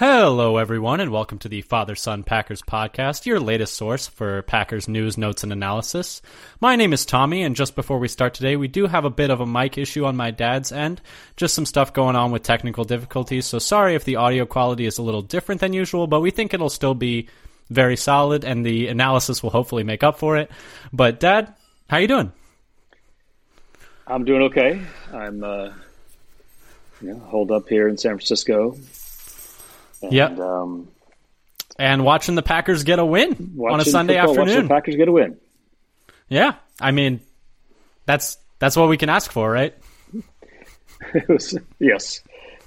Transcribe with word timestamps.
Hello, 0.00 0.56
everyone, 0.56 0.98
and 1.00 1.12
welcome 1.12 1.38
to 1.40 1.48
the 1.50 1.60
Father 1.60 1.94
Son 1.94 2.22
Packers 2.22 2.62
podcast, 2.62 3.26
your 3.26 3.38
latest 3.38 3.74
source 3.74 4.06
for 4.06 4.40
Packers 4.40 4.88
news, 4.88 5.18
notes, 5.18 5.42
and 5.42 5.52
analysis. 5.52 6.22
My 6.58 6.74
name 6.74 6.94
is 6.94 7.04
Tommy, 7.04 7.42
and 7.42 7.54
just 7.54 7.76
before 7.76 7.98
we 7.98 8.08
start 8.08 8.32
today, 8.32 8.56
we 8.56 8.66
do 8.66 8.86
have 8.86 9.04
a 9.04 9.10
bit 9.10 9.28
of 9.28 9.42
a 9.42 9.46
mic 9.46 9.76
issue 9.76 10.06
on 10.06 10.16
my 10.16 10.30
dad's 10.30 10.72
end. 10.72 11.02
Just 11.36 11.54
some 11.54 11.66
stuff 11.66 11.92
going 11.92 12.16
on 12.16 12.30
with 12.30 12.42
technical 12.42 12.84
difficulties, 12.84 13.44
so 13.44 13.58
sorry 13.58 13.94
if 13.94 14.04
the 14.04 14.16
audio 14.16 14.46
quality 14.46 14.86
is 14.86 14.96
a 14.96 15.02
little 15.02 15.20
different 15.20 15.60
than 15.60 15.74
usual, 15.74 16.06
but 16.06 16.20
we 16.20 16.30
think 16.30 16.54
it'll 16.54 16.70
still 16.70 16.94
be 16.94 17.28
very 17.68 17.98
solid, 17.98 18.42
and 18.42 18.64
the 18.64 18.88
analysis 18.88 19.42
will 19.42 19.50
hopefully 19.50 19.84
make 19.84 20.02
up 20.02 20.18
for 20.18 20.38
it. 20.38 20.50
But, 20.94 21.20
Dad, 21.20 21.54
how 21.90 21.98
you 21.98 22.08
doing? 22.08 22.32
I'm 24.06 24.24
doing 24.24 24.44
okay. 24.44 24.80
I'm 25.12 25.44
uh, 25.44 25.72
you 27.02 27.12
know, 27.12 27.18
holed 27.18 27.50
up 27.50 27.68
here 27.68 27.86
in 27.86 27.98
San 27.98 28.12
Francisco. 28.12 28.78
And, 30.02 30.12
yep. 30.12 30.38
Um, 30.38 30.88
and 31.78 32.04
watching 32.04 32.34
the 32.34 32.42
Packers 32.42 32.84
get 32.84 32.98
a 32.98 33.04
win 33.04 33.56
on 33.70 33.80
a 33.80 33.84
Sunday 33.84 34.14
football, 34.14 34.30
afternoon. 34.30 34.48
Watching 34.48 34.62
the 34.68 34.74
Packers 34.74 34.96
get 34.96 35.08
a 35.08 35.12
win. 35.12 35.36
Yeah, 36.28 36.54
I 36.80 36.90
mean, 36.90 37.20
that's 38.06 38.38
that's 38.58 38.76
what 38.76 38.88
we 38.88 38.96
can 38.96 39.08
ask 39.08 39.30
for, 39.32 39.50
right? 39.50 39.74
was, 41.28 41.58
yes, 41.78 42.20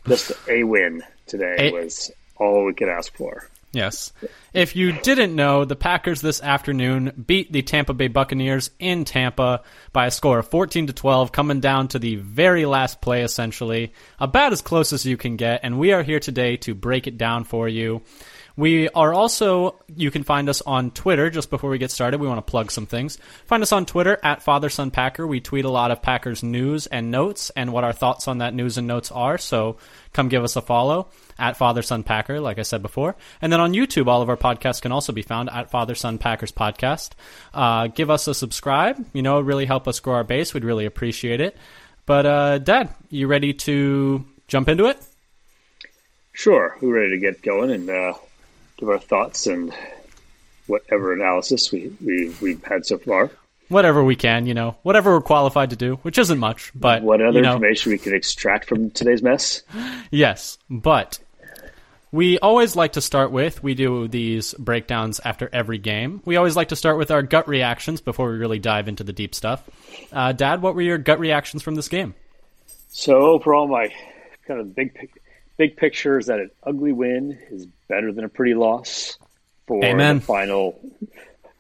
just 0.08 0.32
a 0.50 0.64
win 0.64 1.04
today 1.28 1.70
a- 1.70 1.72
was 1.72 2.12
all 2.38 2.66
we 2.66 2.74
could 2.74 2.90
ask 2.90 3.16
for. 3.16 3.48
Yes. 3.74 4.14
If 4.54 4.76
you 4.76 4.92
didn't 4.92 5.36
know, 5.36 5.66
the 5.66 5.76
Packers 5.76 6.22
this 6.22 6.44
afternoon 6.44 7.24
beat 7.26 7.52
the 7.52 7.64
Tampa 7.64 7.96
Bay 7.96 8.08
Buccaneers 8.08 8.70
in 8.78 9.04
Tampa 9.04 9.64
by 9.92 10.06
a 10.06 10.12
score 10.12 10.38
of 10.40 10.48
14 10.48 10.88
to 10.88 10.94
12, 10.94 11.32
coming 11.32 11.60
down 11.60 11.88
to 11.90 12.00
the 12.00 12.18
very 12.18 12.66
last 12.66 13.02
play 13.02 13.24
essentially. 13.24 13.92
About 14.20 14.54
as 14.54 14.62
close 14.62 14.94
as 14.94 15.08
you 15.08 15.18
can 15.18 15.38
get, 15.38 15.62
and 15.64 15.80
we 15.80 15.92
are 15.92 16.04
here 16.04 16.20
today 16.20 16.56
to 16.58 16.76
break 16.76 17.08
it 17.08 17.18
down 17.18 17.46
for 17.46 17.68
you. 17.68 18.04
We 18.56 18.88
are 18.90 19.14
also, 19.14 19.80
you 19.96 20.12
can 20.12 20.24
find 20.24 20.48
us 20.48 20.62
on 20.62 20.92
Twitter. 20.92 21.32
Just 21.32 21.50
before 21.50 21.72
we 21.72 21.80
get 21.80 21.90
started, 21.90 22.22
we 22.22 22.28
want 22.28 22.38
to 22.46 22.50
plug 22.50 22.70
some 22.70 22.86
things. 22.86 23.18
Find 23.46 23.64
us 23.64 23.72
on 23.72 23.88
Twitter 23.88 24.20
at 24.22 24.44
Father 24.44 24.70
Son 24.70 24.92
Packer. 24.92 25.26
We 25.26 25.40
tweet 25.40 25.66
a 25.66 25.70
lot 25.70 25.90
of 25.90 26.04
Packers 26.04 26.44
news 26.44 26.86
and 26.86 27.10
notes 27.10 27.50
and 27.56 27.74
what 27.74 27.84
our 27.84 27.94
thoughts 27.94 28.28
on 28.28 28.38
that 28.40 28.54
news 28.54 28.78
and 28.78 28.86
notes 28.86 29.12
are. 29.12 29.40
So 29.40 29.78
come 30.14 30.30
give 30.30 30.44
us 30.44 30.56
a 30.56 30.62
follow 30.62 31.08
at 31.40 31.58
Father 31.58 31.82
Son 31.82 32.04
Packer, 32.04 32.40
like 32.40 32.60
I 32.60 32.62
said 32.62 32.84
before. 32.84 33.16
And 33.42 33.52
then 33.52 33.60
on 33.60 33.74
YouTube, 33.74 34.06
all 34.06 34.22
of 34.22 34.30
our 34.30 34.38
podcasts 34.38 34.84
can 34.84 34.92
also 34.92 35.14
be 35.14 35.24
found 35.24 35.50
at 35.50 35.72
Father 35.72 35.96
Son 35.96 36.20
Packers 36.20 36.52
Podcast. 36.52 37.14
Uh, 37.56 37.88
give 37.88 38.12
us 38.12 38.28
a 38.28 38.36
subscribe. 38.36 39.04
You 39.14 39.24
know, 39.24 39.40
really 39.42 39.66
help 39.66 39.88
us 39.88 40.00
grow 40.00 40.14
our 40.14 40.24
base. 40.24 40.54
We'd 40.54 40.64
really 40.64 40.86
appreciate 40.86 41.42
it. 41.42 41.58
But, 42.06 42.26
uh, 42.28 42.58
Dad, 42.60 42.94
you 43.10 43.26
ready 43.26 43.54
to 43.54 44.24
jump 44.48 44.70
into 44.70 44.86
it? 44.86 45.00
Sure. 46.34 46.78
We're 46.82 46.94
ready 46.94 47.12
to 47.12 47.18
get 47.18 47.42
going 47.42 47.72
and, 47.72 47.90
uh 47.90 48.14
give 48.78 48.90
our 48.90 49.00
thoughts 49.00 49.48
and 49.48 49.74
whatever 50.68 51.14
analysis 51.14 51.72
we, 51.72 51.92
we 52.04 52.34
we've 52.42 52.64
had 52.64 52.86
so 52.86 52.98
far. 52.98 53.32
Whatever 53.70 54.04
we 54.04 54.16
can, 54.16 54.46
you 54.46 54.54
know, 54.54 54.76
whatever 54.84 55.14
we're 55.14 55.22
qualified 55.22 55.72
to 55.72 55.76
do, 55.76 55.96
which 55.98 56.18
isn't 56.18 56.38
much, 56.38 56.72
but 56.76 57.02
what 57.02 57.22
other 57.22 57.38
you 57.38 57.42
know, 57.42 57.54
information 57.54 57.92
we 57.92 57.98
can 57.98 58.14
extract 58.14 58.68
from 58.68 58.92
today's 58.92 59.22
mess? 59.22 59.64
Yes, 60.12 60.60
but 60.70 61.18
we 62.12 62.38
always 62.38 62.76
like 62.76 62.94
to 62.94 63.02
start 63.02 63.32
with 63.32 63.64
we 63.64 63.74
do 63.74 64.08
these 64.08 64.54
breakdowns 64.54 65.20
after 65.26 65.50
every 65.52 65.80
game. 65.80 66.22
We 66.24 66.36
always 66.36 66.56
like 66.56 66.68
to 66.68 66.76
start 66.76 67.00
with 67.00 67.10
our 67.10 67.24
gut 67.24 67.48
reactions 67.48 68.00
before 68.00 68.30
we 68.30 68.38
really 68.38 68.60
dive 68.60 68.88
into 68.88 69.04
the 69.04 69.14
deep 69.14 69.34
stuff. 69.34 69.68
Uh, 70.12 70.34
Dad, 70.34 70.62
what 70.62 70.76
were 70.76 70.84
your 70.84 71.00
gut 71.00 71.20
reactions 71.20 71.64
from 71.64 71.74
this 71.74 71.88
game? 71.88 72.14
So 72.90 73.16
overall, 73.16 73.68
my 73.68 73.92
kind 74.48 74.60
of 74.60 74.76
big 74.76 75.10
big 75.58 75.76
picture 75.76 76.20
is 76.20 76.28
that 76.28 76.40
an 76.40 76.52
ugly 76.64 76.92
win 76.92 77.40
is 77.50 77.68
better 77.94 78.12
than 78.12 78.24
a 78.24 78.30
pretty 78.30 78.54
loss 78.56 79.18
for 79.68 79.84
Amen. 79.84 80.16
the 80.16 80.22
final 80.22 80.80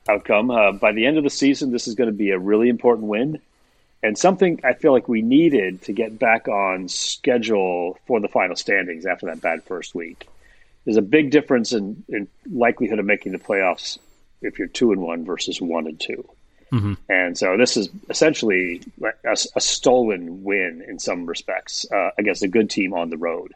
outcome. 0.09 0.49
Uh, 0.49 0.71
by 0.71 0.91
the 0.91 1.05
end 1.05 1.17
of 1.17 1.23
the 1.23 1.29
season, 1.29 1.71
this 1.71 1.87
is 1.87 1.95
going 1.95 2.09
to 2.09 2.15
be 2.15 2.31
a 2.31 2.39
really 2.39 2.69
important 2.69 3.07
win 3.07 3.39
and 4.03 4.17
something 4.17 4.59
I 4.63 4.73
feel 4.73 4.91
like 4.91 5.07
we 5.07 5.21
needed 5.21 5.83
to 5.83 5.93
get 5.93 6.19
back 6.19 6.49
on 6.49 6.89
schedule 6.89 7.97
for 8.05 8.19
the 8.19 8.27
final 8.27 8.57
standings 8.57 9.05
after 9.05 9.27
that 9.27 9.41
bad 9.41 9.63
first 9.63 9.95
week. 9.95 10.27
There's 10.83 10.97
a 10.97 11.01
big 11.01 11.31
difference 11.31 11.71
in, 11.71 12.03
in 12.09 12.27
likelihood 12.51 12.99
of 12.99 13.05
making 13.05 13.31
the 13.31 13.37
playoffs 13.37 13.97
if 14.41 14.59
you're 14.59 14.67
two 14.67 14.91
and 14.91 15.01
one 15.01 15.23
versus 15.23 15.61
one 15.61 15.87
and 15.87 15.97
2 15.97 16.29
mm-hmm. 16.73 16.93
And 17.07 17.37
so 17.37 17.55
this 17.55 17.77
is 17.77 17.87
essentially 18.09 18.81
a, 19.01 19.37
a 19.55 19.61
stolen 19.61 20.43
win 20.43 20.83
in 20.85 20.99
some 20.99 21.25
respects 21.25 21.89
uh, 21.89 22.09
against 22.17 22.43
a 22.43 22.49
good 22.49 22.69
team 22.69 22.93
on 22.93 23.09
the 23.09 23.17
road 23.17 23.53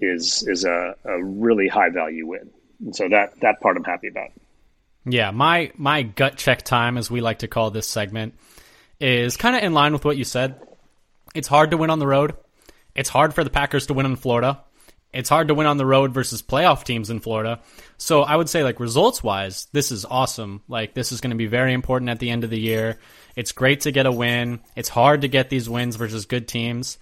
is 0.00 0.44
is 0.46 0.64
a, 0.64 0.94
a 1.04 1.22
really 1.22 1.68
high 1.68 1.90
value 1.90 2.26
win. 2.26 2.50
And 2.84 2.96
so 2.96 3.08
that 3.08 3.40
that 3.40 3.60
part 3.60 3.76
I'm 3.76 3.84
happy 3.84 4.08
about. 4.08 4.30
Yeah, 5.04 5.30
my 5.30 5.72
my 5.76 6.02
gut 6.02 6.36
check 6.36 6.62
time, 6.62 6.96
as 6.96 7.10
we 7.10 7.20
like 7.20 7.40
to 7.40 7.48
call 7.48 7.70
this 7.70 7.86
segment, 7.86 8.34
is 9.00 9.36
kind 9.36 9.56
of 9.56 9.62
in 9.62 9.72
line 9.72 9.92
with 9.92 10.04
what 10.04 10.16
you 10.16 10.24
said. 10.24 10.60
It's 11.34 11.48
hard 11.48 11.70
to 11.70 11.76
win 11.76 11.90
on 11.90 11.98
the 11.98 12.06
road. 12.06 12.34
It's 12.94 13.08
hard 13.08 13.34
for 13.34 13.44
the 13.44 13.50
Packers 13.50 13.86
to 13.86 13.94
win 13.94 14.06
in 14.06 14.16
Florida. 14.16 14.62
It's 15.12 15.28
hard 15.28 15.48
to 15.48 15.54
win 15.54 15.66
on 15.66 15.76
the 15.76 15.86
road 15.86 16.12
versus 16.12 16.40
playoff 16.40 16.84
teams 16.84 17.10
in 17.10 17.18
Florida. 17.18 17.60
So 17.98 18.22
I 18.22 18.36
would 18.36 18.48
say, 18.48 18.62
like 18.62 18.78
results 18.78 19.22
wise, 19.22 19.66
this 19.72 19.90
is 19.90 20.04
awesome. 20.04 20.62
Like 20.68 20.94
this 20.94 21.10
is 21.10 21.20
going 21.20 21.30
to 21.30 21.36
be 21.36 21.46
very 21.46 21.72
important 21.72 22.10
at 22.10 22.20
the 22.20 22.30
end 22.30 22.44
of 22.44 22.50
the 22.50 22.60
year. 22.60 22.98
It's 23.34 23.52
great 23.52 23.80
to 23.82 23.92
get 23.92 24.06
a 24.06 24.12
win. 24.12 24.60
It's 24.76 24.88
hard 24.88 25.22
to 25.22 25.28
get 25.28 25.50
these 25.50 25.68
wins 25.68 25.96
versus 25.96 26.26
good 26.26 26.46
teams. 26.46 26.98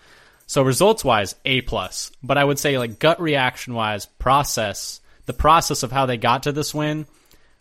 So 0.49 0.63
results 0.63 1.05
wise, 1.05 1.37
A 1.45 1.61
plus. 1.61 2.11
But 2.23 2.39
I 2.39 2.45
would 2.45 2.59
say 2.59 2.79
like 2.79 2.99
gut 2.99 3.21
reaction 3.21 3.75
wise, 3.75 4.07
process, 4.07 5.01
the 5.27 5.35
process 5.35 5.83
of 5.83 5.93
how 5.93 6.07
they 6.07 6.17
got 6.17 6.45
to 6.45 6.53
this 6.53 6.75
win 6.75 7.07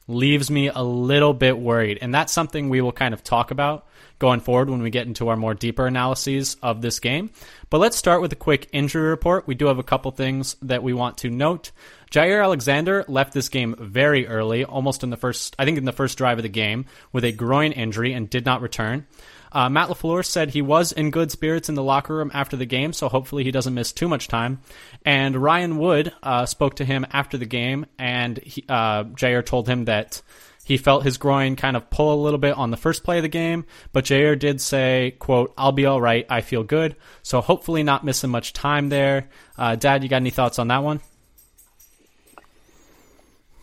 leaves 0.08 0.50
me 0.50 0.70
a 0.70 0.82
little 0.82 1.34
bit 1.34 1.60
worried. 1.60 2.00
And 2.02 2.16
that's 2.16 2.32
something 2.32 2.70
we 2.70 2.80
will 2.80 2.94
kind 2.94 3.14
of 3.14 3.26
talk 3.26 3.52
about 3.52 3.86
going 4.20 4.40
forward 4.40 4.70
when 4.70 4.82
we 4.82 4.90
get 4.90 5.08
into 5.08 5.28
our 5.30 5.38
more 5.38 5.54
deeper 5.54 5.88
analyses 5.88 6.58
of 6.62 6.82
this 6.82 7.00
game. 7.00 7.30
But 7.70 7.80
let's 7.80 7.98
start 7.98 8.22
with 8.22 8.34
a 8.34 8.38
quick 8.38 8.68
injury 8.72 9.10
report. 9.10 9.48
We 9.48 9.56
do 9.56 9.68
have 9.68 9.80
a 9.80 9.84
couple 9.84 10.12
things 10.12 10.56
that 10.62 10.84
we 10.84 10.94
want 10.94 11.20
to 11.20 11.30
note. 11.30 11.72
Jaire 12.12 12.44
Alexander 12.44 13.04
left 13.08 13.34
this 13.34 13.50
game 13.50 13.76
very 13.78 14.28
early, 14.28 14.64
almost 14.64 15.04
in 15.04 15.10
the 15.10 15.18
first, 15.18 15.56
I 15.60 15.66
think 15.66 15.78
in 15.78 15.86
the 15.86 15.92
first 15.92 16.18
drive 16.18 16.40
of 16.40 16.44
the 16.44 16.50
game, 16.50 16.86
with 17.12 17.26
a 17.26 17.32
groin 17.32 17.74
injury 17.74 18.14
and 18.14 18.30
did 18.30 18.46
not 18.46 18.62
return. 18.62 19.06
Uh, 19.52 19.70
Matt 19.70 19.90
LaFleur 19.90 20.26
said 20.26 20.50
he 20.50 20.62
was 20.62 20.92
in 20.92 21.10
good 21.10 21.32
spirits 21.32 21.70
in 21.70 21.76
the 21.76 21.84
locker 21.84 22.16
room 22.16 22.32
after 22.34 22.58
the 22.58 22.66
game, 22.66 22.94
so 22.94 23.10
hopefully 23.10 23.44
he 23.44 23.52
doesn't 23.52 23.74
miss 23.74 23.92
too 23.92 24.08
much 24.08 24.28
time. 24.28 24.60
And 25.06 25.36
Ryan 25.36 25.78
Wood 25.78 26.14
uh, 26.22 26.46
spoke 26.46 26.76
to 26.76 26.86
him 26.86 27.06
after 27.12 27.38
the 27.38 27.46
game, 27.46 27.86
and 27.98 28.38
he, 28.38 28.64
uh, 28.68 29.06
Jaire 29.06 29.46
told 29.46 29.68
him 29.68 29.86
that 29.86 30.22
he 30.68 30.76
felt 30.76 31.06
his 31.06 31.18
groin 31.18 31.56
kind 31.56 31.78
of 31.78 31.90
pull 31.90 32.14
a 32.14 32.22
little 32.22 32.38
bit 32.38 32.54
on 32.58 32.72
the 32.72 32.78
first 32.78 33.06
play 33.06 33.20
of 33.20 33.24
the 33.24 33.30
game, 33.30 33.64
but 33.94 34.04
Jaire 34.04 34.38
did 34.38 34.60
say, 34.60 35.16
quote, 35.18 35.54
I'll 35.58 35.72
be 35.72 35.86
all 35.86 36.02
right. 36.02 36.26
I 36.30 36.42
feel 36.42 36.62
good. 36.62 36.98
So 37.24 37.40
hopefully 37.40 37.84
not 37.84 38.04
missing 38.04 38.30
much 38.30 38.52
time 38.52 38.90
there. 38.90 39.30
Uh, 39.58 39.78
Dad, 39.78 40.04
you 40.04 40.10
got 40.10 40.18
any 40.18 40.30
thoughts 40.30 40.60
on 40.60 40.68
that 40.68 40.84
one? 40.84 41.00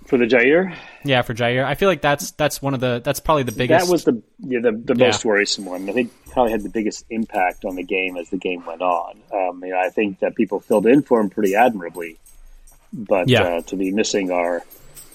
For 0.06 0.16
the 0.16 0.24
Jaire? 0.24 0.74
Yeah, 1.04 1.20
for 1.20 1.34
Jaire. 1.34 1.66
I 1.66 1.74
feel 1.74 1.90
like 1.90 2.00
that's 2.00 2.30
that's 2.30 2.62
one 2.62 2.72
of 2.72 2.80
the 2.80 3.02
that's 3.04 3.20
probably 3.20 3.42
the 3.42 3.52
biggest. 3.52 3.84
That 3.84 3.92
was 3.92 4.04
the 4.04 4.22
yeah, 4.38 4.60
the, 4.60 4.72
the 4.72 4.94
yeah. 4.96 5.08
most 5.08 5.26
worrisome 5.26 5.66
one. 5.66 5.86
I 5.90 5.92
think 5.92 6.10
probably 6.30 6.52
had 6.52 6.62
the 6.62 6.70
biggest 6.70 7.04
impact 7.10 7.66
on 7.66 7.76
the 7.76 7.82
game 7.82 8.16
as 8.16 8.30
the 8.30 8.38
game 8.38 8.64
went 8.64 8.80
on. 8.80 9.20
Um, 9.30 9.62
you 9.62 9.72
know, 9.72 9.78
I 9.78 9.90
think 9.90 10.20
that 10.20 10.36
people 10.36 10.60
filled 10.60 10.86
in 10.86 11.02
for 11.02 11.20
him 11.20 11.28
pretty 11.28 11.54
admirably, 11.54 12.18
but 12.94 13.28
yeah. 13.28 13.42
uh, 13.42 13.60
to 13.62 13.76
be 13.76 13.92
missing 13.92 14.30
our 14.30 14.62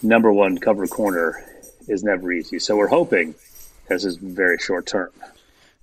number 0.03 0.31
one 0.31 0.59
cover 0.59 0.85
corner 0.85 1.43
is 1.89 2.03
never 2.03 2.31
easy. 2.31 2.59
So 2.59 2.77
we're 2.77 2.87
hoping 2.87 3.35
this 3.87 4.05
is 4.05 4.17
very 4.17 4.57
short 4.57 4.85
term. 4.85 5.09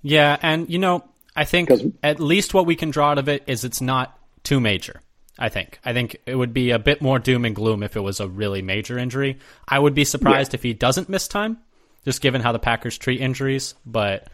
Yeah, 0.01 0.37
and 0.41 0.69
you 0.69 0.79
know, 0.79 1.03
I 1.35 1.45
think 1.45 1.69
at 2.01 2.19
least 2.19 2.53
what 2.53 2.65
we 2.65 2.75
can 2.75 2.91
draw 2.91 3.11
out 3.11 3.17
of 3.17 3.29
it 3.29 3.43
is 3.47 3.63
it's 3.63 3.81
not 3.81 4.17
too 4.43 4.59
major. 4.59 5.01
I 5.39 5.49
think. 5.49 5.79
I 5.85 5.93
think 5.93 6.17
it 6.25 6.35
would 6.35 6.53
be 6.53 6.71
a 6.71 6.79
bit 6.79 7.01
more 7.01 7.19
doom 7.19 7.45
and 7.45 7.55
gloom 7.55 7.83
if 7.83 7.95
it 7.95 7.99
was 7.99 8.19
a 8.19 8.27
really 8.27 8.63
major 8.63 8.97
injury. 8.97 9.37
I 9.67 9.77
would 9.77 9.93
be 9.93 10.03
surprised 10.03 10.53
yeah. 10.53 10.57
if 10.57 10.63
he 10.63 10.73
doesn't 10.73 11.09
miss 11.09 11.27
time, 11.27 11.59
just 12.05 12.21
given 12.21 12.41
how 12.41 12.53
the 12.53 12.59
Packers 12.59 12.97
treat 12.97 13.21
injuries, 13.21 13.75
but 13.85 14.29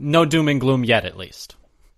no 0.00 0.24
doom 0.24 0.48
and 0.48 0.60
gloom 0.60 0.84
yet, 0.84 1.04
at 1.04 1.16
least. 1.16 1.54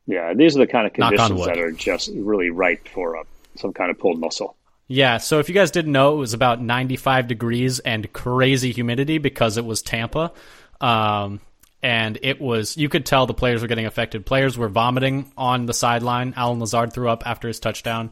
Yeah, 0.06 0.34
these 0.34 0.54
are 0.54 0.58
the 0.58 0.66
kind 0.66 0.86
of 0.86 0.92
conditions 0.92 1.46
that 1.46 1.58
are 1.58 1.72
just 1.72 2.10
really 2.14 2.50
ripe 2.50 2.88
for 2.88 3.14
a, 3.14 3.24
some 3.56 3.72
kind 3.72 3.90
of 3.90 3.98
pulled 3.98 4.20
muscle. 4.20 4.54
Yeah, 4.86 5.16
so 5.18 5.38
if 5.38 5.48
you 5.48 5.54
guys 5.54 5.70
didn't 5.70 5.92
know, 5.92 6.14
it 6.14 6.18
was 6.18 6.34
about 6.34 6.60
95 6.60 7.26
degrees 7.26 7.78
and 7.78 8.12
crazy 8.12 8.72
humidity 8.72 9.18
because 9.18 9.56
it 9.56 9.64
was 9.64 9.80
Tampa. 9.80 10.32
Um, 10.80 11.40
and 11.82 12.18
it 12.22 12.40
was 12.40 12.76
you 12.76 12.88
could 12.88 13.06
tell 13.06 13.26
the 13.26 13.34
players 13.34 13.62
were 13.62 13.68
getting 13.68 13.86
affected. 13.86 14.26
Players 14.26 14.56
were 14.58 14.68
vomiting 14.68 15.32
on 15.36 15.66
the 15.66 15.74
sideline. 15.74 16.34
Allen 16.36 16.60
Lazard 16.60 16.92
threw 16.92 17.08
up 17.08 17.26
after 17.26 17.48
his 17.48 17.60
touchdown. 17.60 18.10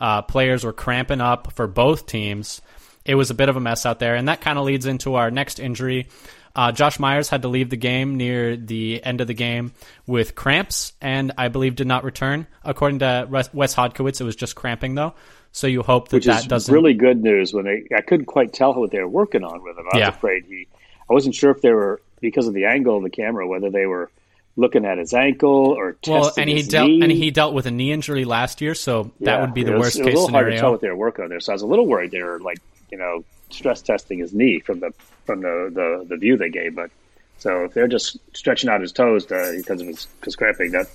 Uh, 0.00 0.22
players 0.22 0.64
were 0.64 0.72
cramping 0.72 1.20
up 1.20 1.52
for 1.52 1.66
both 1.66 2.06
teams, 2.06 2.60
it 3.04 3.14
was 3.14 3.30
a 3.30 3.34
bit 3.34 3.48
of 3.48 3.56
a 3.56 3.60
mess 3.60 3.84
out 3.84 3.98
there, 3.98 4.14
and 4.14 4.28
that 4.28 4.40
kind 4.40 4.58
of 4.58 4.64
leads 4.64 4.86
into 4.86 5.14
our 5.14 5.30
next 5.30 5.58
injury. 5.58 6.08
Uh, 6.56 6.72
Josh 6.72 6.98
Myers 6.98 7.28
had 7.28 7.42
to 7.42 7.48
leave 7.48 7.68
the 7.68 7.76
game 7.76 8.16
near 8.16 8.56
the 8.56 9.04
end 9.04 9.20
of 9.20 9.26
the 9.26 9.34
game 9.34 9.72
with 10.06 10.34
cramps, 10.34 10.92
and 11.00 11.32
I 11.36 11.48
believe 11.48 11.74
did 11.74 11.86
not 11.86 12.04
return. 12.04 12.46
According 12.62 13.00
to 13.00 13.26
Wes 13.28 13.74
Hodkiewicz, 13.74 14.20
it 14.20 14.24
was 14.24 14.36
just 14.36 14.54
cramping 14.54 14.94
though. 14.94 15.14
So 15.56 15.68
you 15.68 15.84
hope 15.84 16.08
that 16.08 16.16
Which 16.16 16.24
that 16.26 16.40
is 16.40 16.46
doesn't. 16.48 16.74
really 16.74 16.94
good 16.94 17.22
news. 17.22 17.54
When 17.54 17.64
they, 17.64 17.84
I 17.96 18.00
couldn't 18.00 18.26
quite 18.26 18.52
tell 18.52 18.74
what 18.74 18.90
they 18.90 18.98
were 18.98 19.06
working 19.08 19.44
on 19.44 19.62
with 19.62 19.78
him. 19.78 19.86
I 19.92 19.98
Yeah. 19.98 20.08
was 20.08 20.16
afraid 20.16 20.44
he. 20.46 20.66
I 21.08 21.12
wasn't 21.12 21.36
sure 21.36 21.52
if 21.52 21.60
they 21.62 21.70
were 21.70 22.02
because 22.20 22.48
of 22.48 22.54
the 22.54 22.64
angle 22.64 22.96
of 22.96 23.04
the 23.04 23.10
camera 23.10 23.46
whether 23.46 23.70
they 23.70 23.86
were 23.86 24.10
looking 24.56 24.84
at 24.84 24.98
his 24.98 25.14
ankle 25.14 25.50
or 25.76 25.92
testing 25.92 26.12
well, 26.14 26.32
and 26.38 26.48
he 26.50 26.56
his 26.56 26.68
dealt 26.68 26.88
knee. 26.88 27.00
and 27.02 27.12
he 27.12 27.30
dealt 27.30 27.54
with 27.54 27.66
a 27.66 27.70
knee 27.70 27.92
injury 27.92 28.24
last 28.24 28.60
year, 28.60 28.74
so 28.74 29.12
that 29.20 29.40
would 29.42 29.54
be 29.54 29.62
the 29.62 29.72
was- 29.72 29.80
worst 29.80 29.98
it 30.00 30.04
was 30.04 30.06
case 30.06 30.14
a 30.14 30.20
little 30.22 30.30
hard 30.30 30.46
to 30.46 30.50
tell 30.52 30.58
scenario. 30.58 30.72
what 30.72 30.80
they 30.80 30.88
were 30.88 30.96
working 30.96 31.22
on 31.24 31.28
there. 31.30 31.40
So 31.40 31.52
I 31.52 31.54
was 31.54 31.62
a 31.62 31.66
little 31.66 31.86
worried 31.86 32.10
they 32.10 32.22
were 32.22 32.40
like 32.40 32.58
you 32.90 32.98
know 32.98 33.24
stress 33.50 33.80
testing 33.80 34.18
his 34.18 34.34
knee 34.34 34.58
from 34.58 34.80
the 34.80 34.92
from 35.24 35.40
the 35.42 35.70
the, 35.72 36.06
the 36.08 36.16
view 36.16 36.36
they 36.36 36.50
gave. 36.50 36.74
But 36.74 36.90
so 37.38 37.62
if 37.64 37.74
they're 37.74 37.86
just 37.86 38.18
stretching 38.36 38.70
out 38.70 38.80
his 38.80 38.90
toes 38.90 39.26
to, 39.26 39.54
because 39.56 39.80
of 39.80 39.86
his, 39.86 40.08
his 40.24 40.34
cramping, 40.34 40.72
that 40.72 40.88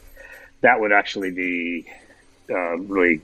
that 0.61 0.81
would 0.81 0.91
actually 0.91 1.31
be 1.31 1.85
um, 2.53 2.87
really 2.89 3.21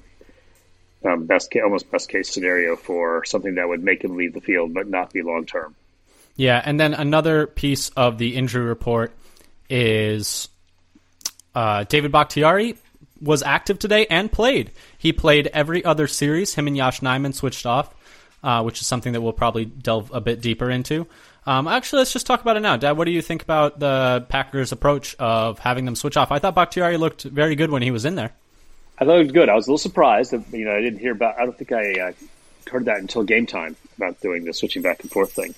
um, 1.05 1.25
best 1.25 1.51
ca- 1.51 1.61
almost 1.61 1.89
best 1.91 2.09
case 2.09 2.29
scenario 2.29 2.75
for 2.75 3.23
something 3.25 3.55
that 3.55 3.67
would 3.67 3.83
make 3.83 4.03
him 4.03 4.15
leave 4.15 4.33
the 4.33 4.41
field 4.41 4.73
but 4.73 4.87
not 4.87 5.13
be 5.13 5.21
long 5.21 5.45
term. 5.45 5.75
Yeah, 6.35 6.61
and 6.63 6.79
then 6.79 6.93
another 6.93 7.47
piece 7.47 7.89
of 7.89 8.17
the 8.17 8.35
injury 8.35 8.65
report 8.65 9.13
is 9.69 10.49
uh, 11.53 11.85
David 11.85 12.11
Bakhtiari 12.11 12.77
was 13.21 13.41
active 13.41 13.79
today 13.79 14.05
and 14.09 14.31
played. 14.31 14.71
He 14.97 15.13
played 15.13 15.47
every 15.47 15.83
other 15.85 16.07
series. 16.07 16.53
Him 16.53 16.67
and 16.67 16.75
Yosh 16.75 16.99
Nijman 16.99 17.33
switched 17.33 17.65
off, 17.65 17.93
uh, 18.43 18.63
which 18.63 18.81
is 18.81 18.87
something 18.87 19.13
that 19.13 19.21
we'll 19.21 19.33
probably 19.33 19.65
delve 19.65 20.11
a 20.13 20.19
bit 20.19 20.41
deeper 20.41 20.69
into. 20.69 21.07
Um, 21.45 21.67
actually, 21.67 21.99
let's 21.99 22.11
just 22.11 22.25
talk 22.25 22.41
about 22.41 22.57
it 22.57 22.61
now. 22.61 22.75
Dad, 22.75 22.93
what 22.93 23.05
do 23.05 23.11
you 23.11 23.21
think 23.21 23.43
about 23.43 23.79
the 23.79 24.25
Packers' 24.29 24.71
approach 24.71 25.15
of 25.15 25.59
having 25.59 25.85
them 25.85 25.95
switch 25.95 26.17
off? 26.17 26.31
I 26.31 26.39
thought 26.39 26.55
Bakhtiari 26.55 26.97
looked 26.97 27.23
very 27.23 27.55
good 27.55 27.69
when 27.69 27.83
he 27.83 27.91
was 27.91 28.03
in 28.03 28.15
there. 28.15 28.33
I 28.97 29.05
thought 29.05 29.19
it 29.19 29.23
was 29.23 29.31
good. 29.31 29.49
I 29.49 29.55
was 29.55 29.67
a 29.67 29.71
little 29.71 29.77
surprised. 29.77 30.31
That, 30.31 30.43
you 30.51 30.65
know, 30.65 30.75
I 30.75 30.81
didn't 30.81 30.99
hear 30.99 31.11
about. 31.11 31.37
I 31.37 31.45
don't 31.45 31.57
think 31.57 31.71
I 31.71 31.99
uh, 31.99 32.11
heard 32.69 32.85
that 32.85 32.99
until 32.99 33.23
game 33.23 33.45
time 33.45 33.75
about 33.97 34.21
doing 34.21 34.45
the 34.45 34.53
switching 34.53 34.81
back 34.81 35.01
and 35.01 35.11
forth 35.11 35.33
thing. 35.33 35.53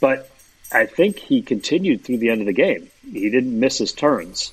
But 0.00 0.30
I 0.72 0.86
think 0.86 1.18
he 1.18 1.42
continued 1.42 2.04
through 2.04 2.18
the 2.18 2.30
end 2.30 2.40
of 2.40 2.46
the 2.46 2.52
game. 2.52 2.88
He 3.02 3.30
didn't 3.30 3.58
miss 3.58 3.78
his 3.78 3.92
turns, 3.92 4.52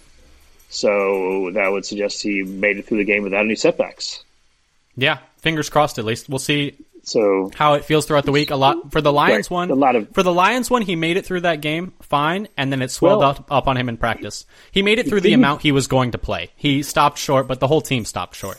so 0.69 1.51
that 1.53 1.71
would 1.71 1.85
suggest 1.85 2.23
he 2.23 2.43
made 2.43 2.77
it 2.77 2.87
through 2.87 2.99
the 2.99 3.03
game 3.03 3.23
without 3.23 3.45
any 3.45 3.55
setbacks. 3.55 4.23
Yeah, 4.95 5.19
fingers 5.37 5.69
crossed. 5.69 5.99
At 5.99 6.05
least 6.05 6.29
we'll 6.29 6.39
see 6.39 6.75
So 7.05 7.51
how 7.55 7.73
it 7.73 7.83
feels 7.83 8.05
throughout 8.05 8.23
the 8.25 8.31
week. 8.31 8.49
A 8.49 8.55
lot 8.55 8.91
for 8.91 9.01
the 9.01 9.11
Lions 9.11 9.51
Right, 9.51 9.55
one. 9.55 9.71
a 9.71 9.75
lot 9.75 9.95
of- 9.97 10.09
for 10.13 10.23
the 10.23 10.33
Lions 10.33 10.69
one, 10.71 10.81
he 10.81 10.95
made 10.95 11.17
it 11.17 11.25
through 11.25 11.41
that 11.41 11.59
game 11.59 11.91
fine, 12.01 12.47
and 12.57 12.71
then 12.71 12.81
it 12.81 12.91
swelled 12.91 13.19
Well- 13.19 13.29
up, 13.31 13.45
up 13.51 13.67
on 13.67 13.75
him 13.77 13.89
in 13.89 13.97
practice. 13.97 14.45
He 14.71 14.81
made 14.83 14.99
it 14.99 15.07
through 15.07 15.21
the 15.21 15.33
amount 15.33 15.61
he 15.63 15.73
was 15.73 15.87
going 15.87 16.11
to 16.11 16.17
play. 16.17 16.51
He 16.55 16.81
stopped 16.81 17.17
short, 17.19 17.47
but 17.47 17.59
the 17.59 17.67
whole 17.67 17.81
team 17.81 18.05
stopped 18.05 18.35
short. 18.37 18.57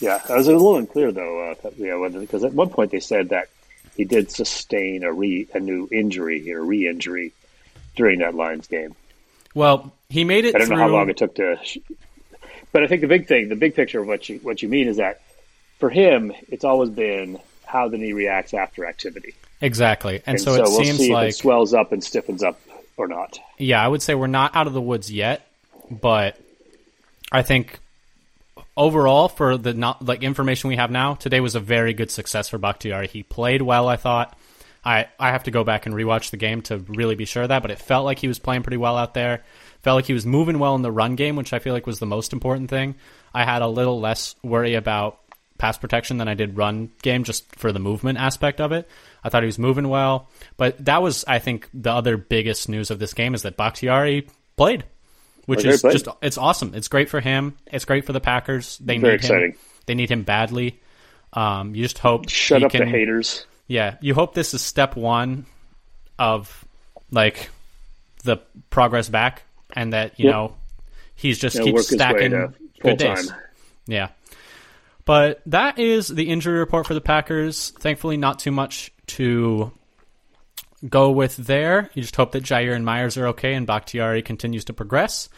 yeah, 0.00 0.20
I 0.28 0.34
was 0.36 0.46
a 0.46 0.52
little 0.52 0.76
unclear 0.76 1.10
though. 1.10 1.50
Uh, 1.50 1.70
yeah, 1.78 2.08
because 2.08 2.44
at 2.44 2.52
one 2.54 2.68
point 2.70 2.90
they 2.92 3.00
said 3.00 3.30
that 3.30 3.48
he 3.96 4.04
did 4.04 4.30
sustain 4.30 5.02
a 5.02 5.12
re 5.12 5.48
a 5.52 5.58
new 5.60 5.88
injury 5.90 6.52
or 6.52 6.62
re-injury 6.64 7.32
during 7.96 8.20
that 8.20 8.34
Lions 8.36 8.68
game. 8.68 8.94
Well, 9.52 9.92
he 10.08 10.22
made 10.22 10.44
it 10.44 10.54
I 10.54 10.58
don't 10.58 10.68
through. 10.68 10.76
know 10.76 10.82
how 10.84 10.88
long 10.88 11.10
it 11.10 11.16
took 11.16 11.34
to. 11.34 11.58
But 12.72 12.84
I 12.84 12.86
think 12.86 13.00
the 13.00 13.08
big 13.08 13.26
thing, 13.26 13.48
the 13.48 13.56
big 13.56 13.74
picture 13.74 14.00
of 14.00 14.06
what 14.06 14.28
you 14.28 14.38
what 14.44 14.62
you 14.62 14.68
mean 14.68 14.86
is 14.86 14.98
that 14.98 15.20
for 15.80 15.90
him, 15.90 16.32
it's 16.48 16.64
always 16.64 16.88
been 16.88 17.40
how 17.70 17.88
the 17.88 17.98
knee 17.98 18.12
reacts 18.12 18.52
after 18.54 18.86
activity, 18.86 19.34
exactly, 19.60 20.16
and, 20.26 20.36
and 20.36 20.40
so, 20.40 20.56
so, 20.56 20.62
it 20.62 20.68
we'll 20.68 20.84
seems 20.84 20.98
see 20.98 21.12
like 21.12 21.30
it 21.30 21.36
swells 21.36 21.72
up 21.72 21.92
and 21.92 22.02
stiffens 22.02 22.42
up 22.42 22.60
or 22.96 23.08
not. 23.08 23.38
yeah, 23.58 23.82
I 23.82 23.88
would 23.88 24.02
say 24.02 24.14
we're 24.14 24.26
not 24.26 24.54
out 24.54 24.66
of 24.66 24.72
the 24.72 24.80
woods 24.80 25.10
yet, 25.10 25.46
but 25.90 26.38
I 27.32 27.42
think 27.42 27.78
overall 28.76 29.28
for 29.28 29.56
the 29.56 29.74
not 29.74 30.04
like 30.04 30.22
information 30.22 30.68
we 30.68 30.76
have 30.76 30.90
now, 30.90 31.14
today 31.14 31.40
was 31.40 31.54
a 31.54 31.60
very 31.60 31.94
good 31.94 32.10
success 32.10 32.48
for 32.48 32.58
Bakhtiari. 32.58 33.08
He 33.08 33.22
played 33.22 33.62
well, 33.62 33.88
I 33.88 33.96
thought. 33.96 34.36
I 34.82 35.08
I 35.18 35.30
have 35.30 35.44
to 35.44 35.50
go 35.50 35.62
back 35.64 35.86
and 35.86 35.94
rewatch 35.94 36.30
the 36.30 36.38
game 36.38 36.62
to 36.62 36.78
really 36.78 37.14
be 37.14 37.26
sure 37.26 37.42
of 37.42 37.50
that, 37.50 37.62
but 37.62 37.70
it 37.70 37.78
felt 37.78 38.04
like 38.04 38.18
he 38.18 38.28
was 38.28 38.38
playing 38.38 38.62
pretty 38.62 38.78
well 38.78 38.96
out 38.96 39.14
there. 39.14 39.44
Felt 39.82 39.96
like 39.96 40.06
he 40.06 40.12
was 40.12 40.26
moving 40.26 40.58
well 40.58 40.74
in 40.74 40.82
the 40.82 40.92
run 40.92 41.16
game, 41.16 41.36
which 41.36 41.52
I 41.52 41.58
feel 41.58 41.72
like 41.72 41.86
was 41.86 41.98
the 41.98 42.06
most 42.06 42.32
important 42.32 42.70
thing. 42.70 42.94
I 43.32 43.44
had 43.44 43.62
a 43.62 43.68
little 43.68 44.00
less 44.00 44.34
worry 44.42 44.74
about 44.74 45.19
pass 45.60 45.78
protection 45.78 46.16
than 46.18 46.26
I 46.26 46.34
did 46.34 46.56
run 46.56 46.90
game 47.02 47.22
just 47.22 47.54
for 47.56 47.70
the 47.70 47.78
movement 47.78 48.18
aspect 48.18 48.60
of 48.60 48.72
it. 48.72 48.88
I 49.22 49.28
thought 49.28 49.42
he 49.42 49.46
was 49.46 49.58
moving 49.58 49.88
well, 49.88 50.28
but 50.56 50.82
that 50.86 51.02
was 51.02 51.24
I 51.28 51.38
think 51.38 51.68
the 51.74 51.92
other 51.92 52.16
biggest 52.16 52.68
news 52.68 52.90
of 52.90 52.98
this 52.98 53.12
game 53.14 53.34
is 53.34 53.42
that 53.42 53.56
Bakhtiari 53.56 54.26
played, 54.56 54.84
which 55.46 55.64
is 55.64 55.82
played. 55.82 55.92
just 55.92 56.08
it's 56.22 56.38
awesome. 56.38 56.74
It's 56.74 56.88
great 56.88 57.08
for 57.10 57.20
him. 57.20 57.56
It's 57.66 57.84
great 57.84 58.04
for 58.06 58.12
the 58.12 58.20
Packers. 58.20 58.78
They 58.78 58.98
Very 58.98 59.12
need 59.12 59.20
exciting. 59.20 59.50
him. 59.52 59.58
They 59.86 59.94
need 59.94 60.10
him 60.10 60.22
badly. 60.22 60.80
Um, 61.32 61.74
you 61.74 61.84
just 61.84 61.98
hope 61.98 62.28
Shut 62.28 62.62
up 62.64 62.72
can, 62.72 62.80
the 62.80 62.86
haters. 62.90 63.44
Yeah, 63.68 63.96
you 64.00 64.14
hope 64.14 64.34
this 64.34 64.52
is 64.54 64.62
step 64.62 64.96
one 64.96 65.46
of 66.18 66.64
like 67.10 67.50
the 68.24 68.38
progress 68.70 69.08
back, 69.08 69.42
and 69.74 69.92
that 69.92 70.18
you 70.18 70.24
Yep. 70.26 70.32
know 70.34 70.56
he's 71.14 71.38
just 71.38 71.56
He'll 71.56 71.66
keeps 71.66 71.74
work 71.74 71.82
his 71.88 71.92
way 71.92 71.96
stacking 71.98 72.54
good 72.82 72.96
days. 72.98 73.28
time. 73.28 73.38
Yeah. 73.86 74.08
But 75.04 75.42
that 75.46 75.78
is 75.78 76.08
the 76.08 76.28
injury 76.28 76.58
report 76.58 76.86
for 76.86 76.94
the 76.94 77.00
Packers. 77.00 77.70
Thankfully, 77.70 78.16
not 78.16 78.38
too 78.38 78.50
much 78.50 78.92
to 79.08 79.72
go 80.88 81.10
with 81.10 81.36
there. 81.36 81.90
You 81.94 82.02
just 82.02 82.16
hope 82.16 82.32
that 82.32 82.42
Jaire 82.44 82.74
and 82.74 82.84
Myers 82.84 83.16
are 83.16 83.28
okay 83.28 83.54
and 83.54 83.66
Bakhtiari 83.66 84.22
continues 84.22 84.64
to 84.66 84.72
progress. 84.72 85.28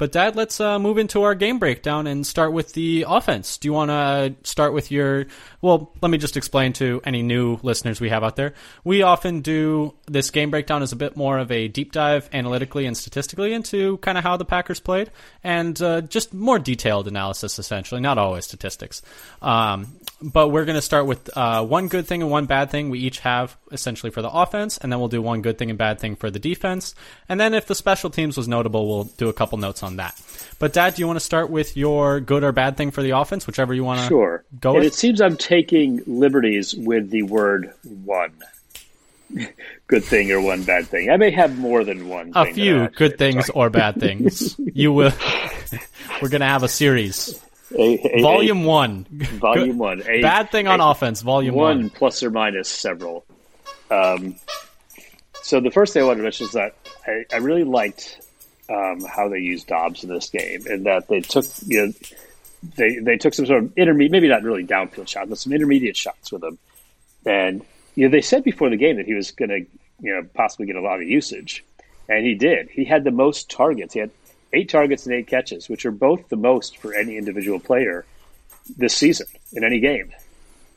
But, 0.00 0.12
Dad, 0.12 0.34
let's 0.34 0.58
uh, 0.60 0.78
move 0.78 0.96
into 0.96 1.24
our 1.24 1.34
game 1.34 1.58
breakdown 1.58 2.06
and 2.06 2.26
start 2.26 2.54
with 2.54 2.72
the 2.72 3.04
offense. 3.06 3.58
Do 3.58 3.68
you 3.68 3.74
want 3.74 3.90
to 3.90 4.34
start 4.48 4.72
with 4.72 4.90
your. 4.90 5.26
Well, 5.60 5.92
let 6.00 6.10
me 6.10 6.16
just 6.16 6.38
explain 6.38 6.72
to 6.74 7.02
any 7.04 7.22
new 7.22 7.58
listeners 7.62 8.00
we 8.00 8.08
have 8.08 8.24
out 8.24 8.34
there. 8.34 8.54
We 8.82 9.02
often 9.02 9.42
do 9.42 9.92
this 10.06 10.30
game 10.30 10.50
breakdown 10.50 10.82
as 10.82 10.92
a 10.92 10.96
bit 10.96 11.18
more 11.18 11.38
of 11.38 11.52
a 11.52 11.68
deep 11.68 11.92
dive 11.92 12.30
analytically 12.32 12.86
and 12.86 12.96
statistically 12.96 13.52
into 13.52 13.98
kind 13.98 14.16
of 14.16 14.24
how 14.24 14.38
the 14.38 14.46
Packers 14.46 14.80
played 14.80 15.10
and 15.44 15.80
uh, 15.82 16.00
just 16.00 16.32
more 16.32 16.58
detailed 16.58 17.06
analysis, 17.06 17.58
essentially, 17.58 18.00
not 18.00 18.16
always 18.16 18.46
statistics. 18.46 19.02
Um, 19.42 19.98
but 20.22 20.48
we're 20.48 20.64
going 20.64 20.76
to 20.76 20.82
start 20.82 21.06
with 21.06 21.34
uh, 21.36 21.64
one 21.64 21.88
good 21.88 22.06
thing 22.06 22.22
and 22.22 22.30
one 22.30 22.46
bad 22.46 22.70
thing 22.70 22.90
we 22.90 22.98
each 22.98 23.20
have 23.20 23.56
essentially 23.72 24.10
for 24.10 24.22
the 24.22 24.30
offense, 24.30 24.76
and 24.78 24.92
then 24.92 24.98
we'll 24.98 25.08
do 25.08 25.22
one 25.22 25.42
good 25.42 25.56
thing 25.58 25.70
and 25.70 25.78
bad 25.78 25.98
thing 25.98 26.16
for 26.16 26.30
the 26.30 26.38
defense. 26.38 26.94
And 27.28 27.40
then 27.40 27.54
if 27.54 27.66
the 27.66 27.74
special 27.74 28.10
teams 28.10 28.36
was 28.36 28.46
notable, 28.48 28.86
we'll 28.86 29.04
do 29.04 29.28
a 29.28 29.32
couple 29.32 29.56
notes 29.58 29.82
on 29.82 29.96
that. 29.96 30.20
But 30.58 30.72
Dad, 30.72 30.94
do 30.94 31.02
you 31.02 31.06
want 31.06 31.16
to 31.18 31.24
start 31.24 31.48
with 31.50 31.76
your 31.76 32.20
good 32.20 32.44
or 32.44 32.52
bad 32.52 32.76
thing 32.76 32.90
for 32.90 33.02
the 33.02 33.10
offense, 33.16 33.46
whichever 33.46 33.72
you 33.72 33.84
want 33.84 34.00
to 34.00 34.06
Sure. 34.08 34.44
go 34.60 34.70
and 34.70 34.80
with? 34.84 34.92
it 34.92 34.94
seems 34.94 35.20
I'm 35.20 35.36
taking 35.36 36.02
liberties 36.06 36.74
with 36.74 37.10
the 37.10 37.22
word 37.22 37.72
one. 38.04 38.32
good 39.86 40.04
thing 40.04 40.30
or 40.32 40.40
one 40.40 40.64
bad 40.64 40.86
thing. 40.88 41.08
I 41.10 41.16
may 41.16 41.30
have 41.30 41.56
more 41.58 41.84
than 41.84 42.08
one. 42.08 42.32
a 42.34 42.52
few 42.52 42.88
good 42.88 43.16
things 43.16 43.48
or 43.50 43.70
bad 43.70 43.98
things. 44.00 44.56
you 44.74 44.92
will. 44.92 45.12
we're 46.22 46.28
going 46.28 46.40
to 46.40 46.46
have 46.46 46.62
a 46.62 46.68
series. 46.68 47.40
A- 47.76 48.18
a- 48.18 48.22
Volume 48.22 48.64
one. 48.64 49.04
volume 49.10 49.78
one. 49.78 50.02
A, 50.08 50.20
Bad 50.22 50.50
thing 50.50 50.66
on 50.66 50.80
a- 50.80 50.86
offense. 50.88 51.22
Volume 51.22 51.54
one 51.54 51.78
one. 51.82 51.90
plus 51.90 52.22
or 52.22 52.30
minus 52.30 52.68
several. 52.68 53.24
Um, 53.90 54.36
so 55.42 55.60
the 55.60 55.70
first 55.70 55.92
thing 55.92 56.02
I 56.02 56.06
wanted 56.06 56.18
to 56.18 56.22
mention 56.24 56.46
is 56.46 56.52
that 56.52 56.74
I, 57.06 57.24
I 57.32 57.36
really 57.38 57.64
liked 57.64 58.20
um, 58.68 59.00
how 59.04 59.28
they 59.28 59.38
used 59.38 59.66
Doubs 59.66 60.04
in 60.04 60.10
this 60.10 60.28
game, 60.30 60.64
and 60.66 60.86
that 60.86 61.08
they 61.08 61.20
took 61.20 61.44
you 61.66 61.86
know 61.86 61.92
they 62.76 62.96
they 62.98 63.16
took 63.16 63.34
some 63.34 63.46
sort 63.46 63.64
of 63.64 63.72
intermediate, 63.76 64.12
maybe 64.12 64.28
not 64.28 64.42
really 64.42 64.64
downfield 64.64 65.08
shots, 65.08 65.28
but 65.28 65.38
some 65.38 65.52
intermediate 65.52 65.96
shots 65.96 66.30
with 66.30 66.42
him. 66.44 66.58
And 67.26 67.62
you 67.96 68.06
know 68.06 68.12
they 68.12 68.20
said 68.20 68.44
before 68.44 68.70
the 68.70 68.76
game 68.76 68.96
that 68.96 69.06
he 69.06 69.14
was 69.14 69.30
going 69.32 69.48
to 69.48 69.58
you 70.00 70.14
know 70.14 70.22
possibly 70.34 70.66
get 70.66 70.76
a 70.76 70.80
lot 70.82 71.00
of 71.00 71.08
usage, 71.08 71.64
and 72.08 72.24
he 72.24 72.34
did. 72.34 72.68
He 72.70 72.84
had 72.84 73.02
the 73.04 73.10
most 73.10 73.50
targets. 73.50 73.94
He 73.94 74.00
had 74.00 74.10
eight 74.52 74.68
targets 74.68 75.06
and 75.06 75.14
eight 75.14 75.26
catches, 75.26 75.68
which 75.68 75.84
are 75.86 75.90
both 75.92 76.28
the 76.28 76.36
most 76.36 76.78
for 76.78 76.94
any 76.94 77.16
individual 77.16 77.60
player 77.60 78.04
this 78.76 78.94
season 78.94 79.26
in 79.52 79.64
any 79.64 79.80
game. 79.80 80.12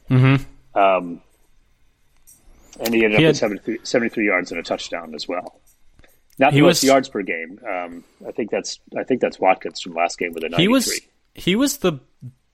Mm-hmm. 0.09 0.77
Um, 0.79 1.21
and 2.79 2.93
he 2.93 3.03
ended 3.05 3.19
He 3.19 3.25
up 3.25 3.35
had- 3.35 3.51
with 3.51 3.59
73, 3.65 3.79
73 3.83 4.25
yards 4.25 4.51
and 4.51 4.59
a 4.59 4.63
touchdown 4.63 5.13
as 5.15 5.27
well. 5.27 5.59
Not 6.39 6.53
He 6.53 6.59
the 6.59 6.65
most 6.65 6.81
was- 6.81 6.83
yards 6.83 7.09
per 7.09 7.21
game. 7.21 7.59
Um, 7.67 8.03
I 8.27 8.31
think 8.31 8.49
that's 8.49 8.79
I 8.97 9.03
think 9.03 9.21
that's 9.21 9.39
Watkins 9.39 9.79
from 9.81 9.93
last 9.93 10.17
game 10.17 10.33
with 10.33 10.43
a 10.43 10.49
93. 10.49 10.63
He 10.63 10.67
was 10.67 10.99
he 11.35 11.55
was 11.55 11.77
the 11.77 11.99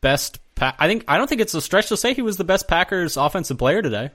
best. 0.02 0.40
Pa- 0.56 0.76
I 0.78 0.88
think 0.88 1.06
I 1.08 1.18
don't 1.18 1.28
think 1.28 1.40
it's 1.42 1.54
a 1.54 1.62
stretch 1.62 1.88
to 1.90 1.96
say 1.98 2.14
he 2.14 2.22
was 2.22 2.36
the 2.38 2.44
best 2.44 2.68
Packers 2.68 3.16
offensive 3.16 3.58
player 3.58 3.82
today. 3.82 4.12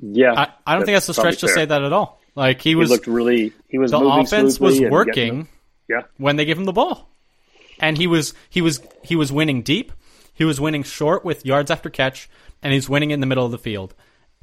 yeah, 0.00 0.32
I, 0.32 0.48
I 0.66 0.74
don't 0.76 0.84
think 0.84 0.96
that's 0.96 1.08
a 1.08 1.14
stretch 1.14 1.38
to 1.40 1.46
fair. 1.46 1.54
say 1.54 1.64
that 1.66 1.82
at 1.82 1.92
all. 1.92 2.20
Like 2.36 2.60
he 2.60 2.70
He 2.70 2.74
was 2.76 2.90
looked 2.90 3.08
really. 3.08 3.52
He 3.66 3.78
was 3.78 3.90
the 3.90 3.98
offense 3.98 4.60
was 4.60 4.80
working 4.80 5.48
yeah, 5.88 6.02
when 6.18 6.36
they 6.36 6.44
give 6.44 6.58
him 6.58 6.64
the 6.64 6.72
ball, 6.72 7.08
and 7.80 7.96
he 7.98 8.06
was 8.06 8.34
he 8.48 8.60
was 8.60 8.80
he 9.02 9.16
was 9.16 9.32
winning 9.32 9.62
deep. 9.62 9.92
He 10.34 10.44
was 10.44 10.60
winning 10.60 10.82
short 10.82 11.24
with 11.24 11.46
yards 11.46 11.70
after 11.70 11.88
catch, 11.88 12.28
and 12.62 12.72
he's 12.72 12.88
winning 12.88 13.10
in 13.10 13.20
the 13.20 13.26
middle 13.26 13.44
of 13.44 13.52
the 13.52 13.58
field. 13.58 13.94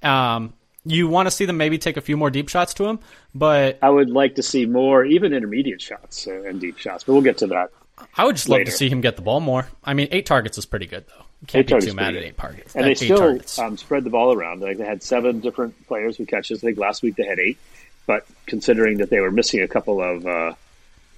Um, 0.02 0.54
you 0.86 1.08
want 1.08 1.28
to 1.28 1.32
see 1.32 1.46
them 1.46 1.58
maybe 1.58 1.78
take 1.78 1.96
a 1.96 2.02
few 2.02 2.18
more 2.18 2.30
deep 2.30 2.50
shots 2.50 2.74
to 2.76 2.86
him, 2.86 3.00
but 3.34 3.78
I 3.82 3.90
would 3.90 4.10
like 4.10 4.36
to 4.36 4.44
see 4.44 4.66
more, 4.66 5.06
even 5.06 5.34
intermediate 5.34 5.82
shots 5.82 6.28
uh, 6.28 6.42
and 6.42 6.60
deep 6.60 6.78
shots. 6.80 7.04
But 7.04 7.14
we'll 7.14 7.22
get 7.22 7.38
to 7.38 7.48
that. 7.48 7.72
I 8.18 8.26
would 8.26 8.36
just 8.36 8.50
love 8.50 8.66
to 8.66 8.72
see 8.72 8.90
him 8.90 9.02
get 9.02 9.16
the 9.16 9.22
ball 9.22 9.40
more. 9.40 9.68
I 9.84 9.94
mean, 9.94 10.08
eight 10.12 10.26
targets 10.26 10.58
is 10.58 10.66
pretty 10.66 10.88
good 10.88 11.06
though. 11.08 11.26
You 11.42 11.48
can't 11.48 11.72
Eight 11.72 11.80
be 11.82 11.86
too 11.88 11.94
mad 11.94 12.16
at 12.16 12.24
eight 12.24 12.38
targets. 12.38 12.76
And 12.76 12.86
they 12.86 12.96
still 12.96 13.40
um, 13.60 13.78
spread 13.78 14.06
the 14.06 14.10
ball 14.10 14.34
around. 14.34 14.62
Like 14.62 14.78
they 14.78 14.86
had 14.86 15.04
seven 15.04 15.42
different 15.42 15.88
players 15.88 16.18
who 16.18 16.26
catches. 16.26 16.64
I 16.64 16.68
think 16.68 16.78
last 16.78 17.04
week 17.04 17.18
they 17.18 17.26
had 17.26 17.38
eight, 17.38 17.58
but 18.06 18.26
considering 18.46 18.98
that 19.00 19.10
they 19.10 19.20
were 19.20 19.32
missing 19.32 19.62
a 19.62 19.68
couple 19.68 20.02
of 20.02 20.26
uh, 20.26 20.54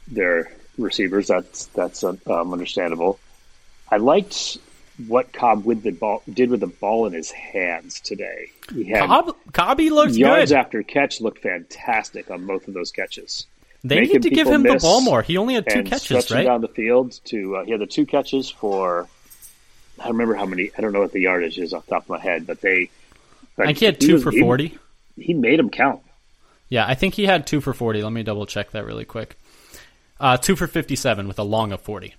their 0.07 0.51
receivers, 0.77 1.27
that's 1.27 1.65
that's 1.67 2.03
uh, 2.03 2.15
um, 2.27 2.53
understandable. 2.53 3.19
I 3.91 3.97
liked 3.97 4.57
what 5.07 5.33
Cobb 5.33 5.65
with 5.65 5.83
the 5.83 5.91
ball 5.91 6.23
did 6.31 6.49
with 6.49 6.61
the 6.61 6.67
ball 6.67 7.05
in 7.05 7.13
his 7.13 7.31
hands 7.31 7.99
today. 7.99 8.51
He 8.73 8.85
had 8.85 9.07
Cobb, 9.07 9.35
Cobby 9.51 9.89
looks 9.89 10.15
yards 10.15 10.51
good. 10.51 10.57
after 10.57 10.83
catch 10.83 11.21
looked 11.21 11.39
fantastic 11.41 12.31
on 12.31 12.45
both 12.45 12.67
of 12.67 12.73
those 12.73 12.91
catches. 12.91 13.45
They 13.83 13.99
making 13.99 14.13
need 14.13 14.23
to 14.23 14.29
give 14.31 14.47
him 14.47 14.63
the 14.63 14.75
ball 14.75 15.01
more. 15.01 15.21
He 15.21 15.37
only 15.37 15.53
had 15.53 15.69
two 15.69 15.79
and 15.79 15.87
catches, 15.87 16.03
stretching 16.03 16.37
right? 16.37 16.43
down 16.45 16.61
the 16.61 16.67
field 16.67 17.19
to 17.25 17.57
uh, 17.57 17.65
he 17.65 17.71
had 17.71 17.81
the 17.81 17.85
two 17.85 18.05
catches 18.05 18.49
for 18.49 19.07
I 19.99 20.03
don't 20.03 20.13
remember 20.13 20.35
how 20.35 20.45
many 20.45 20.71
I 20.77 20.81
don't 20.81 20.91
know 20.91 21.01
what 21.01 21.11
the 21.11 21.21
yardage 21.21 21.57
is 21.59 21.73
off 21.73 21.85
the 21.85 21.91
top 21.91 22.03
of 22.03 22.09
my 22.09 22.19
head, 22.19 22.47
but 22.47 22.61
they 22.61 22.89
I 23.57 23.65
think 23.67 23.77
he 23.79 23.85
had 23.85 23.99
two 23.99 24.13
was- 24.13 24.23
for 24.23 24.31
forty. 24.31 24.77
He, 25.17 25.33
made 25.33 25.59
them 25.59 25.69
count. 25.69 26.01
Yeah, 26.69 26.85
I 26.87 26.95
think 26.95 27.13
he 27.13 27.25
had 27.25 27.45
two 27.47 27.61
for 27.61 27.73
forty. 27.73 28.01
Let 28.03 28.11
me 28.11 28.23
double 28.23 28.45
check 28.45 28.71
that 28.71 28.85
really 28.85 29.05
quick. 29.05 29.37
Uh, 30.19 30.37
two 30.37 30.55
for 30.55 30.67
fifty-seven 30.67 31.27
with 31.27 31.37
a 31.39 31.43
long 31.43 31.71
of 31.71 31.81
forty. 31.81 32.15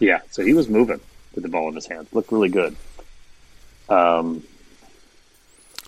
Yeah, 0.00 0.20
so 0.30 0.44
he 0.44 0.54
was 0.54 0.68
moving 0.68 1.00
with 1.34 1.42
the 1.42 1.48
ball 1.50 1.68
in 1.68 1.74
his 1.74 1.86
hand. 1.86 2.06
Looked 2.12 2.30
really 2.32 2.48
good. 2.48 2.76
Um, 3.88 4.42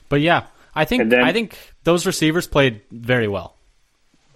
But 0.08 0.20
yeah, 0.20 0.44
I 0.74 0.84
think 0.84 1.10
then- 1.10 1.22
I 1.22 1.32
think 1.32 1.56
those 1.84 2.06
receivers 2.06 2.46
played 2.46 2.80
very 2.90 3.28
well. 3.28 3.54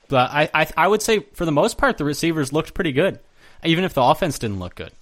But 0.09 0.31
I, 0.31 0.49
I 0.55 0.69
I 0.77 0.89
would 0.89 1.03
say 1.03 1.21
for 1.33 1.45
the 1.45 1.53
most 1.53 1.77
part 1.79 1.99
the 1.99 2.05
receivers 2.05 2.53
looked 2.53 2.75
pretty 2.75 2.93
good, 2.93 3.19
even 3.65 3.85
if 3.85 3.95
the 3.95 4.03
offense 4.03 4.39
didn't 4.39 4.61
look 4.61 4.75
good. 4.75 4.93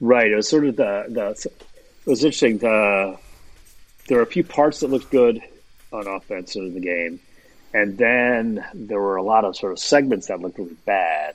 right, 0.00 0.30
it 0.30 0.34
was 0.34 0.48
sort 0.48 0.64
of 0.66 0.76
the 0.76 1.04
the 1.08 1.48
it 2.06 2.10
was 2.10 2.24
interesting. 2.24 2.58
The 2.58 3.16
there 4.08 4.16
were 4.16 4.22
a 4.24 4.26
few 4.26 4.44
parts 4.44 4.80
that 4.80 4.88
looked 4.88 5.10
good 5.10 5.40
on 5.94 6.06
offense 6.06 6.56
in 6.56 6.74
the 6.74 6.80
game, 6.80 7.20
and 7.74 7.96
then 7.98 8.64
there 8.74 9.00
were 9.00 9.16
a 9.16 9.22
lot 9.22 9.44
of 9.44 9.56
sort 9.56 9.72
of 9.72 9.78
segments 9.78 10.26
that 10.28 10.40
looked 10.40 10.58
really 10.58 10.76
bad. 10.86 11.34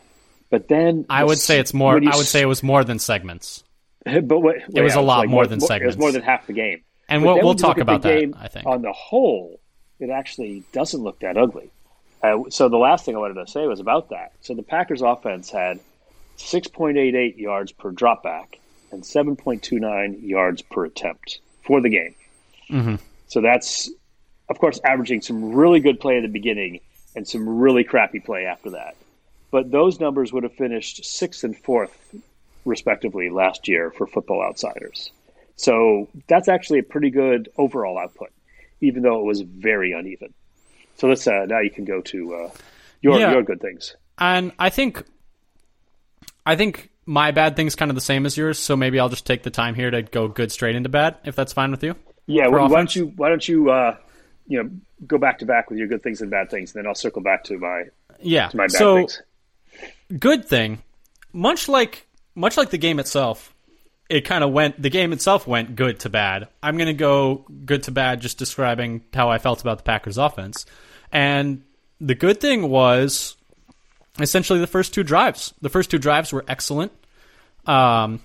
But 0.50 0.68
then 0.68 1.06
I 1.10 1.24
would 1.24 1.40
say 1.40 1.60
it's 1.60 1.74
more. 1.74 1.96
I 1.96 2.16
would 2.16 2.26
say 2.26 2.42
it 2.42 2.46
was 2.48 2.64
more 2.64 2.84
than 2.84 3.00
segments. 3.00 3.64
but 4.06 4.40
what, 4.40 4.56
It 4.74 4.82
was 4.82 4.96
a 4.96 5.02
lot 5.02 5.28
more 5.28 5.46
than 5.46 5.60
segments. 5.60 5.84
It 5.84 5.88
was 5.88 5.98
more 5.98 6.12
than 6.12 6.22
half 6.22 6.48
the 6.48 6.54
game. 6.54 6.84
And 7.10 7.24
we'll- 7.24 7.40
we'll 7.42 7.56
talk 7.56 7.78
about 7.78 8.02
that, 8.04 8.20
game 8.20 8.36
I 8.40 8.48
think. 8.48 8.66
on 8.66 8.82
the 8.82 8.92
whole, 8.94 9.60
it 10.00 10.10
actually 10.10 10.64
doesn't 10.74 11.02
look 11.02 11.20
that 11.20 11.38
ugly. 11.38 11.70
Uh, 12.22 12.44
so 12.50 12.68
the 12.70 12.78
last 12.78 13.06
thing 13.06 13.16
I 13.16 13.20
wanted 13.20 13.46
to 13.46 13.48
say 13.52 13.66
was 13.68 13.80
about 13.80 14.10
that. 14.10 14.32
So 14.42 14.54
the 14.56 14.64
Packers 14.64 15.02
offense 15.02 15.50
had 15.52 15.80
6.88 16.38 17.38
yards 17.38 17.72
per 17.72 17.92
dropback 17.92 18.56
and 18.92 19.04
7.29 19.04 20.28
yards 20.28 20.62
per 20.62 20.86
attempt 20.86 21.40
for 21.66 21.82
the 21.82 21.90
game. 21.90 22.16
Mm-hmm. 22.70 22.96
So 23.28 23.42
that's, 23.42 23.90
of 24.50 24.60
course, 24.60 24.80
averaging 24.84 25.22
some 25.22 25.54
really 25.54 25.80
good 25.80 26.00
play 26.00 26.18
at 26.18 26.22
the 26.22 26.28
beginning 26.28 26.80
and 27.16 27.28
some 27.28 27.48
really 27.48 27.84
crappy 27.84 28.20
play 28.20 28.46
after 28.46 28.72
that. 28.72 28.96
But 29.52 29.72
those 29.72 30.00
numbers 30.00 30.32
would 30.34 30.44
have 30.44 30.54
finished 30.54 31.06
sixth 31.06 31.44
and 31.44 31.58
fourth, 31.58 31.98
respectively, 32.66 33.30
last 33.30 33.68
year 33.68 33.92
for 33.92 34.08
Football 34.08 34.42
Outsiders. 34.42 35.12
So 35.56 36.08
that's 36.28 36.48
actually 36.48 36.80
a 36.80 36.84
pretty 36.84 37.10
good 37.10 37.50
overall 37.58 37.98
output, 37.98 38.30
even 38.82 39.04
though 39.04 39.20
it 39.20 39.26
was 39.26 39.42
very 39.42 39.94
uneven. 39.94 40.34
So 40.98 41.08
let's 41.08 41.26
uh, 41.28 41.46
now 41.48 41.62
you 41.62 41.72
can 41.72 41.86
go 41.86 42.02
to 42.02 42.36
uh, 42.36 42.50
your 43.02 43.20
Yeah. 43.20 43.32
your 43.32 43.44
good 43.44 43.62
things. 43.62 43.96
And 44.18 44.52
I 44.60 44.70
think, 44.70 45.04
I 46.46 46.56
think 46.56 46.90
my 47.06 47.32
bad 47.32 47.56
thing's 47.56 47.76
kind 47.76 47.90
of 47.90 47.96
the 47.96 48.02
same 48.02 48.26
as 48.26 48.36
yours. 48.36 48.60
So 48.60 48.76
maybe 48.76 49.00
I'll 49.00 49.10
just 49.10 49.26
take 49.26 49.44
the 49.44 49.50
time 49.50 49.76
here 49.76 49.90
to 49.92 50.02
go 50.02 50.28
good 50.28 50.52
straight 50.52 50.76
into 50.76 50.90
bad, 50.90 51.18
if 51.24 51.36
that's 51.36 51.54
fine 51.54 51.72
with 51.72 51.84
you. 51.84 51.96
Yeah, 52.26 52.48
why, 52.48 52.68
why 52.68 52.78
don't 52.78 52.96
you 52.96 53.14
why 53.16 53.30
don't 53.30 53.48
you 53.48 53.70
uh, 53.70 53.96
you 54.48 54.64
know 54.64 54.70
go 55.06 55.18
back 55.18 55.40
to 55.40 55.46
back 55.46 55.70
with 55.70 55.78
your 55.80 55.88
good 55.88 56.02
things 56.04 56.22
and 56.22 56.32
bad 56.32 56.50
things, 56.50 56.74
and 56.74 56.84
then 56.84 56.88
I'll 56.88 56.96
circle 56.96 57.22
back 57.22 57.44
to 57.46 57.58
my 57.58 57.84
Yeah. 58.22 58.48
to 58.48 58.58
my 58.58 58.64
bad 58.64 58.72
so 58.72 58.96
things. 58.96 59.22
good 60.20 60.46
thing, 60.46 60.82
much 61.34 61.68
like 61.70 62.08
much 62.36 62.58
like 62.58 62.70
the 62.70 62.78
game 62.78 63.00
itself, 63.00 63.54
it 64.10 64.22
kind 64.22 64.44
of 64.44 64.52
went. 64.52 64.82
The 64.82 64.90
game 64.90 65.12
itself 65.14 65.48
went 65.48 65.76
good 65.76 66.00
to 66.02 66.10
bad. 66.10 66.48
I'm 66.64 66.78
gonna 66.78 66.94
go 66.94 67.46
good 67.66 67.84
to 67.84 67.92
bad, 67.92 68.22
just 68.22 68.38
describing 68.38 69.04
how 69.14 69.30
I 69.30 69.38
felt 69.38 69.62
about 69.62 69.78
the 69.78 69.84
Packers' 69.84 70.18
offense. 70.18 70.66
And 71.12 71.64
the 72.00 72.16
good 72.16 72.40
thing 72.40 72.70
was 72.70 73.36
essentially 74.20 74.60
the 74.60 74.68
first 74.68 74.94
two 74.94 75.04
drives. 75.04 75.54
The 75.62 75.70
first 75.70 75.90
two 75.92 75.98
drives 76.00 76.32
were 76.34 76.46
excellent. 76.48 76.92
Um, 77.66 78.22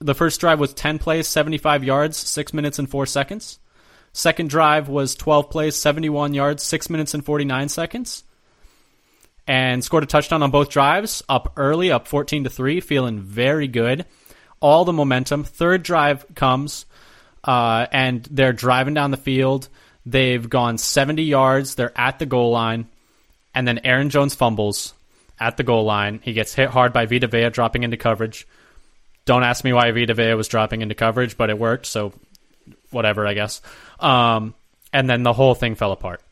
the 0.00 0.14
first 0.14 0.40
drive 0.40 0.60
was 0.60 0.72
10 0.74 0.98
plays, 0.98 1.26
75 1.28 1.82
yards, 1.84 2.16
6 2.16 2.52
minutes 2.54 2.78
and 2.78 2.88
4 2.88 3.04
seconds. 3.06 3.58
Second 4.12 4.50
drive 4.50 4.88
was 4.88 5.14
12 5.14 5.50
plays, 5.50 5.76
71 5.76 6.34
yards, 6.34 6.62
6 6.62 6.90
minutes 6.90 7.14
and 7.14 7.24
49 7.24 7.68
seconds. 7.68 8.24
And 9.46 9.82
scored 9.82 10.02
a 10.02 10.06
touchdown 10.06 10.42
on 10.42 10.50
both 10.50 10.68
drives, 10.68 11.22
up 11.28 11.54
early, 11.56 11.90
up 11.90 12.06
14 12.06 12.44
to 12.44 12.50
3, 12.50 12.80
feeling 12.80 13.20
very 13.20 13.68
good. 13.68 14.04
All 14.60 14.84
the 14.84 14.92
momentum. 14.92 15.44
Third 15.44 15.82
drive 15.82 16.26
comes, 16.34 16.84
uh, 17.44 17.86
and 17.92 18.26
they're 18.30 18.52
driving 18.52 18.94
down 18.94 19.10
the 19.10 19.16
field. 19.16 19.68
They've 20.04 20.48
gone 20.48 20.78
70 20.78 21.22
yards. 21.22 21.74
They're 21.74 21.98
at 21.98 22.18
the 22.18 22.26
goal 22.26 22.50
line. 22.50 22.88
And 23.54 23.66
then 23.66 23.80
Aaron 23.84 24.10
Jones 24.10 24.34
fumbles 24.34 24.94
at 25.40 25.56
the 25.56 25.62
goal 25.62 25.84
line. 25.84 26.20
He 26.22 26.32
gets 26.32 26.54
hit 26.54 26.70
hard 26.70 26.92
by 26.92 27.06
Vita 27.06 27.26
Vea 27.26 27.50
dropping 27.50 27.82
into 27.82 27.96
coverage. 27.96 28.46
Don't 29.24 29.44
ask 29.44 29.64
me 29.64 29.72
why 29.72 29.90
Vita 29.92 30.14
Vea 30.14 30.34
was 30.34 30.48
dropping 30.48 30.80
into 30.80 30.94
coverage, 30.94 31.36
but 31.36 31.50
it 31.50 31.58
worked, 31.58 31.86
so 31.86 32.12
whatever, 32.90 33.26
I 33.26 33.34
guess. 33.34 33.60
Um, 34.00 34.54
and 34.92 35.08
then 35.08 35.22
the 35.22 35.32
whole 35.32 35.54
thing 35.54 35.74
fell 35.74 35.92
apart. 35.92 36.22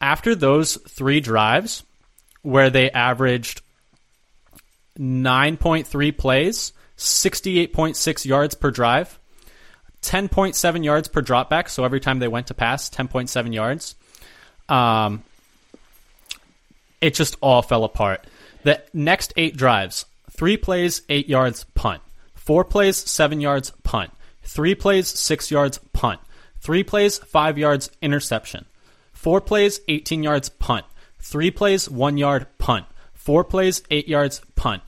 After 0.00 0.34
those 0.34 0.76
three 0.76 1.20
drives, 1.20 1.84
where 2.42 2.70
they 2.70 2.90
averaged 2.90 3.62
9.3 4.98 6.16
plays, 6.16 6.72
68.6 6.96 8.24
yards 8.24 8.54
per 8.54 8.70
drive, 8.70 9.18
10.7 10.02 10.84
yards 10.84 11.08
per 11.08 11.22
dropback, 11.22 11.68
so 11.68 11.84
every 11.84 12.00
time 12.00 12.18
they 12.18 12.28
went 12.28 12.48
to 12.48 12.54
pass, 12.54 12.90
10.7 12.90 13.54
yards. 13.54 13.94
Um, 14.68 15.22
it 17.00 17.14
just 17.14 17.36
all 17.40 17.62
fell 17.62 17.84
apart. 17.84 18.24
The 18.62 18.82
next 18.92 19.32
eight 19.36 19.56
drives 19.56 20.06
three 20.30 20.56
plays, 20.56 21.02
eight 21.08 21.28
yards, 21.28 21.64
punt. 21.74 22.02
Four 22.34 22.64
plays, 22.64 22.96
seven 22.96 23.40
yards, 23.40 23.70
punt. 23.82 24.10
Three 24.42 24.74
plays, 24.74 25.08
six 25.08 25.50
yards, 25.50 25.78
punt. 25.92 26.20
Three 26.60 26.84
plays, 26.84 27.18
five 27.18 27.58
yards, 27.58 27.90
interception. 28.00 28.66
Four 29.12 29.40
plays, 29.40 29.80
18 29.88 30.22
yards, 30.22 30.48
punt. 30.48 30.84
Three 31.18 31.50
plays, 31.50 31.88
one 31.88 32.16
yard, 32.16 32.46
punt. 32.58 32.86
Four 33.14 33.44
plays, 33.44 33.82
eight 33.90 34.08
yards, 34.08 34.40
punt. 34.56 34.82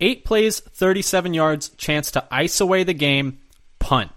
Eight 0.00 0.24
plays, 0.24 0.60
37 0.60 1.34
yards, 1.34 1.68
chance 1.70 2.12
to 2.12 2.24
ice 2.30 2.60
away 2.60 2.84
the 2.84 2.94
game, 2.94 3.40
punt. 3.78 4.12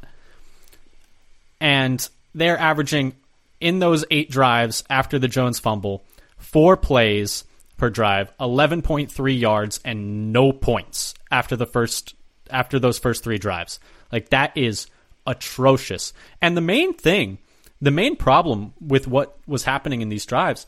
And 1.60 2.08
they're 2.36 2.58
averaging 2.58 3.16
in 3.60 3.80
those 3.80 4.06
eight 4.12 4.30
drives 4.30 4.84
after 4.90 5.18
the 5.18 5.28
Jones 5.28 5.60
fumble, 5.60 6.04
four 6.38 6.78
plays 6.78 7.44
per 7.78 7.90
drive, 7.90 8.32
11.3 8.40 9.40
yards, 9.40 9.80
and 9.84 10.32
no 10.32 10.52
points 10.52 11.14
after 11.32 11.56
the 11.56 11.66
first 11.66 12.16
after 12.50 12.78
those 12.78 13.00
first 13.00 13.24
three 13.24 13.38
drives. 13.38 13.80
Like 14.14 14.30
that 14.30 14.56
is 14.56 14.88
atrocious. 15.26 16.14
And 16.42 16.56
the 16.56 16.62
main 16.62 16.94
thing, 16.94 17.40
the 17.82 17.92
main 17.92 18.16
problem 18.16 18.74
with 18.80 19.08
what 19.08 19.38
was 19.48 19.64
happening 19.64 20.02
in 20.02 20.10
these 20.10 20.26
drives 20.26 20.68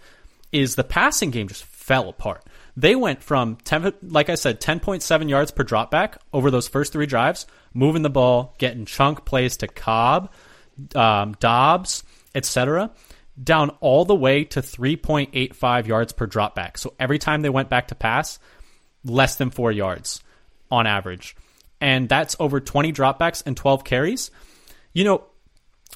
is 0.52 0.76
the 0.76 0.84
passing 0.84 1.30
game 1.30 1.48
just 1.48 1.64
fell 1.64 2.10
apart. 2.10 2.44
They 2.76 2.96
went 2.96 3.22
from 3.22 3.58
10, 3.58 3.94
like 4.02 4.30
I 4.30 4.36
said, 4.36 4.60
10.7 4.60 5.30
yards 5.30 5.52
per 5.52 5.64
dropback 5.64 6.18
over 6.34 6.50
those 6.50 6.68
first 6.68 6.92
three 6.92 7.06
drives, 7.06 7.46
moving 7.74 8.02
the 8.02 8.10
ball, 8.10 8.56
getting 8.58 8.86
chunk 8.86 9.24
plays 9.26 9.58
to 9.58 9.68
Cobb, 9.68 10.32
um, 10.96 11.36
Doubs, 11.40 12.04
etc., 12.34 12.92
down 13.42 13.70
all 13.82 14.06
the 14.06 14.16
way 14.16 14.44
to 14.46 14.62
3.85 14.62 15.88
yards 15.88 16.14
per 16.14 16.26
dropback. 16.26 16.78
So 16.78 16.94
every 17.00 17.20
time 17.20 17.42
they 17.42 17.50
went 17.50 17.70
back 17.70 17.90
to 17.90 17.96
pass, 17.96 18.40
less 19.04 19.36
than 19.36 19.52
four 19.52 19.72
yards 19.72 20.22
on 20.72 20.88
average. 20.88 21.36
And 21.86 22.10
that's 22.10 22.36
over 22.40 22.60
20 22.60 22.92
dropbacks 22.94 23.44
and 23.46 23.56
12 23.56 23.84
carries. 23.84 24.32
You 24.92 25.04
know, 25.04 25.24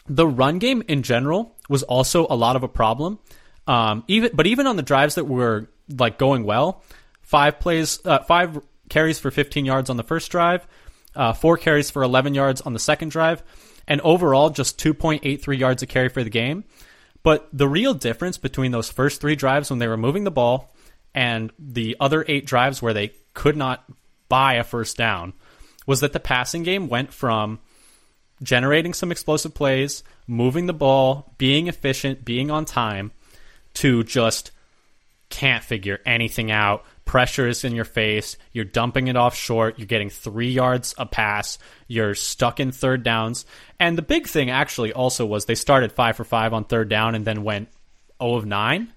the 0.07 0.27
run 0.27 0.59
game 0.59 0.83
in 0.87 1.01
general 1.01 1.55
was 1.67 1.81
also 1.81 2.27
a 2.29 2.35
lot 2.35 2.55
of 2.55 2.61
a 2.61 2.67
problem. 2.67 3.17
Um, 3.65 4.03
even 4.07 4.29
but 4.35 4.45
even 4.45 4.67
on 4.67 4.75
the 4.75 4.83
drives 4.83 5.15
that 5.15 5.25
were 5.25 5.67
like 5.89 6.19
going 6.19 6.43
well, 6.43 6.83
five 7.23 7.59
plays, 7.59 8.05
uh, 8.05 8.19
five 8.19 8.59
carries 8.87 9.17
for 9.17 9.31
15 9.31 9.65
yards 9.65 9.89
on 9.89 9.97
the 9.97 10.03
first 10.03 10.29
drive, 10.29 10.67
uh, 11.15 11.33
four 11.33 11.57
carries 11.57 11.89
for 11.89 12.03
11 12.03 12.35
yards 12.35 12.61
on 12.61 12.73
the 12.73 12.79
second 12.79 13.09
drive, 13.09 13.41
and 13.87 13.99
overall 14.01 14.51
just 14.51 14.79
2.83 14.79 15.57
yards 15.57 15.81
a 15.81 15.87
carry 15.87 16.09
for 16.09 16.23
the 16.23 16.29
game. 16.29 16.65
But 17.23 17.49
the 17.51 17.67
real 17.67 17.95
difference 17.95 18.37
between 18.37 18.71
those 18.71 18.91
first 18.91 19.21
three 19.21 19.35
drives 19.35 19.71
when 19.71 19.79
they 19.79 19.87
were 19.87 19.97
moving 19.97 20.23
the 20.23 20.29
ball 20.29 20.71
and 21.15 21.51
the 21.57 21.97
other 21.99 22.23
eight 22.27 22.45
drives 22.45 22.79
where 22.79 22.93
they 22.93 23.13
could 23.33 23.57
not 23.57 23.83
buy 24.29 24.53
a 24.53 24.63
first 24.63 24.95
down 24.95 25.33
was 25.89 26.01
that 26.01 26.13
the 26.13 26.19
passing 26.19 26.61
game 26.61 26.87
went 26.87 27.11
from 27.11 27.57
generating 28.43 28.93
some 28.93 29.11
explosive 29.11 29.55
plays, 29.55 30.03
moving 30.27 30.67
the 30.67 30.71
ball, 30.71 31.33
being 31.39 31.65
efficient, 31.65 32.23
being 32.23 32.51
on 32.51 32.63
time, 32.63 33.11
to 33.73 34.03
just 34.03 34.51
can't 35.29 35.63
figure 35.63 35.99
anything 36.05 36.51
out. 36.51 36.85
Pressure 37.05 37.47
is 37.47 37.63
in 37.63 37.73
your 37.73 37.85
face. 37.85 38.37
You're 38.53 38.65
dumping 38.65 39.07
it 39.07 39.15
off 39.15 39.33
short. 39.33 39.79
You're 39.79 39.87
getting 39.87 40.11
three 40.11 40.51
yards 40.51 40.93
a 40.99 41.07
pass. 41.07 41.57
You're 41.87 42.13
stuck 42.13 42.59
in 42.59 42.71
third 42.71 43.01
downs. 43.01 43.47
And 43.79 43.97
the 43.97 44.03
big 44.03 44.27
thing 44.27 44.51
actually 44.51 44.93
also 44.93 45.25
was 45.25 45.45
they 45.45 45.55
started 45.55 45.91
five 45.91 46.15
for 46.15 46.23
five 46.23 46.53
on 46.53 46.65
third 46.65 46.87
down 46.89 47.15
and 47.15 47.25
then 47.25 47.43
went 47.43 47.67
0 48.21 48.35
of 48.35 48.45
9, 48.45 48.93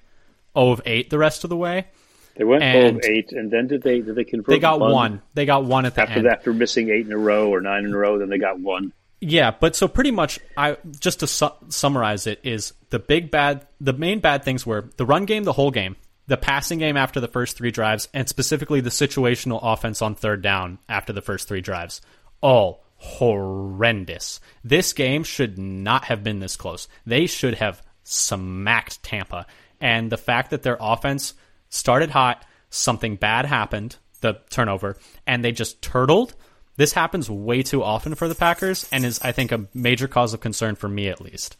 0 0.58 0.70
of 0.70 0.82
8 0.84 1.08
the 1.08 1.16
rest 1.16 1.42
of 1.42 1.48
the 1.48 1.56
way. 1.56 1.86
They 2.36 2.44
went 2.44 2.62
and 2.62 3.02
0 3.02 3.12
of 3.14 3.16
8, 3.18 3.32
and 3.32 3.50
then 3.50 3.66
did 3.66 3.82
they 3.82 4.00
did 4.00 4.14
they 4.14 4.24
convert? 4.24 4.48
They 4.48 4.58
got 4.58 4.80
one. 4.80 5.20
They 5.34 5.44
got 5.44 5.64
one 5.64 5.84
at 5.84 5.94
the 5.94 6.02
after 6.02 6.18
end. 6.18 6.26
after 6.26 6.52
missing 6.52 6.88
eight 6.88 7.06
in 7.06 7.12
a 7.12 7.18
row 7.18 7.50
or 7.50 7.60
nine 7.60 7.84
in 7.84 7.92
a 7.92 7.96
row. 7.96 8.18
Then 8.18 8.28
they 8.30 8.38
got 8.38 8.58
one. 8.58 8.92
Yeah, 9.20 9.52
but 9.52 9.76
so 9.76 9.86
pretty 9.86 10.10
much, 10.10 10.40
I 10.56 10.78
just 10.98 11.20
to 11.20 11.28
su- 11.28 11.52
summarize 11.68 12.26
it 12.26 12.40
is 12.42 12.72
the 12.90 12.98
big 12.98 13.30
bad, 13.30 13.66
the 13.80 13.92
main 13.92 14.18
bad 14.18 14.42
things 14.42 14.66
were 14.66 14.90
the 14.96 15.06
run 15.06 15.26
game, 15.26 15.44
the 15.44 15.52
whole 15.52 15.70
game, 15.70 15.94
the 16.26 16.36
passing 16.36 16.80
game 16.80 16.96
after 16.96 17.20
the 17.20 17.28
first 17.28 17.56
three 17.56 17.70
drives, 17.70 18.08
and 18.12 18.28
specifically 18.28 18.80
the 18.80 18.90
situational 18.90 19.60
offense 19.62 20.02
on 20.02 20.16
third 20.16 20.42
down 20.42 20.78
after 20.88 21.12
the 21.12 21.22
first 21.22 21.46
three 21.46 21.60
drives. 21.60 22.00
All 22.40 22.82
horrendous. 22.96 24.40
This 24.64 24.92
game 24.92 25.22
should 25.22 25.56
not 25.56 26.06
have 26.06 26.24
been 26.24 26.40
this 26.40 26.56
close. 26.56 26.88
They 27.06 27.26
should 27.26 27.54
have 27.54 27.80
smacked 28.02 29.04
Tampa, 29.04 29.46
and 29.80 30.10
the 30.10 30.16
fact 30.16 30.50
that 30.50 30.62
their 30.64 30.78
offense 30.80 31.34
started 31.72 32.10
hot, 32.10 32.44
something 32.70 33.16
bad 33.16 33.46
happened, 33.46 33.96
the 34.20 34.38
turnover, 34.50 34.96
and 35.26 35.44
they 35.44 35.50
just 35.50 35.82
turtled. 35.82 36.34
This 36.76 36.92
happens 36.92 37.28
way 37.28 37.62
too 37.62 37.82
often 37.82 38.14
for 38.14 38.28
the 38.28 38.34
Packers 38.34 38.88
and 38.92 39.04
is, 39.04 39.20
I 39.22 39.32
think, 39.32 39.52
a 39.52 39.66
major 39.74 40.06
cause 40.06 40.32
of 40.34 40.40
concern 40.40 40.76
for 40.76 40.88
me 40.88 41.08
at 41.08 41.20
least. 41.20 41.56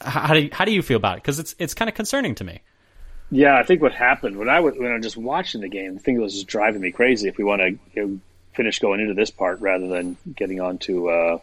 How 0.00 0.34
do 0.34 0.40
you, 0.40 0.50
how 0.52 0.64
do 0.64 0.72
you 0.72 0.82
feel 0.82 0.96
about 0.96 1.18
it? 1.18 1.22
Because 1.22 1.38
it's 1.38 1.54
it's 1.60 1.74
kind 1.74 1.88
of 1.88 1.94
concerning 1.94 2.34
to 2.36 2.44
me. 2.44 2.60
Yeah, 3.30 3.56
I 3.56 3.62
think 3.62 3.80
what 3.80 3.92
happened 3.92 4.36
when 4.36 4.48
I 4.48 4.60
was 4.60 4.74
when 4.76 4.90
I 4.90 4.94
was 4.94 5.04
just 5.04 5.16
watching 5.16 5.60
the 5.60 5.68
game, 5.68 5.94
the 5.94 6.00
thing 6.00 6.16
that 6.16 6.22
was 6.22 6.34
just 6.34 6.48
driving 6.48 6.80
me 6.80 6.90
crazy. 6.90 7.28
If 7.28 7.38
we 7.38 7.44
want 7.44 7.62
to 7.62 7.68
you 7.68 7.78
know, 7.94 8.20
finish 8.52 8.80
going 8.80 9.00
into 9.00 9.14
this 9.14 9.30
part 9.30 9.60
rather 9.60 9.86
than 9.86 10.16
getting 10.34 10.60
on 10.60 10.78
to, 10.78 11.08
uh, 11.08 11.38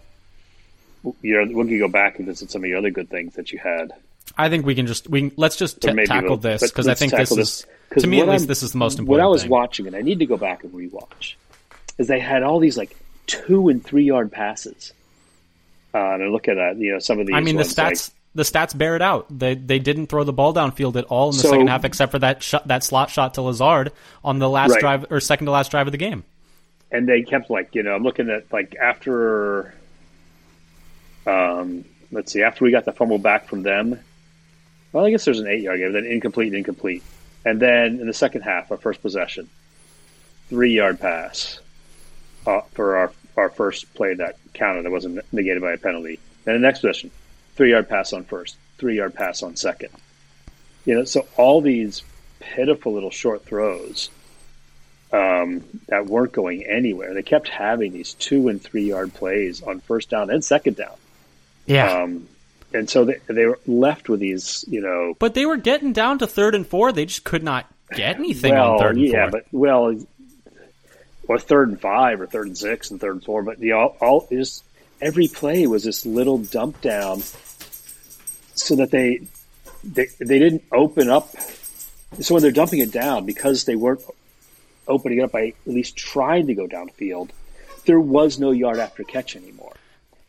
you 1.22 1.46
know, 1.46 1.58
we 1.58 1.68
can 1.70 1.80
go 1.80 1.88
back 1.88 2.18
and 2.18 2.28
visit 2.28 2.52
some 2.52 2.64
of 2.64 2.70
your 2.70 2.80
other 2.80 2.92
good 2.92 3.10
things 3.10 3.36
that 3.36 3.54
you 3.54 3.60
had. 3.60 3.94
I 4.40 4.50
think 4.50 4.66
we 4.66 4.74
can 4.74 4.88
just 4.88 5.10
we 5.10 5.32
let's 5.36 5.56
just 5.58 5.82
t- 5.82 5.94
tackle 6.06 6.30
we'll, 6.30 6.38
this 6.38 6.62
because 6.64 6.88
I 6.88 6.94
think 6.94 7.12
this 7.12 7.32
is 7.32 7.66
to 8.00 8.08
me 8.08 8.22
at 8.22 8.28
least 8.30 8.48
this 8.48 8.64
is 8.64 8.72
the 8.72 8.78
most 8.78 8.98
important. 9.00 9.18
When 9.20 9.22
I 9.26 9.28
was 9.28 9.42
thing. 9.42 9.52
watching 9.52 9.86
it, 9.86 9.94
I 9.94 10.02
need 10.02 10.20
to 10.20 10.26
go 10.26 10.38
back 10.38 10.64
and 10.64 10.72
rewatch, 10.74 11.36
is 11.98 12.08
they 12.08 12.20
had 12.20 12.44
all 12.44 12.60
these 12.60 12.78
like 12.78 12.96
two 13.28 13.68
and 13.70 13.84
three 13.84 14.06
yard 14.06 14.32
passes. 14.32 14.94
Uh, 15.94 15.98
and 16.14 16.24
I 16.24 16.28
look 16.28 16.48
at 16.48 16.56
that, 16.56 16.78
you 16.78 16.94
know, 16.94 17.00
some 17.00 17.20
of 17.20 17.28
these. 17.28 17.36
I 17.36 17.42
mean, 17.42 17.58
the 17.58 17.64
stats 17.64 18.10
like, 18.10 18.36
the 18.36 18.44
stats 18.44 18.78
bear 18.78 18.96
it 18.96 19.02
out. 19.02 19.26
They 19.30 19.56
they 19.56 19.80
didn't 19.80 20.08
throw 20.08 20.24
the 20.24 20.32
ball 20.34 20.54
downfield 20.54 20.96
at 20.96 21.06
all 21.06 21.32
in 21.32 21.36
the 21.36 21.42
So- 21.42 21.50
second 21.50 21.68
half, 21.68 21.84
except 21.84 22.12
for 22.12 22.20
that 22.20 22.42
shot, 22.42 22.68
that 22.68 22.84
slot 22.84 23.10
shot 23.10 23.34
to 23.34 23.42
Lazard 23.42 23.92
on 24.24 24.40
the 24.40 24.50
last 24.50 24.72
Right. 24.72 24.80
drive 24.80 25.06
or 25.10 25.20
second 25.20 25.46
to 25.48 25.52
last 25.52 25.72
drive 25.72 25.88
of 25.88 25.92
the 25.92 25.98
game. 25.98 26.24
and 26.92 27.08
they 27.08 27.22
kept 27.22 27.50
like 27.52 27.76
you 27.76 27.84
know 27.84 27.94
I'm 27.94 28.02
looking 28.04 28.30
at 28.32 28.52
like 28.52 28.76
after 28.76 29.74
um 31.28 31.86
let's 32.12 32.32
see 32.32 32.42
after 32.42 32.66
we 32.66 32.72
got 32.72 32.86
the 32.86 32.92
fumble 32.92 33.18
back 33.20 33.48
from 33.48 33.62
them 33.64 34.00
well 34.92 35.06
I 35.06 35.12
guess 35.12 35.26
there's 35.26 35.40
an 35.40 35.48
eight 35.48 35.62
yard 35.62 35.80
game 35.80 35.94
then 35.94 36.06
incomplete 36.06 36.54
incomplete 36.54 37.04
and 37.46 37.60
then 37.60 38.00
in 38.00 38.08
the 38.08 38.14
second 38.14 38.42
half 38.42 38.72
our 38.72 38.78
first 38.78 39.02
possession 39.02 39.50
three 40.50 40.74
yard 40.74 41.00
pass 41.00 41.60
uh, 42.48 42.62
for 42.72 42.98
our 42.98 43.12
our 43.38 43.50
first 43.50 43.94
play 43.94 44.14
that 44.16 44.38
counted 44.54 44.84
that 44.84 44.92
wasn't 44.92 45.22
negated 45.34 45.62
by 45.62 45.74
a 45.74 45.78
penalty 45.78 46.20
then 46.46 46.56
the 46.56 46.60
next 46.60 46.80
possession 46.80 47.12
three 47.56 47.72
yard 47.72 47.88
pass 47.88 48.14
on 48.14 48.24
first 48.24 48.58
three 48.78 48.98
yard 48.98 49.14
pass 49.14 49.44
on 49.44 49.56
second 49.56 49.90
you 50.86 50.96
know 50.96 51.04
so 51.04 51.26
all 51.38 51.62
these 51.62 52.04
pitiful 52.40 52.94
little 52.94 53.12
short 53.12 53.46
throws 53.46 54.10
um, 55.12 55.64
that 55.88 56.06
weren't 56.06 56.32
going 56.32 56.66
anywhere. 56.66 57.14
They 57.14 57.24
kept 57.24 57.48
having 57.50 57.94
these 57.94 58.14
two 58.14 58.48
and 58.48 58.62
three 58.62 58.84
yard 58.84 59.14
plays 59.14 59.62
on 59.62 59.80
first 59.82 60.10
down 60.10 60.30
and 60.30 60.44
second 60.44 60.76
down. 60.76 60.96
Yeah, 61.66 62.04
Um, 62.04 62.28
and 62.74 62.90
so 62.90 63.06
they, 63.06 63.18
they 63.28 63.46
were 63.46 63.60
left 63.66 64.10
with 64.10 64.20
these, 64.20 64.66
you 64.68 64.82
know, 64.82 65.16
but 65.20 65.34
they 65.34 65.46
were 65.46 65.58
getting 65.58 65.94
down 65.94 66.20
to 66.20 66.28
third 66.28 66.56
and 66.56 66.66
four. 66.66 66.92
They 66.92 67.06
just 67.06 67.24
could 67.24 67.44
not 67.44 67.66
get 67.92 68.18
anything 68.18 68.54
well, 68.54 68.74
on 68.74 68.80
third 68.80 68.96
and 68.98 69.06
yeah, 69.06 69.30
four. 69.30 69.32
but 69.32 69.46
well, 69.52 69.96
or 71.28 71.40
third 71.40 71.70
and 71.70 71.82
five, 71.82 72.22
or 72.22 72.28
third 72.28 72.48
and 72.48 72.58
six, 72.58 72.92
and 72.92 73.00
third 73.00 73.14
and 73.14 73.24
four. 73.24 73.44
But 73.44 73.60
the 73.60 73.74
all, 73.74 73.98
all 74.02 74.28
just 74.30 74.64
every 75.02 75.28
play 75.28 75.68
was 75.68 75.84
this 75.84 76.06
little 76.06 76.38
dump 76.38 76.82
down, 76.82 77.22
so 78.56 78.76
that 78.76 78.92
they 78.92 79.22
they 79.84 80.08
they 80.20 80.40
didn't 80.40 80.64
open 80.72 81.10
up. 81.10 81.30
So 82.20 82.34
when 82.34 82.42
they're 82.42 82.52
dumping 82.52 82.80
it 82.80 82.92
down, 82.92 83.26
because 83.26 83.66
they 83.66 83.76
weren't 83.76 84.02
opening 84.88 85.20
it 85.20 85.24
up 85.24 85.32
by 85.32 85.48
at 85.48 85.56
least 85.66 85.96
trying 85.96 86.48
to 86.48 86.56
go 86.56 86.68
downfield, 86.68 87.30
there 87.86 88.00
was 88.00 88.40
no 88.40 88.52
yard 88.52 88.80
after 88.80 89.04
catch 89.04 89.36
anymore. 89.36 89.74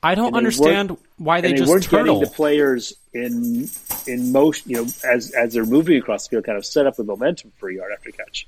I 0.02 0.14
don't 0.14 0.34
understand 0.34 0.96
why 1.18 1.40
they 1.40 1.52
they 1.52 1.58
just 1.58 1.70
weren't 1.70 1.84
turtle. 1.84 2.16
getting 2.16 2.20
the 2.30 2.34
players 2.34 2.94
in 3.12 3.68
in 4.06 4.32
motion, 4.32 4.70
you 4.70 4.76
know, 4.78 4.86
as 5.04 5.30
as 5.32 5.52
they're 5.52 5.66
moving 5.66 5.98
across 5.98 6.26
the 6.26 6.30
field, 6.30 6.44
kind 6.44 6.56
of 6.56 6.64
set 6.64 6.86
up 6.86 6.96
the 6.96 7.04
momentum 7.04 7.52
for 7.58 7.70
yard 7.70 7.92
after 7.92 8.10
catch, 8.10 8.46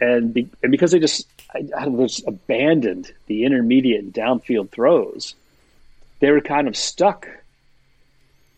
and 0.00 0.32
be, 0.32 0.48
and 0.62 0.70
because 0.70 0.92
they 0.92 1.00
just 1.00 1.26
I, 1.52 1.58
I 1.76 1.84
don't 1.84 1.96
know, 1.98 2.06
just 2.06 2.26
abandoned 2.26 3.12
the 3.26 3.44
intermediate 3.44 4.04
and 4.04 4.14
downfield 4.14 4.70
throws, 4.70 5.34
they 6.20 6.30
were 6.30 6.40
kind 6.40 6.68
of 6.68 6.76
stuck 6.76 7.28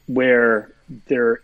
where 0.07 0.71
they're 1.07 1.41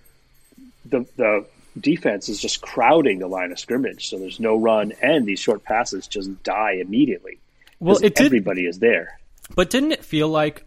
the 0.85 1.07
the 1.16 1.47
defense 1.81 2.29
is 2.29 2.40
just 2.40 2.61
crowding 2.61 3.18
the 3.18 3.27
line 3.27 3.53
of 3.53 3.59
scrimmage, 3.59 4.09
so 4.11 4.18
there's 4.18 4.38
no 4.38 4.57
run, 4.57 4.92
and 5.03 5.27
these 5.27 5.40
short 5.40 5.64
passes 5.64 6.07
just 6.07 6.42
die 6.42 6.73
immediately. 6.73 7.38
Well, 7.81 7.97
it 7.97 8.14
did, 8.14 8.27
everybody 8.27 8.66
is 8.66 8.79
there. 8.79 9.18
but 9.55 9.70
didn't 9.70 9.92
it 9.92 10.05
feel 10.05 10.29
like? 10.29 10.64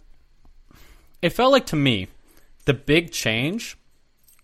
It 1.27 1.33
felt 1.33 1.51
like 1.51 1.65
to 1.67 1.75
me, 1.75 2.07
the 2.63 2.73
big 2.73 3.11
change 3.11 3.77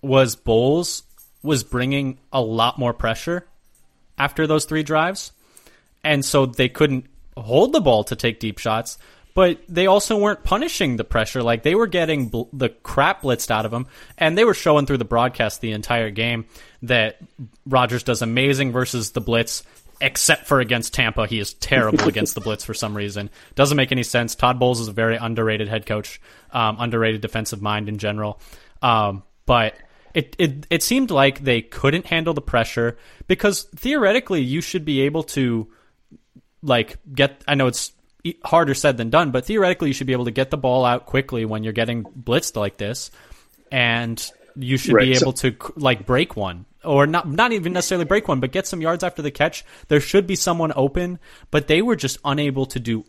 was 0.02 0.36
Bowles 0.36 1.04
was 1.42 1.64
bringing 1.64 2.20
a 2.34 2.42
lot 2.42 2.78
more 2.78 2.94
pressure 2.94 3.48
after 4.18 4.46
those 4.46 4.66
three 4.66 4.84
drives, 4.84 5.32
and 6.04 6.26
so 6.26 6.46
they 6.46 6.68
couldn't 6.68 7.06
hold 7.38 7.72
the 7.72 7.80
ball 7.80 8.04
to 8.04 8.18
take 8.18 8.42
deep 8.42 8.58
shots. 8.58 8.98
But 9.34 9.62
they 9.70 9.88
also 9.88 10.18
weren't 10.18 10.44
punishing 10.44 10.98
the 10.98 11.06
pressure; 11.06 11.42
like 11.42 11.64
they 11.64 11.74
were 11.74 11.88
getting 11.88 12.28
bl- 12.28 12.52
the 12.52 12.68
crap 12.68 13.22
blitzed 13.22 13.50
out 13.50 13.64
of 13.64 13.72
them, 13.72 13.88
and 14.18 14.38
they 14.38 14.44
were 14.44 14.54
showing 14.54 14.86
through 14.86 14.98
the 14.98 15.06
broadcast 15.06 15.62
the 15.62 15.72
entire 15.72 16.10
game 16.10 16.44
that 16.82 17.18
Rodgers 17.66 18.04
does 18.04 18.22
amazing 18.22 18.74
versus 18.74 19.12
the 19.12 19.22
blitz, 19.22 19.64
except 20.04 20.46
for 20.46 20.60
against 20.60 20.94
Tampa. 20.94 21.26
He 21.26 21.40
is 21.40 21.54
terrible 21.56 22.08
against 22.08 22.36
the 22.36 22.42
blitz 22.42 22.64
for 22.66 22.74
some 22.74 22.96
reason. 22.96 23.30
Doesn't 23.56 23.78
make 23.78 23.92
any 23.92 24.04
sense. 24.04 24.36
Todd 24.36 24.60
Bowles 24.60 24.80
is 24.80 24.88
a 24.90 24.92
very 24.92 25.16
underrated 25.16 25.68
head 25.68 25.86
coach, 25.86 26.22
um, 26.52 26.76
underrated 26.80 27.22
defensive 27.22 27.62
mind 27.62 27.90
in 27.90 27.98
general. 27.98 28.40
Um, 28.82 29.24
but 29.46 29.76
it, 30.14 30.36
it 30.38 30.68
it 30.70 30.84
seemed 30.84 31.10
like 31.10 31.40
they 31.44 31.62
couldn't 31.62 32.06
handle 32.06 32.34
the 32.34 32.42
pressure 32.42 32.98
because 33.28 33.64
theoretically 33.76 34.42
you 34.42 34.62
should 34.62 34.86
be 34.86 35.02
able 35.02 35.24
to 35.24 35.68
like 36.62 36.98
get. 37.12 37.42
I 37.48 37.56
know 37.56 37.68
it's 37.68 37.92
harder 38.44 38.74
said 38.74 38.98
than 38.98 39.10
done, 39.10 39.32
but 39.32 39.46
theoretically 39.46 39.90
you 39.90 39.94
should 39.94 40.08
be 40.08 40.14
able 40.14 40.26
to 40.26 40.32
get 40.32 40.50
the 40.52 40.58
ball 40.58 40.86
out 40.86 41.06
quickly 41.06 41.46
when 41.46 41.64
you're 41.64 41.74
getting 41.74 42.04
blitzed 42.04 42.56
like 42.56 42.78
this, 42.78 43.10
and 43.72 44.24
you 44.56 44.78
should 44.78 44.92
be 44.92 44.96
Right, 45.10 45.16
so- 45.18 45.26
able 45.26 45.34
to 45.34 45.56
like 45.78 46.06
break 46.06 46.36
one 46.36 46.66
or 46.84 47.08
not 47.08 47.30
not 47.30 47.52
even 47.52 47.74
necessarily 47.74 48.06
break 48.06 48.28
one, 48.28 48.40
but 48.40 48.52
get 48.52 48.68
some 48.68 48.82
yards 48.82 49.04
after 49.04 49.22
the 49.22 49.32
catch. 49.32 49.64
There 49.88 50.00
should 50.00 50.28
be 50.28 50.36
someone 50.36 50.74
open, 50.76 51.20
but 51.52 51.68
they 51.68 51.82
were 51.82 51.96
just 51.96 52.18
unable 52.24 52.66
to 52.68 52.80
do 52.80 53.06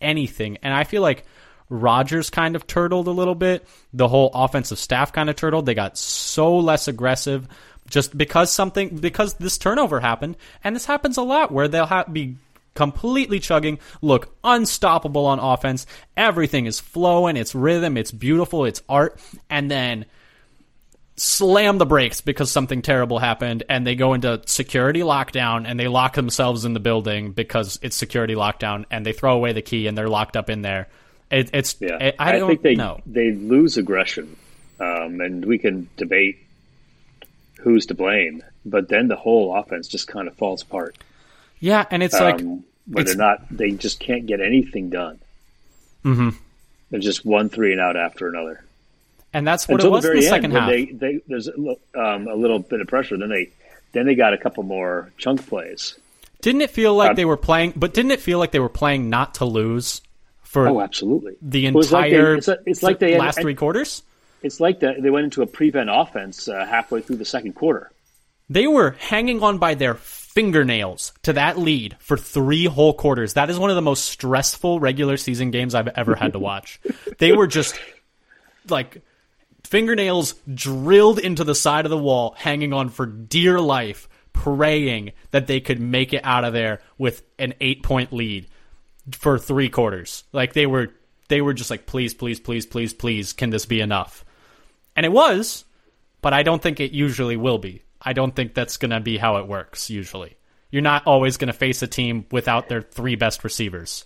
anything. 0.00 0.58
And 0.62 0.74
I 0.74 0.84
feel 0.84 1.02
like 1.02 1.24
Rodgers 1.68 2.30
kind 2.30 2.56
of 2.56 2.66
turtled 2.66 3.06
a 3.06 3.12
little 3.12 3.34
bit. 3.34 3.66
The 3.92 4.08
whole 4.08 4.30
offensive 4.34 4.78
staff 4.78 5.12
kind 5.12 5.30
of 5.30 5.36
turtled. 5.36 5.66
They 5.66 5.74
got 5.74 5.96
so 5.96 6.58
less 6.58 6.88
aggressive 6.88 7.48
just 7.88 8.16
because 8.16 8.52
something 8.52 8.96
because 8.96 9.34
this 9.34 9.58
turnover 9.58 10.00
happened, 10.00 10.36
and 10.62 10.74
this 10.74 10.86
happens 10.86 11.16
a 11.16 11.22
lot 11.22 11.52
where 11.52 11.68
they'll 11.68 12.04
be 12.10 12.36
completely 12.74 13.38
chugging, 13.38 13.78
look 14.00 14.34
unstoppable 14.44 15.26
on 15.26 15.38
offense. 15.38 15.86
Everything 16.16 16.66
is 16.66 16.80
flowing, 16.80 17.36
it's 17.36 17.54
rhythm, 17.54 17.96
it's 17.96 18.12
beautiful, 18.12 18.64
it's 18.64 18.82
art, 18.88 19.20
and 19.50 19.70
then 19.70 20.06
slam 21.16 21.78
the 21.78 21.86
brakes 21.86 22.20
because 22.20 22.50
something 22.50 22.80
terrible 22.82 23.18
happened 23.18 23.64
and 23.68 23.86
they 23.86 23.94
go 23.94 24.14
into 24.14 24.40
security 24.46 25.00
lockdown 25.00 25.64
and 25.66 25.78
they 25.78 25.86
lock 25.88 26.14
themselves 26.14 26.64
in 26.64 26.72
the 26.72 26.80
building 26.80 27.32
because 27.32 27.78
it's 27.82 27.96
security 27.96 28.34
lockdown 28.34 28.86
and 28.90 29.04
they 29.04 29.12
throw 29.12 29.34
away 29.34 29.52
the 29.52 29.62
key 29.62 29.86
and 29.86 29.96
they're 29.96 30.08
locked 30.08 30.36
up 30.36 30.48
in 30.48 30.62
there. 30.62 30.88
It, 31.30 31.50
it's 31.52 31.76
Yeah, 31.80 31.96
I, 32.00 32.14
I 32.18 32.32
don't 32.32 32.48
think 32.48 32.62
they 32.62 32.74
know. 32.74 33.00
they 33.06 33.32
lose 33.32 33.76
aggression, 33.78 34.36
um, 34.80 35.20
and 35.20 35.44
we 35.44 35.58
can 35.58 35.88
debate 35.96 36.38
who's 37.60 37.86
to 37.86 37.94
blame. 37.94 38.42
But 38.64 38.88
then 38.88 39.08
the 39.08 39.16
whole 39.16 39.54
offense 39.56 39.88
just 39.88 40.08
kind 40.08 40.28
of 40.28 40.36
falls 40.36 40.62
apart. 40.62 40.96
Yeah, 41.58 41.84
and 41.90 42.02
it's 42.02 42.18
like 42.18 42.40
whether 42.40 42.52
it's- 43.00 43.06
they're 43.06 43.16
not, 43.16 43.46
they 43.50 43.70
just 43.72 43.98
can't 44.00 44.26
get 44.26 44.40
anything 44.40 44.90
done. 44.90 45.20
Mm-hmm. 46.04 46.30
They're 46.90 47.00
just 47.00 47.24
one 47.24 47.48
three 47.48 47.72
and 47.72 47.80
out 47.80 47.96
after 47.96 48.28
another 48.28 48.64
and 49.32 49.46
that's 49.46 49.66
what 49.68 49.76
until 49.80 49.88
it 49.88 49.92
was 49.92 50.02
the 50.04 50.10
in 50.10 50.14
very 50.14 50.20
the 50.20 50.26
end 50.26 50.34
second 50.34 50.52
when 50.52 50.62
half. 50.62 50.70
they, 50.70 50.84
they 50.86 51.20
there's 51.26 51.48
a, 51.48 51.52
um, 52.00 52.28
a 52.28 52.34
little 52.34 52.58
bit 52.58 52.80
of 52.80 52.86
pressure. 52.88 53.16
Then 53.16 53.28
they 53.28 53.50
then 53.92 54.06
they 54.06 54.14
got 54.14 54.34
a 54.34 54.38
couple 54.38 54.62
more 54.62 55.10
chunk 55.18 55.46
plays. 55.46 55.98
Didn't 56.40 56.62
it 56.62 56.70
feel 56.70 56.94
like 56.94 57.12
Uh, 57.12 57.14
they 57.14 57.24
were 57.24 57.36
playing? 57.36 57.72
But 57.76 57.94
didn't 57.94 58.10
it 58.10 58.20
feel 58.20 58.38
like 58.38 58.50
they 58.50 58.58
were 58.60 58.68
playing 58.68 59.08
not 59.10 59.34
to 59.34 59.44
lose 59.44 60.00
for 60.42 60.66
Oh, 60.68 60.80
absolutely. 60.80 61.34
the 61.40 61.66
It 61.66 61.74
was 61.74 61.92
like 61.92 62.10
they- 62.10 62.16
entire 62.16 62.34
it's, 62.36 62.48
it's 62.66 62.82
like 62.82 62.98
they 62.98 63.18
last 63.18 63.40
three 63.40 63.54
quarters? 63.54 64.02
It's 64.42 64.58
like 64.58 64.80
that 64.80 65.00
they 65.00 65.08
went 65.10 65.24
into 65.24 65.42
a 65.42 65.46
prevent 65.46 65.88
offense 65.92 66.48
uh, 66.48 66.66
halfway 66.66 67.00
through 67.00 67.16
the 67.16 67.24
second 67.24 67.52
quarter. 67.54 67.90
They 68.50 68.66
were 68.66 68.96
hanging 68.98 69.42
on 69.42 69.58
by 69.58 69.74
their 69.74 69.94
fingernails 69.94 71.12
to 71.22 71.34
that 71.34 71.58
lead 71.58 71.96
for 72.00 72.16
three 72.16 72.64
whole 72.66 72.92
quarters. 72.92 73.34
That 73.34 73.50
is 73.50 73.58
one 73.58 73.70
of 73.70 73.76
the 73.76 73.82
most 73.82 74.04
stressful 74.06 74.80
regular 74.80 75.16
season 75.16 75.52
games 75.52 75.74
I've 75.74 75.88
ever 75.88 76.14
had 76.16 76.32
to 76.32 76.38
watch. 76.38 76.80
they 77.18 77.32
were 77.32 77.46
just 77.46 77.78
like 78.68 79.00
fingernails 79.72 80.34
drilled 80.52 81.18
into 81.18 81.44
the 81.44 81.54
side 81.54 81.86
of 81.86 81.90
the 81.90 81.96
wall, 81.96 82.34
hanging 82.36 82.74
on 82.74 82.90
for 82.90 83.06
dear 83.06 83.58
life, 83.58 84.06
praying 84.34 85.12
that 85.30 85.46
they 85.46 85.60
could 85.60 85.80
make 85.80 86.12
it 86.12 86.20
out 86.24 86.44
of 86.44 86.52
there 86.52 86.82
with 86.98 87.22
an 87.38 87.54
eight 87.58 87.82
point 87.82 88.12
lead 88.12 88.46
for 89.12 89.38
three 89.38 89.70
quarters. 89.70 90.24
Like 90.30 90.52
they 90.52 90.66
were 90.66 90.92
they 91.28 91.40
were 91.40 91.54
just 91.54 91.70
like, 91.70 91.86
please, 91.86 92.12
please, 92.12 92.38
please, 92.38 92.66
please, 92.66 92.92
please, 92.92 93.32
can 93.32 93.48
this 93.48 93.64
be 93.64 93.80
enough? 93.80 94.26
And 94.94 95.06
it 95.06 95.12
was, 95.12 95.64
but 96.20 96.34
I 96.34 96.42
don't 96.42 96.60
think 96.60 96.78
it 96.78 96.92
usually 96.92 97.38
will 97.38 97.56
be. 97.56 97.82
I 97.98 98.12
don't 98.12 98.36
think 98.36 98.52
that's 98.52 98.76
going 98.76 98.90
to 98.90 99.00
be 99.00 99.16
how 99.16 99.38
it 99.38 99.48
works 99.48 99.88
usually. 99.88 100.36
You're 100.70 100.82
not 100.82 101.06
always 101.06 101.38
going 101.38 101.46
to 101.46 101.54
face 101.54 101.80
a 101.80 101.86
team 101.86 102.26
without 102.30 102.68
their 102.68 102.82
three 102.82 103.14
best 103.14 103.42
receivers. 103.42 104.04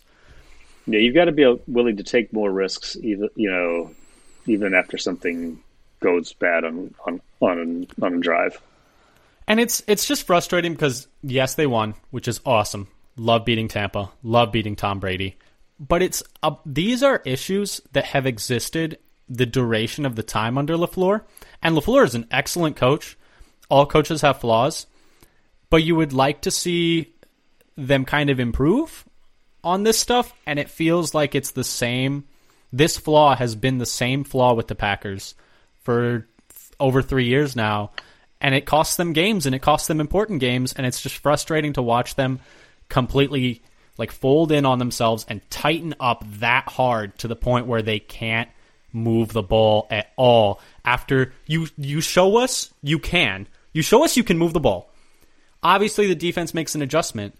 Yeah, 0.87 1.00
you've 1.00 1.16
got 1.16 1.24
to 1.24 1.33
be 1.33 1.59
willing 1.66 1.96
to 1.96 2.05
take 2.05 2.33
more 2.33 2.52
risks, 2.52 2.96
even 3.02 3.31
you 3.35 3.50
know, 3.50 3.90
even 4.46 4.74
after 4.74 4.98
something 4.98 5.62
goes 6.00 6.32
bad 6.35 6.64
on 6.64 6.94
on 7.06 7.20
on, 7.40 7.87
on 8.02 8.14
a 8.14 8.18
drive. 8.18 8.61
And 9.48 9.61
it's 9.61 9.82
it's 9.87 10.06
just 10.06 10.26
frustrating 10.26 10.72
because 10.72 11.09
yes, 11.22 11.54
they 11.54 11.66
won, 11.66 11.94
which 12.11 12.28
is 12.28 12.40
awesome. 12.44 12.88
Love 13.16 13.44
beating 13.44 13.68
Tampa, 13.68 14.11
love 14.22 14.52
beating 14.52 14.76
Tom 14.76 15.00
Brady. 15.00 15.37
But 15.78 16.02
it's 16.02 16.22
uh, 16.42 16.56
these 16.64 17.02
are 17.02 17.22
issues 17.24 17.80
that 17.92 18.06
have 18.06 18.26
existed 18.26 18.98
the 19.28 19.46
duration 19.46 20.06
of 20.06 20.16
the 20.16 20.22
time 20.22 20.56
under 20.56 20.74
LaFleur. 20.74 21.22
And 21.62 21.76
LaFleur 21.76 22.04
is 22.04 22.14
an 22.14 22.26
excellent 22.30 22.76
coach. 22.76 23.16
All 23.68 23.87
coaches 23.87 24.20
have 24.20 24.40
flaws, 24.40 24.87
but 25.70 25.82
you 25.82 25.96
would 25.96 26.12
like 26.12 26.42
to 26.42 26.50
see 26.50 27.12
them 27.76 28.04
kind 28.04 28.30
of 28.30 28.40
improve 28.40 29.04
on 29.62 29.82
this 29.82 29.98
stuff 29.98 30.32
and 30.46 30.59
it 30.59 30.70
feels 30.70 31.12
like 31.12 31.35
it's 31.35 31.50
the 31.50 31.64
same 31.64 32.24
this 32.72 32.96
flaw 32.96 33.35
has 33.37 33.55
been 33.55 33.79
the 33.79 33.87
same 33.87 34.24
flaw 34.24 34.55
with 34.55 34.68
the 34.68 34.74
Packers 34.74 35.35
for 35.83 36.26
over 36.79 37.02
3 37.02 37.24
years 37.24 37.57
now 37.57 37.90
and 38.40 38.55
it 38.55 38.66
costs 38.66 38.96
them 38.96 39.12
games 39.12 39.46
and 39.46 39.55
it 39.55 39.62
costs 39.62 39.88
them 39.88 40.00
important 40.00 40.40
games 40.40 40.72
and 40.72 40.87
it's 40.87 41.00
just 41.00 41.16
frustrating 41.16 41.72
to 41.72 41.83
watch 41.83 42.14
them 42.16 42.40
completely 42.88 43.62
like 43.98 44.12
fold 44.12 44.52
in 44.52 44.66
on 44.66 44.79
themselves 44.79 45.24
and 45.29 45.48
tighten 45.50 45.94
up 46.00 46.24
that 46.38 46.68
hard 46.68 47.16
to 47.18 47.29
the 47.29 47.37
point 47.37 47.66
where 47.66 47.83
they 47.83 47.98
can't 47.98 48.50
move 48.92 49.33
the 49.33 49.42
ball 49.42 49.87
at 49.90 50.12
all. 50.16 50.61
After 50.85 51.33
you 51.46 51.68
you 51.76 52.00
show 52.00 52.37
us 52.37 52.72
you 52.83 52.98
can. 52.98 53.46
You 53.72 53.83
show 53.83 54.05
us 54.05 54.16
you 54.16 54.24
can 54.24 54.38
move 54.38 54.52
the 54.52 54.61
ball. 54.61 54.90
Obviously 55.62 56.07
the 56.07 56.14
defense 56.14 56.55
makes 56.55 56.74
an 56.74 56.83
adjustment 56.83 57.35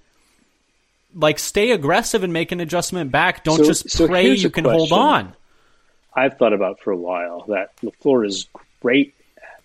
like 1.19 1.39
stay 1.39 1.71
aggressive 1.73 2.23
and 2.23 2.33
make 2.33 2.53
an 2.53 2.61
adjustment 2.61 3.11
back 3.11 3.43
don't 3.43 3.57
So- 3.59 3.65
just 3.65 3.91
so 3.91 4.07
pray 4.07 4.35
you 4.35 4.51
can 4.51 4.65
hold 4.65 4.93
on 4.93 5.35
I've 6.15 6.39
thought 6.39 6.53
about 6.53 6.81
for 6.81 6.93
a 6.93 6.97
while 6.97 7.45
that 7.49 7.77
LaFleur 7.83 8.27
is 8.27 8.47
great 8.81 9.15
at 9.37 9.61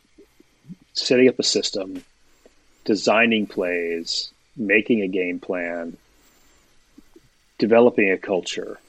setting 0.94 1.30
up 1.30 1.40
a 1.40 1.44
system, 1.44 2.04
designing 2.84 3.48
plays, 3.48 4.32
making 4.58 5.02
a 5.02 5.08
game 5.08 5.40
plan, 5.40 5.96
developing 7.58 8.12
a 8.12 8.18
culture. 8.18 8.80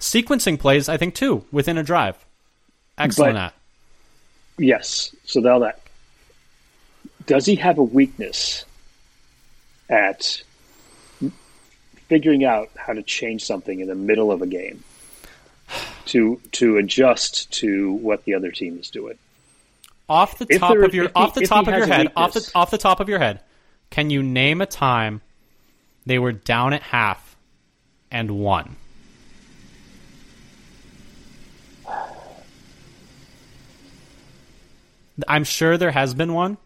sequencing 0.00 0.58
plays 0.58 0.88
i 0.90 0.96
think 0.96 1.14
too 1.14 1.44
within 1.52 1.78
a 1.78 1.82
drive 1.82 2.16
excellent 2.98 3.34
But- 3.34 3.40
at 3.40 3.54
Yes. 4.58 5.14
So 5.26 5.40
now 5.40 5.58
that 5.60 5.80
does 7.26 7.44
he 7.44 7.56
have 7.56 7.76
a 7.76 7.82
weakness 7.82 8.64
at 9.90 10.42
figuring 12.08 12.44
out 12.44 12.68
how 12.76 12.92
to 12.92 13.02
change 13.02 13.44
something 13.44 13.80
in 13.80 13.88
the 13.88 13.94
middle 13.94 14.30
of 14.32 14.42
a 14.42 14.46
game 14.46 14.82
to 16.06 16.40
to 16.52 16.76
adjust 16.76 17.50
to 17.52 17.92
what 17.94 18.24
the 18.24 18.34
other 18.34 18.50
team 18.50 18.78
is 18.78 18.90
doing? 18.90 19.18
off 20.08 20.38
the 20.38 20.46
If 20.48 20.60
top 20.60 20.70
there- 20.72 20.84
of 20.84 20.94
your 20.94 21.10
off 21.16 21.34
the 21.34 21.40
he 21.40 21.46
top 21.46 21.66
of 21.66 21.74
your 21.74 21.86
head 21.86 22.12
off 22.14 22.32
the 22.34 22.48
off 22.54 22.70
the 22.70 22.78
top 22.78 23.00
of 23.00 23.08
your 23.08 23.18
head 23.18 23.40
can 23.90 24.08
you 24.10 24.22
name 24.22 24.60
a 24.60 24.66
time 24.66 25.20
they 26.06 26.18
were 26.18 26.30
down 26.32 26.72
at 26.72 26.82
half 26.82 27.36
and 28.10 28.30
won? 28.38 28.76
I'm 35.26 35.44
sure 35.44 35.76
there 35.78 35.92
has 35.92 36.14
been 36.14 36.32
one 36.34 36.58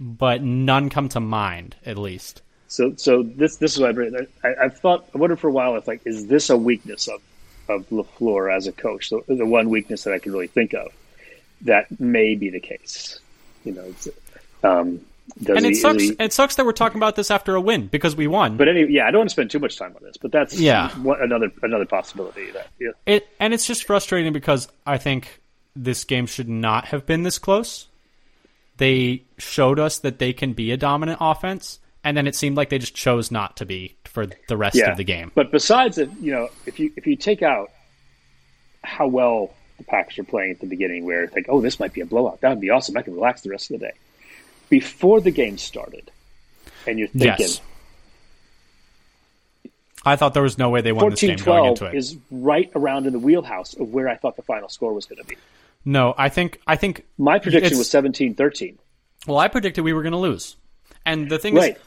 but 0.00 0.42
none 0.42 0.90
come 0.90 1.08
to 1.10 1.20
mind 1.20 1.76
at 1.86 1.96
least 1.96 2.42
So 2.74 2.94
so 2.96 3.22
this 3.22 3.56
this 3.56 3.74
is 3.74 3.80
what 3.80 3.90
I 3.90 3.92
bring. 3.92 4.26
I, 4.42 4.54
I've 4.62 4.78
thought 4.78 5.06
I 5.14 5.18
wondered 5.18 5.38
for 5.38 5.48
a 5.48 5.52
while 5.52 5.76
if 5.76 5.86
like 5.86 6.02
is 6.04 6.26
this 6.26 6.50
a 6.50 6.56
weakness 6.56 7.08
of 7.08 7.20
of 7.68 7.88
LaFleur 7.90 8.54
as 8.54 8.66
a 8.66 8.72
coach? 8.72 9.10
The, 9.10 9.22
the 9.28 9.46
one 9.46 9.70
weakness 9.70 10.04
that 10.04 10.12
I 10.12 10.18
can 10.18 10.32
really 10.32 10.48
think 10.48 10.74
of 10.74 10.88
that 11.62 11.98
may 12.00 12.34
be 12.34 12.50
the 12.50 12.60
case. 12.60 13.20
You 13.64 13.72
know, 13.72 13.84
it's, 13.84 14.08
um, 14.62 15.00
does 15.42 15.56
and 15.56 15.64
he, 15.66 15.74
sucks 15.74 16.02
he- 16.02 16.16
it 16.18 16.32
sucks 16.34 16.56
that 16.56 16.66
we're 16.66 16.72
talking 16.72 16.98
about 16.98 17.16
this 17.16 17.30
after 17.30 17.54
a 17.54 17.60
win 17.60 17.86
because 17.86 18.14
we 18.14 18.26
won 18.26 18.56
but 18.58 18.68
anyway, 18.68 18.90
yeah, 18.90 19.06
I 19.06 19.10
don't 19.10 19.20
want 19.20 19.30
to 19.30 19.34
spend 19.34 19.50
too 19.50 19.58
much 19.58 19.78
time 19.78 19.94
on 19.96 20.02
this, 20.02 20.16
but 20.18 20.32
that's 20.32 20.58
Yeah. 20.60 20.90
what, 20.98 21.22
another 21.22 21.50
another 21.62 21.86
possibility. 21.86 22.50
That 22.50 22.66
yeah. 22.78 22.90
It 23.06 23.26
and 23.40 23.54
it's 23.54 23.66
just 23.66 23.84
frustrating 23.84 24.32
because 24.32 24.68
I 24.84 24.98
think 24.98 25.40
this 25.74 26.04
game 26.04 26.26
should 26.26 26.48
not 26.48 26.86
have 26.86 27.06
been 27.06 27.22
this 27.22 27.38
close. 27.38 27.86
They 28.76 29.22
showed 29.38 29.78
us 29.78 30.00
that 30.00 30.18
they 30.18 30.32
can 30.32 30.52
be 30.52 30.72
a 30.72 30.76
dominant 30.76 31.18
offense, 31.20 31.78
and 32.04 32.16
then 32.16 32.26
it 32.26 32.36
seemed 32.36 32.56
like 32.56 32.68
they 32.68 32.78
just 32.78 32.94
chose 32.94 33.30
not 33.30 33.56
to 33.56 33.66
be 33.66 33.96
for 34.04 34.26
the 34.48 34.56
rest 34.56 34.76
yeah. 34.76 34.90
of 34.90 34.96
the 34.96 35.04
game. 35.04 35.32
But 35.34 35.50
besides 35.50 35.98
it, 35.98 36.10
you 36.20 36.32
know, 36.32 36.48
if 36.66 36.78
you 36.78 36.92
if 36.96 37.06
you 37.06 37.16
take 37.16 37.42
out 37.42 37.70
how 38.84 39.08
well 39.08 39.54
the 39.78 39.84
Packers 39.84 40.18
are 40.18 40.24
playing 40.24 40.52
at 40.52 40.60
the 40.60 40.66
beginning, 40.66 41.04
where 41.04 41.24
it's 41.24 41.34
like, 41.34 41.46
oh, 41.48 41.60
this 41.60 41.80
might 41.80 41.92
be 41.92 42.00
a 42.02 42.06
blowout, 42.06 42.40
that 42.42 42.50
would 42.50 42.60
be 42.60 42.70
awesome. 42.70 42.96
I 42.96 43.02
can 43.02 43.14
relax 43.14 43.40
the 43.40 43.50
rest 43.50 43.70
of 43.70 43.80
the 43.80 43.86
day. 43.86 43.92
Before 44.68 45.20
the 45.20 45.30
game 45.30 45.58
started, 45.58 46.10
and 46.86 46.98
you're 46.98 47.08
thinking. 47.08 47.34
Yes. 47.38 47.60
I 50.06 50.16
thought 50.16 50.34
there 50.34 50.42
was 50.42 50.58
no 50.58 50.68
way 50.68 50.82
they 50.82 50.92
won 50.92 51.10
this 51.10 51.20
game 51.20 51.36
going 51.36 51.64
into 51.64 51.86
it. 51.86 51.94
is 51.94 52.16
right 52.30 52.70
around 52.74 53.06
in 53.06 53.12
the 53.12 53.18
wheelhouse 53.18 53.74
of 53.74 53.88
where 53.88 54.08
I 54.08 54.16
thought 54.16 54.36
the 54.36 54.42
final 54.42 54.68
score 54.68 54.92
was 54.92 55.06
going 55.06 55.22
to 55.22 55.24
be. 55.24 55.36
no, 55.84 56.14
I 56.18 56.28
think 56.28 56.60
I 56.66 56.76
think 56.76 57.06
My 57.16 57.38
prediction 57.38 57.78
was 57.78 57.88
17-13. 57.88 58.76
Well, 59.26 59.38
I 59.38 59.48
predicted 59.48 59.82
we 59.82 59.94
were 59.94 60.02
going 60.02 60.12
to 60.12 60.18
lose, 60.18 60.56
and 61.06 61.30
the 61.30 61.38
thing 61.38 61.54
Right. 61.54 61.76
is, 61.76 61.82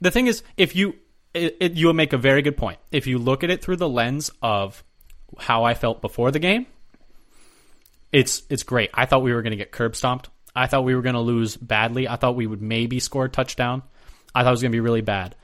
the 0.00 0.10
thing 0.10 0.26
is, 0.26 0.42
if 0.56 0.74
you 0.76 0.94
it, 1.34 1.56
it, 1.60 1.72
you 1.74 1.92
make 1.92 2.12
a 2.12 2.18
very 2.18 2.42
good 2.42 2.56
point. 2.56 2.78
If 2.90 3.06
you 3.06 3.18
look 3.18 3.44
at 3.44 3.50
it 3.50 3.62
through 3.62 3.76
the 3.76 3.88
lens 3.88 4.30
of 4.42 4.82
how 5.38 5.64
I 5.64 5.74
felt 5.74 6.00
before 6.00 6.30
the 6.30 6.38
game, 6.40 6.66
it's 8.12 8.42
it's 8.50 8.62
great. 8.62 8.90
I 8.94 9.06
thought 9.06 9.22
we 9.22 9.32
were 9.32 9.42
going 9.42 9.52
to 9.52 9.56
get 9.56 9.70
curb 9.70 9.94
stomped. 9.96 10.30
I 10.54 10.66
thought 10.66 10.84
we 10.84 10.94
were 10.94 11.02
going 11.02 11.14
to 11.14 11.20
lose 11.20 11.56
badly. 11.56 12.08
I 12.08 12.16
thought 12.16 12.34
we 12.34 12.46
would 12.46 12.60
maybe 12.60 12.98
score 12.98 13.26
a 13.26 13.28
touchdown. 13.28 13.82
I 14.34 14.42
thought 14.42 14.48
it 14.48 14.52
was 14.52 14.62
going 14.62 14.72
to 14.72 14.76
be 14.76 14.80
really 14.80 15.00
bad. 15.00 15.36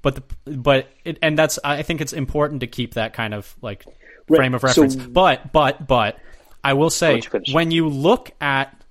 But 0.00 0.14
the, 0.16 0.56
but 0.56 0.88
it, 1.04 1.18
and 1.22 1.38
that's 1.38 1.58
I 1.62 1.82
think 1.82 2.00
it's 2.00 2.12
important 2.12 2.60
to 2.60 2.66
keep 2.66 2.94
that 2.94 3.12
kind 3.12 3.34
of 3.34 3.54
like 3.60 3.84
frame 4.28 4.54
of 4.54 4.60
So- 4.62 4.66
reference. 4.82 4.96
but 4.96 5.52
but 5.52 5.86
but 5.86 6.18
I 6.62 6.72
will 6.74 6.90
say 6.90 7.14
let 7.14 7.24
you 7.24 7.30
finish. 7.30 7.52
when 7.52 7.70
you 7.70 7.88
look 7.88 8.30
at 8.40 8.83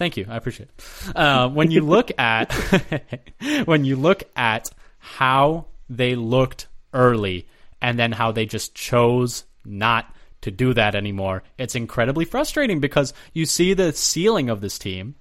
Thank 0.00 0.16
you. 0.16 0.24
I 0.28 0.36
appreciate 0.40 0.70
it. 0.70 1.16
Uh, 1.16 1.48
when 1.50 1.70
you 1.70 1.82
look 1.82 2.10
at 2.18 2.50
when 3.66 3.84
you 3.84 3.96
look 3.96 4.22
at 4.34 4.70
how 4.98 5.66
they 5.90 6.14
looked 6.16 6.68
early 6.94 7.46
and 7.82 7.98
then 7.98 8.10
how 8.12 8.32
they 8.32 8.46
just 8.46 8.74
chose 8.74 9.44
not 9.64 10.06
to 10.40 10.50
do 10.50 10.72
that 10.72 10.94
anymore, 10.94 11.42
it's 11.58 11.74
incredibly 11.74 12.24
frustrating 12.24 12.80
because 12.80 13.12
you 13.34 13.44
see 13.44 13.74
the 13.74 13.92
ceiling 13.92 14.48
of 14.48 14.62
this 14.62 14.78
team 14.78 15.16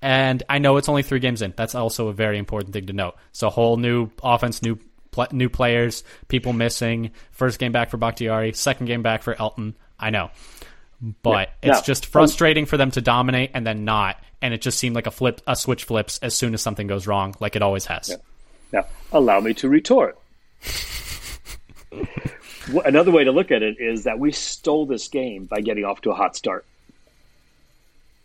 And 0.00 0.42
I 0.48 0.58
know 0.58 0.76
it's 0.76 0.88
only 0.88 1.02
three 1.02 1.18
games 1.18 1.42
in. 1.42 1.52
That's 1.56 1.74
also 1.74 2.08
a 2.08 2.12
very 2.12 2.38
important 2.38 2.72
thing 2.72 2.86
to 2.86 2.92
note. 2.92 3.16
So 3.32 3.50
whole 3.50 3.76
new 3.76 4.10
offense, 4.22 4.62
new 4.62 4.78
pl- 5.10 5.26
new 5.32 5.48
players, 5.48 6.04
people 6.28 6.52
missing. 6.52 7.10
First 7.32 7.58
game 7.58 7.72
back 7.72 7.90
for 7.90 7.96
Bakhtiari, 7.96 8.52
second 8.52 8.86
game 8.86 9.02
back 9.02 9.22
for 9.24 9.34
Elgton. 9.34 9.74
I 9.98 10.10
know, 10.10 10.30
but 11.00 11.50
Yeah. 11.62 11.70
it's 11.70 11.78
Now, 11.80 11.82
just 11.82 12.06
frustrating 12.06 12.66
for 12.66 12.76
them 12.76 12.90
to 12.92 13.00
dominate 13.00 13.50
and 13.54 13.66
then 13.66 13.84
not. 13.84 14.16
And 14.42 14.54
it 14.54 14.60
just 14.60 14.78
seemed 14.78 14.94
like 14.94 15.06
a 15.06 15.10
flip, 15.10 15.40
a 15.46 15.56
switch 15.56 15.84
flips 15.84 16.18
as 16.18 16.34
soon 16.34 16.54
as 16.54 16.62
something 16.62 16.86
goes 16.86 17.06
wrong, 17.06 17.34
like 17.40 17.56
it 17.56 17.62
always 17.62 17.86
has. 17.86 18.16
Now, 18.72 18.84
allow 19.12 19.40
me 19.40 19.54
to 19.54 19.68
retort. 19.68 20.18
Another 22.84 23.10
way 23.10 23.24
to 23.24 23.32
look 23.32 23.50
at 23.50 23.62
it 23.62 23.80
is 23.80 24.04
that 24.04 24.18
we 24.18 24.30
stole 24.30 24.84
this 24.86 25.08
game 25.08 25.46
by 25.46 25.60
getting 25.60 25.84
off 25.84 26.02
to 26.02 26.10
a 26.10 26.14
hot 26.14 26.36
start 26.36 26.66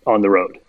on 0.05 0.21
the 0.21 0.29
road. 0.29 0.59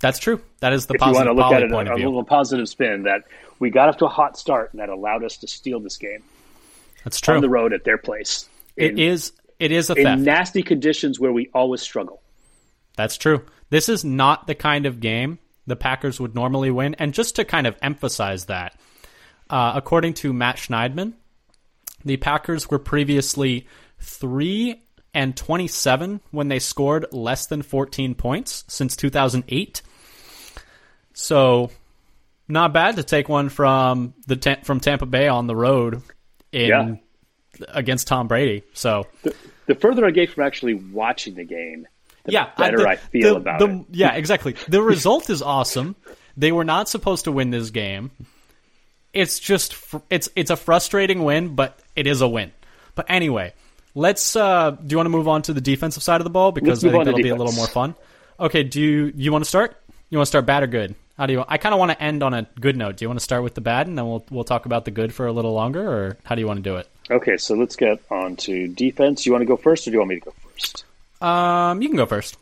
That's 0.00 0.18
true. 0.18 0.42
That 0.60 0.74
is 0.74 0.86
the 0.86 0.94
If 0.94 1.00
you 1.00 1.06
want 1.06 1.16
positive 1.16 1.36
to 1.36 1.42
look 1.42 1.52
at 1.54 1.62
it 1.62 1.70
point 1.70 1.88
a, 1.88 1.94
a 1.94 1.96
little 1.96 2.24
positive 2.24 2.68
spin, 2.68 3.04
that 3.04 3.22
we 3.58 3.70
got 3.70 3.88
off 3.88 3.96
to 3.98 4.04
a 4.04 4.10
hot 4.10 4.36
start 4.36 4.70
and 4.72 4.80
that 4.80 4.90
allowed 4.90 5.24
us 5.24 5.38
to 5.38 5.48
steal 5.48 5.80
this 5.80 5.96
game 5.96 6.22
That's 7.04 7.18
true. 7.20 7.36
on 7.36 7.40
the 7.40 7.48
road 7.48 7.72
at 7.72 7.84
their 7.84 7.96
place. 7.96 8.46
It 8.76 8.98
is. 8.98 9.32
It 9.58 9.72
is 9.72 9.90
a 9.90 9.94
in 9.94 10.04
theft. 10.04 10.22
nasty 10.22 10.62
conditions 10.62 11.20
where 11.20 11.32
we 11.32 11.50
always 11.54 11.80
struggle. 11.80 12.22
That's 12.96 13.16
true. 13.16 13.44
This 13.70 13.88
is 13.88 14.04
not 14.04 14.46
the 14.46 14.54
kind 14.54 14.86
of 14.86 15.00
game 15.00 15.38
the 15.66 15.76
Packers 15.76 16.20
would 16.20 16.34
normally 16.34 16.70
win. 16.70 16.94
And 16.94 17.14
just 17.14 17.36
to 17.36 17.44
kind 17.44 17.66
of 17.66 17.76
emphasize 17.82 18.46
that, 18.46 18.78
uh, 19.48 19.72
according 19.74 20.14
to 20.14 20.32
Matt 20.32 20.56
Schneidman, 20.56 21.14
the 22.04 22.16
Packers 22.16 22.68
were 22.68 22.78
previously 22.78 23.66
3 24.00 24.82
and 25.14 25.36
27 25.36 26.20
when 26.30 26.48
they 26.48 26.58
scored 26.58 27.06
less 27.12 27.46
than 27.46 27.62
14 27.62 28.14
points 28.14 28.64
since 28.68 28.96
2008. 28.96 29.82
So, 31.14 31.70
not 32.48 32.72
bad 32.72 32.96
to 32.96 33.02
take 33.04 33.28
one 33.28 33.48
from 33.48 34.14
the 34.26 34.58
from 34.64 34.80
Tampa 34.80 35.06
Bay 35.06 35.28
on 35.28 35.46
the 35.46 35.56
road 35.56 36.02
in 36.52 36.68
Yeah. 36.68 36.94
Against 37.68 38.06
Tom 38.06 38.28
Brady. 38.28 38.62
So, 38.74 39.06
The 39.66 39.74
further 39.74 40.04
I 40.06 40.10
get 40.10 40.30
from 40.30 40.44
actually 40.44 40.74
watching 40.74 41.34
the 41.34 41.44
game, 41.44 41.86
the 42.24 42.32
yeah, 42.32 42.50
better 42.56 42.78
the- 42.78 42.88
I 42.88 42.96
feel 42.96 43.34
the- 43.34 43.36
about 43.40 43.58
the- 43.60 43.68
it. 43.80 43.86
Yeah, 43.92 44.14
exactly. 44.14 44.54
The 44.68 44.82
result 44.82 45.30
is 45.30 45.40
awesome. 45.42 45.96
They 46.36 46.52
were 46.52 46.64
not 46.64 46.88
supposed 46.88 47.24
to 47.24 47.32
win 47.32 47.50
this 47.50 47.70
game. 47.70 48.10
It's 49.12 49.38
just 49.38 49.74
fr- 49.74 49.98
it's 50.10 50.28
it's 50.34 50.50
a 50.50 50.56
frustrating 50.56 51.22
win, 51.22 51.54
but 51.54 51.78
it 51.94 52.06
is 52.06 52.20
a 52.20 52.28
win. 52.28 52.50
But 52.96 53.06
anyway, 53.08 53.52
let's. 53.94 54.34
Uh, 54.34 54.72
do 54.72 54.86
you 54.88 54.96
want 54.96 55.06
to 55.06 55.10
move 55.10 55.28
on 55.28 55.42
to 55.42 55.52
the 55.52 55.60
defensive 55.60 56.02
side 56.02 56.20
of 56.20 56.24
the 56.24 56.30
ball 56.30 56.50
because 56.52 56.84
I 56.84 56.90
think 56.90 57.04
that'll 57.04 57.22
be 57.22 57.28
a 57.28 57.36
little 57.36 57.52
more 57.52 57.68
fun. 57.68 57.94
Okay. 58.40 58.64
Do 58.64 58.80
you 58.80 59.12
you 59.16 59.30
want 59.30 59.44
to 59.44 59.48
start? 59.48 59.76
You 60.10 60.18
want 60.18 60.26
to 60.26 60.30
start 60.30 60.46
bad 60.46 60.64
or 60.64 60.66
good? 60.66 60.96
How 61.16 61.26
do 61.26 61.32
you? 61.32 61.44
I 61.46 61.58
kind 61.58 61.72
of 61.72 61.78
want 61.78 61.92
to 61.92 62.02
end 62.02 62.24
on 62.24 62.34
a 62.34 62.48
good 62.60 62.76
note. 62.76 62.96
Do 62.96 63.04
you 63.04 63.08
want 63.08 63.20
to 63.20 63.24
start 63.24 63.44
with 63.44 63.54
the 63.54 63.60
bad 63.60 63.86
and 63.86 63.96
then 63.96 64.04
we'll 64.08 64.24
we'll 64.30 64.42
talk 64.42 64.66
about 64.66 64.84
the 64.84 64.90
good 64.90 65.14
for 65.14 65.28
a 65.28 65.32
little 65.32 65.52
longer, 65.52 65.88
or 65.88 66.16
how 66.24 66.34
do 66.34 66.40
you 66.40 66.48
want 66.48 66.56
to 66.58 66.62
do 66.68 66.76
it? 66.76 66.88
Okay, 67.10 67.36
so 67.36 67.54
let's 67.54 67.76
get 67.76 68.00
on 68.10 68.36
to 68.36 68.66
defense. 68.68 69.26
You 69.26 69.32
want 69.32 69.42
to 69.42 69.46
go 69.46 69.56
first, 69.56 69.86
or 69.86 69.90
do 69.90 69.94
you 69.94 69.98
want 69.98 70.08
me 70.10 70.20
to 70.20 70.24
go 70.24 70.34
first? 70.48 70.84
Um, 71.20 71.82
you 71.82 71.88
can 71.88 71.96
go 71.96 72.06
first. 72.06 72.36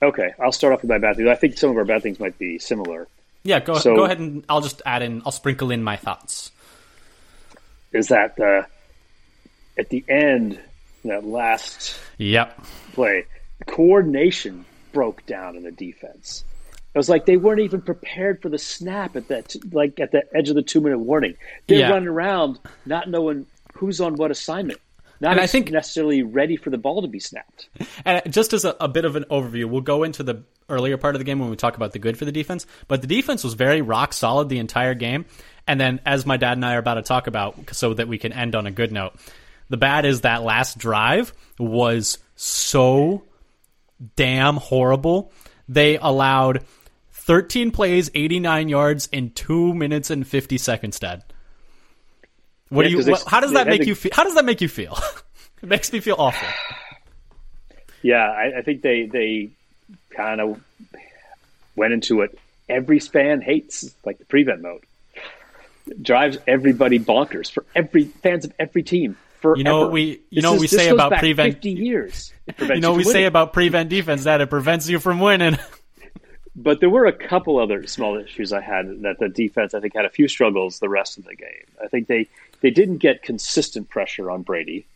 Okay, 0.00 0.32
I'll 0.38 0.52
start 0.52 0.74
off 0.74 0.82
with 0.82 0.90
my 0.90 0.98
bad 0.98 1.16
things. 1.16 1.28
I 1.28 1.34
think 1.34 1.56
some 1.58 1.70
of 1.70 1.76
our 1.76 1.84
bad 1.84 2.02
things 2.02 2.20
might 2.20 2.38
be 2.38 2.58
similar. 2.58 3.08
Yeah, 3.42 3.60
go 3.60 3.74
So- 3.78 3.96
go 3.96 4.04
ahead 4.04 4.18
and 4.20 4.44
I'll 4.48 4.60
just 4.60 4.80
add 4.86 5.02
in. 5.02 5.22
I'll 5.26 5.32
sprinkle 5.32 5.70
in 5.70 5.82
my 5.82 5.96
thoughts. 5.96 6.50
Is 7.92 8.08
that 8.08 8.38
uh, 8.40 8.62
at 9.78 9.88
the 9.88 10.04
end, 10.08 10.58
that 11.04 11.24
last 11.24 11.96
Yep. 12.18 12.64
play, 12.92 13.24
coordination 13.66 14.64
broke 14.92 15.24
down 15.26 15.56
in 15.56 15.62
the 15.62 15.70
defense. 15.72 16.44
It 16.94 16.98
was 16.98 17.08
like 17.08 17.26
they 17.26 17.36
weren't 17.36 17.60
even 17.60 17.82
prepared 17.82 18.40
for 18.40 18.48
the 18.48 18.58
snap 18.58 19.16
at 19.16 19.28
that, 19.28 19.54
like 19.72 19.98
at 20.00 20.12
the 20.12 20.22
edge 20.34 20.48
of 20.48 20.54
the 20.54 20.62
two 20.62 20.80
minute 20.80 20.98
warning. 20.98 21.34
They're 21.66 21.80
Yeah. 21.80 21.90
running 21.90 22.08
around 22.08 22.58
not 22.86 23.08
knowing 23.10 23.46
who's 23.74 24.00
on 24.00 24.14
what 24.16 24.30
assignment, 24.30 24.80
not 25.20 25.32
And 25.32 25.40
I 25.40 25.46
think- 25.46 25.70
necessarily 25.70 26.22
ready 26.22 26.56
for 26.56 26.70
the 26.70 26.78
ball 26.78 27.02
to 27.02 27.08
be 27.08 27.20
snapped. 27.20 27.68
And 28.04 28.32
just 28.32 28.52
as 28.52 28.64
a, 28.64 28.76
a 28.80 28.88
bit 28.88 29.04
of 29.04 29.16
an 29.16 29.24
overview, 29.30 29.66
we'll 29.66 29.80
go 29.82 30.02
into 30.02 30.22
the 30.22 30.42
earlier 30.68 30.96
part 30.96 31.14
of 31.14 31.18
the 31.18 31.24
game 31.24 31.38
when 31.38 31.50
we 31.50 31.56
talk 31.56 31.76
about 31.76 31.92
the 31.92 31.98
good 31.98 32.16
for 32.16 32.24
the 32.24 32.32
defense. 32.32 32.66
But 32.88 33.00
the 33.02 33.06
defense 33.06 33.44
was 33.44 33.54
very 33.54 33.82
rock 33.82 34.12
solid 34.12 34.48
the 34.48 34.58
entire 34.58 34.94
game. 34.94 35.26
And 35.66 35.80
then, 35.80 36.00
as 36.04 36.26
my 36.26 36.36
dad 36.36 36.52
and 36.58 36.64
I 36.64 36.74
are 36.74 36.78
about 36.78 36.94
to 36.94 37.02
talk 37.02 37.26
about, 37.26 37.74
so 37.74 37.94
that 37.94 38.06
we 38.08 38.18
can 38.18 38.32
end 38.32 38.54
on 38.54 38.66
a 38.66 38.70
good 38.70 38.92
note, 38.92 39.14
the 39.70 39.76
bad 39.78 40.04
is 40.04 40.22
that 40.22 40.42
last 40.42 40.76
drive 40.78 41.32
was 41.58 42.18
so 42.36 43.24
damn 44.16 44.56
horrible. 44.56 45.32
They 45.68 45.96
allowed 45.96 46.64
13 47.12 47.70
plays, 47.70 48.10
89 48.14 48.68
yards 48.68 49.08
in 49.10 49.30
two 49.30 49.72
minutes 49.74 50.10
and 50.10 50.26
50 50.26 50.58
seconds. 50.58 50.98
Dad, 50.98 51.24
what 52.74 52.84
do 52.84 52.90
you? 52.90 53.02
What, 53.04 53.24
how 53.26 53.40
does 53.40 53.52
that 53.52 53.66
make 53.66 53.86
you 53.86 53.94
feel? 53.94 54.12
How 54.14 54.24
does 54.24 54.34
that 54.34 54.44
make 54.44 54.60
you 54.60 54.68
feel? 54.68 54.98
it 55.62 55.68
makes 55.68 55.92
me 55.92 56.00
feel 56.00 56.16
awful. 56.18 56.48
Yeah, 58.02 58.24
I, 58.30 58.58
I 58.58 58.62
think 58.62 58.82
they 58.82 59.06
they 59.06 59.50
kind 60.10 60.40
of 60.40 60.60
went 61.76 61.92
into 61.92 62.20
it. 62.22 62.38
Every 62.68 62.98
fan 62.98 63.40
hates 63.40 63.94
like 64.04 64.18
the 64.18 64.24
prevent 64.24 64.62
mode. 64.62 64.82
It 65.86 66.02
drives 66.02 66.38
everybody 66.46 66.98
bonkers 66.98 67.50
for 67.50 67.64
every 67.74 68.04
fans 68.04 68.44
of 68.44 68.52
every 68.58 68.82
team. 68.82 69.16
Forever. 69.40 69.58
You 69.58 69.64
know 69.64 69.80
what 69.80 69.92
we- 69.92 70.02
you 70.02 70.20
This 70.32 70.42
know 70.42 70.54
is- 70.54 70.60
we 70.62 70.66
say 70.68 70.88
about 70.88 71.12
prevent- 71.18 71.54
Fifty 71.54 71.72
years. 71.72 72.32
You 72.58 72.80
know, 72.80 72.92
we 72.92 73.04
say 73.04 73.24
about 73.24 73.52
prevent 73.54 73.88
defense 73.88 74.24
that 74.24 74.40
it 74.42 74.50
prevents 74.50 74.88
you 74.88 74.98
from 75.00 75.18
winning. 75.20 75.58
But 76.56 76.78
there 76.80 76.90
were 76.90 77.06
a 77.06 77.12
couple 77.12 77.58
other 77.58 77.86
small 77.86 78.16
issues 78.16 78.52
I 78.52 78.60
had 78.60 79.02
that 79.02 79.18
the 79.18 79.28
defense 79.28 79.74
I 79.74 79.80
think 79.80 79.94
had 79.96 80.04
a 80.04 80.08
few 80.10 80.28
struggles 80.28 80.78
the 80.78 80.88
rest 80.88 81.18
of 81.18 81.24
the 81.24 81.34
game. 81.34 81.66
I 81.82 81.88
think 81.88 82.06
they 82.06 82.28
they 82.60 82.70
didn't 82.70 82.98
get 82.98 83.22
consistent 83.22 83.88
pressure 83.90 84.30
on 84.30 84.42
Brady 84.42 84.86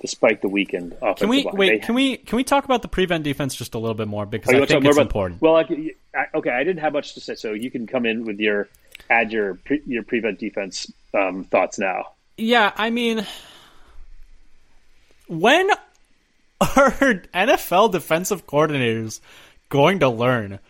despite 0.00 0.42
the 0.42 0.48
weekend 0.48 0.92
offensive 1.02 1.18
Can 1.18 1.28
we 1.28 1.42
line. 1.42 1.56
wait? 1.56 1.68
They- 1.70 1.78
Can 1.86 1.94
we 1.96 2.16
can 2.18 2.36
we 2.36 2.44
talk 2.44 2.64
about 2.64 2.82
the 2.82 2.88
prevent 2.88 3.24
defense 3.24 3.56
just 3.56 3.74
a 3.74 3.78
little 3.78 3.96
bit 3.96 4.06
more 4.06 4.26
because 4.26 4.54
Oh, 4.54 4.62
I 4.62 4.66
think 4.66 4.84
it's 4.84 4.96
about- 4.96 5.02
important. 5.06 5.42
Well, 5.42 5.56
I, 5.56 5.90
I, 6.14 6.26
okay, 6.36 6.50
I 6.50 6.62
didn't 6.62 6.80
have 6.82 6.92
much 6.92 7.14
to 7.14 7.20
say, 7.20 7.34
so 7.34 7.52
you 7.52 7.70
can 7.70 7.88
come 7.88 8.06
in 8.06 8.24
with 8.24 8.38
your 8.38 8.68
add 9.10 9.32
your 9.32 9.54
pre, 9.56 9.82
your 9.86 10.04
prevent 10.04 10.38
defense 10.38 10.90
um, 11.14 11.42
thoughts 11.44 11.80
now. 11.80 12.12
Yeah, 12.36 12.72
I 12.76 12.90
mean, 12.90 13.26
when 15.26 15.68
are 16.60 16.92
NFL 17.34 17.90
defensive 17.92 18.46
coordinators 18.46 19.20
going 19.68 19.98
to 20.00 20.08
learn? 20.08 20.60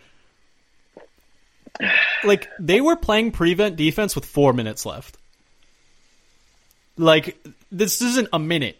Like 2.23 2.49
they 2.59 2.81
were 2.81 2.95
playing 2.95 3.31
prevent 3.31 3.75
defense 3.75 4.15
with 4.15 4.25
four 4.25 4.53
minutes 4.53 4.85
left. 4.85 5.17
Like 6.97 7.37
this 7.71 8.01
isn't 8.01 8.27
a 8.33 8.39
minute. 8.39 8.77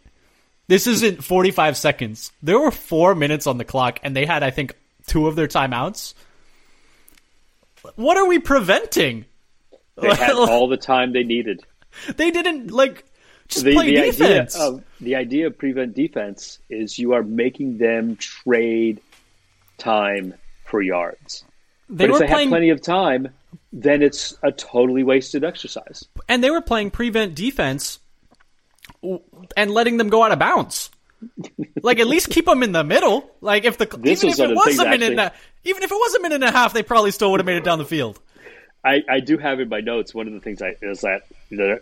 This 0.68 0.86
isn't 0.88 1.24
forty-five 1.24 1.78
seconds. 1.78 2.32
There 2.44 2.60
were 2.60 2.72
four 2.72 3.16
minutes 3.16 3.48
on 3.48 3.58
the 3.58 3.66
clock, 3.66 4.00
and 4.04 4.16
they 4.16 4.26
had, 4.26 4.44
I 4.44 4.52
think, 4.52 4.76
two 5.08 5.28
of 5.28 5.36
their 5.36 5.48
timeouts. 5.48 6.14
What 7.96 8.18
are 8.18 8.28
we 8.28 8.40
preventing? 8.40 9.26
They 9.96 10.14
had 10.14 10.32
all 10.36 10.68
the 10.68 10.78
time 10.78 11.14
they 11.14 11.24
needed. 11.24 11.64
They 12.16 12.30
didn't 12.30 12.72
like 12.72 13.06
just 13.48 13.66
The, 13.66 13.74
play 13.74 13.88
the 13.88 14.12
defense. 14.12 14.56
idea 14.56 14.68
of 14.68 14.84
the 15.02 15.16
idea 15.16 15.48
of 15.48 15.58
prevent 15.58 15.96
defense 15.96 16.60
is 16.70 17.00
you 17.00 17.14
are 17.14 17.24
making 17.24 17.78
them 17.78 18.16
trade 18.18 19.02
time 19.78 20.34
for 20.66 20.82
yards. 20.82 21.44
They 21.90 22.06
but 22.06 22.12
were 22.12 22.16
if 22.18 22.20
they 22.22 22.28
playing, 22.34 22.50
have 22.50 22.52
plenty 22.52 22.70
of 22.70 22.82
time, 22.82 23.30
then 23.74 24.02
it's 24.02 24.38
a 24.44 24.52
totally 24.52 25.04
wasted 25.04 25.44
exercise. 25.44 26.06
and 26.28 26.44
they 26.44 26.52
were 26.52 26.62
playing 26.62 26.92
prevent 26.92 27.36
defense, 27.36 28.00
and 29.58 29.72
letting 29.72 29.98
them 29.98 30.10
go 30.10 30.24
out 30.24 30.32
of 30.32 30.40
bounds. 30.40 30.90
like 31.84 32.00
at 32.00 32.08
least 32.08 32.30
keep 32.30 32.46
them 32.46 32.64
in 32.64 32.72
the 32.72 32.84
middle. 32.84 33.30
Like 33.42 33.66
if 33.66 33.78
the 33.78 33.86
This 34.02 34.24
even 34.24 34.34
if 34.34 34.40
it 34.40 34.56
was 34.56 34.80
a 34.80 34.86
minute, 34.86 34.94
actually- 34.94 35.08
and 35.12 35.20
a, 35.20 35.34
even 35.66 35.84
if 35.84 35.92
it 35.92 35.96
was 35.96 36.16
a 36.16 36.22
minute 36.22 36.36
and 36.36 36.44
a 36.46 36.52
half, 36.52 36.74
they 36.74 36.84
probably 36.84 37.12
still 37.12 37.32
would 37.32 37.40
have 37.40 37.46
made 37.46 37.58
it 37.58 37.64
down 37.64 37.78
the 37.78 37.86
field. 37.86 38.20
I, 38.84 39.04
I 39.10 39.20
do 39.20 39.38
have 39.38 39.60
in 39.60 39.68
my 39.68 39.82
notes 39.82 40.14
one 40.14 40.28
of 40.28 40.34
the 40.34 40.40
things 40.40 40.62
I 40.62 40.76
is 40.82 41.02
that 41.02 41.24
there 41.50 41.82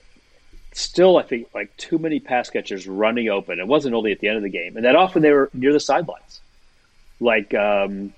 still 0.73 1.17
I 1.17 1.23
think 1.23 1.49
like 1.53 1.75
too 1.77 1.99
many 1.99 2.19
pass 2.19 2.49
catchers 2.49 2.87
running 2.87 3.29
open. 3.29 3.59
It 3.59 3.67
wasn't 3.67 3.93
only 3.93 4.11
at 4.11 4.19
the 4.19 4.27
end 4.29 4.37
of 4.37 4.43
the 4.43 4.49
game, 4.49 4.75
and 4.77 4.85
that 4.85 4.95
often 4.95 5.21
they 5.21 5.31
were 5.31 5.49
near 5.53 5.73
the 5.73 5.79
sidelines. 5.79 6.41
Like 7.19 7.53
um, 7.53 8.13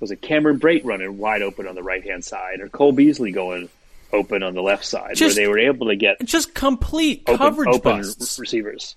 was 0.00 0.10
it 0.10 0.22
Cameron 0.22 0.58
Brate 0.60 0.84
running 0.84 1.18
wide 1.18 1.42
open 1.42 1.66
on 1.66 1.74
the 1.74 1.82
right 1.82 2.02
hand 2.04 2.24
side, 2.24 2.60
or 2.60 2.68
Cole 2.68 2.92
Beasley 2.92 3.32
going 3.32 3.68
open 4.12 4.42
on 4.42 4.54
the 4.54 4.62
left 4.62 4.84
side, 4.84 5.16
Just- 5.16 5.36
where 5.36 5.44
they 5.44 5.48
were 5.48 5.58
able 5.58 5.88
to 5.88 5.96
get 5.96 6.24
Just 6.24 6.54
complete 6.54 7.22
open, 7.26 7.38
coverage 7.38 7.68
open 7.74 7.96
busts. 7.98 8.38
receivers 8.38 8.96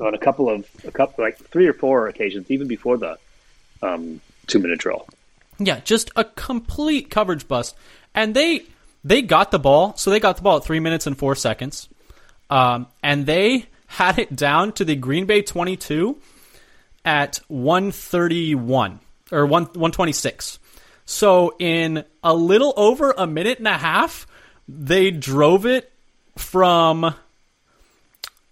on 0.00 0.14
a 0.14 0.18
couple 0.18 0.48
of 0.50 0.66
a 0.84 0.90
couple 0.90 1.24
like 1.24 1.36
three 1.38 1.66
or 1.66 1.72
four 1.72 2.08
occasions, 2.08 2.50
even 2.50 2.66
before 2.68 2.96
the 2.96 3.18
um, 3.82 4.20
two 4.46 4.58
minute 4.58 4.78
drill. 4.78 5.06
Yeah, 5.58 5.80
just 5.80 6.10
a 6.16 6.24
complete 6.24 7.10
coverage 7.10 7.46
bust. 7.46 7.76
And 8.14 8.34
they 8.34 8.62
they 9.04 9.22
got 9.22 9.50
the 9.50 9.58
ball, 9.58 9.96
so 9.96 10.10
they 10.10 10.20
got 10.20 10.36
the 10.36 10.42
ball 10.42 10.58
at 10.58 10.64
three 10.64 10.80
minutes 10.80 11.06
and 11.06 11.16
four 11.16 11.34
seconds, 11.34 11.88
um, 12.50 12.86
and 13.02 13.24
they 13.26 13.66
had 13.86 14.18
it 14.18 14.34
down 14.34 14.72
to 14.72 14.84
the 14.84 14.96
Green 14.96 15.26
Bay 15.26 15.42
twenty 15.42 15.76
two 15.76 16.18
at 17.04 17.40
one 17.48 17.92
thirty 17.92 18.54
one 18.54 19.00
or 19.30 19.46
one 19.46 19.64
one 19.66 19.92
twenty 19.92 20.12
six. 20.12 20.58
So 21.04 21.56
in 21.58 22.04
a 22.22 22.34
little 22.34 22.72
over 22.76 23.12
a 23.16 23.26
minute 23.26 23.58
and 23.58 23.66
a 23.66 23.76
half, 23.76 24.26
they 24.68 25.10
drove 25.10 25.66
it 25.66 25.90
from 26.36 27.14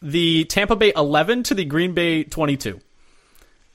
the 0.03 0.45
Tampa 0.45 0.77
Bay 0.77 0.93
11 0.95 1.45
to 1.45 1.55
the 1.55 1.65
Green 1.65 1.95
Bay 1.95 2.25
22, 2.25 2.81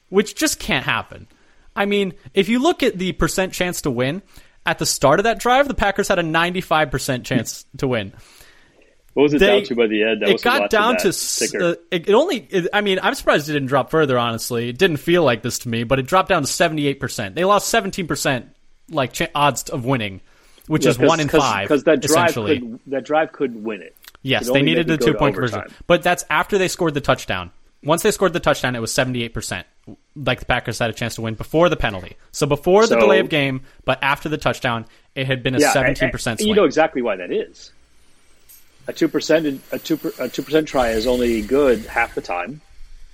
which 0.10 0.36
just 0.36 0.60
can't 0.60 0.86
happen. 0.86 1.28
I 1.76 1.86
mean, 1.86 2.14
if 2.34 2.50
you 2.50 2.60
look 2.60 2.84
at 2.84 2.98
the 2.98 3.14
percent 3.14 3.54
chance 3.54 3.82
to 3.82 3.92
win, 3.92 4.22
at 4.66 4.80
the 4.80 4.86
start 4.86 5.20
of 5.20 5.24
that 5.26 5.40
drive, 5.40 5.68
the 5.68 5.74
Packers 5.74 6.08
had 6.08 6.20
a 6.20 6.24
95% 6.24 7.24
chance 7.24 7.66
to 7.78 7.88
win. 7.88 8.14
What 9.14 9.24
was 9.24 9.34
it 9.36 9.40
They- 9.40 9.48
down 9.48 9.64
to 9.66 9.76
by 9.76 9.88
the 9.88 10.04
end? 10.04 10.24
I 10.26 10.32
it 10.32 10.42
got 10.42 10.70
down 10.72 10.98
to 10.98 11.10
uh, 11.10 11.76
it, 11.92 12.10
it 12.10 12.14
only. 12.14 12.48
It, 12.50 12.68
I 12.74 12.82
mean, 12.82 13.00
I'm 13.02 13.14
surprised 13.14 13.48
it 13.50 13.54
didn't 13.54 13.68
drop 13.68 13.92
further. 13.92 14.18
Honestly, 14.18 14.70
it 14.70 14.78
didn't 14.78 14.98
feel 14.98 15.24
like 15.24 15.44
this 15.44 15.60
to 15.60 15.70
me, 15.70 15.84
but 15.84 16.00
it 16.00 16.08
dropped 16.08 16.30
down 16.30 16.42
to 16.42 16.48
78. 16.48 17.00
percent 17.00 17.36
They 17.36 17.46
lost 17.46 17.70
17 17.70 18.08
percent 18.08 18.48
like 18.90 19.14
ch- 19.14 19.24
odds 19.36 19.70
of 19.70 19.86
winning, 19.86 20.22
which 20.68 20.86
is 20.86 20.98
one 20.98 21.20
in 21.20 21.30
five. 21.30 21.68
because 21.68 21.84
that 21.84 22.02
drive 22.02 22.34
could 22.34 22.80
that 22.88 23.06
drive 23.06 23.32
couldn't 23.32 23.64
win 23.64 23.82
it. 23.82 23.96
Yes, 24.24 24.48
It 24.48 24.54
they 24.54 24.62
needed 24.62 24.88
the 24.88 24.98
two 24.98 25.14
point 25.14 25.36
conversion. 25.36 25.62
But 25.86 26.02
that's 26.02 26.26
after 26.30 26.58
they 26.58 26.68
scored 26.68 26.94
the 26.96 27.02
touchdown. 27.02 27.52
Once 27.84 28.02
they 28.02 28.12
scored 28.12 28.32
the 28.32 28.40
touchdown, 28.40 28.76
it 28.78 28.80
was 28.80 28.94
78%. 28.94 29.66
Like 30.16 30.40
the 30.40 30.46
Packers 30.46 30.80
had 30.80 30.90
a 30.90 30.94
chance 30.94 31.16
to 31.16 31.22
win 31.22 31.34
before 31.36 31.68
the 31.68 31.76
penalty. 31.76 32.16
So 32.32 32.48
before 32.48 32.88
the 32.88 32.96
delay 32.96 33.20
of 33.20 33.28
game, 33.28 33.64
but 33.84 34.02
after 34.02 34.30
the 34.30 34.38
touchdown, 34.38 34.86
it 35.16 35.28
had 35.28 35.44
been 35.44 35.54
a 35.54 35.60
Yeah, 35.60 35.74
17% 35.74 36.02
and- 36.02 36.14
and 36.14 36.40
swing. 36.40 36.48
You 36.48 36.56
know 36.56 36.64
exactly 36.64 37.02
why 37.02 37.18
that 37.18 37.30
is. 37.32 37.74
A 38.88 38.94
two 38.94 39.08
percent 39.08 39.62
a 39.72 39.80
two 39.80 40.00
a 40.20 40.28
two 40.30 40.42
percent 40.42 40.68
try 40.68 40.90
is 40.90 41.08
only 41.08 41.42
good 41.42 41.86
half 41.86 42.16
the 42.16 42.22
time, 42.22 42.62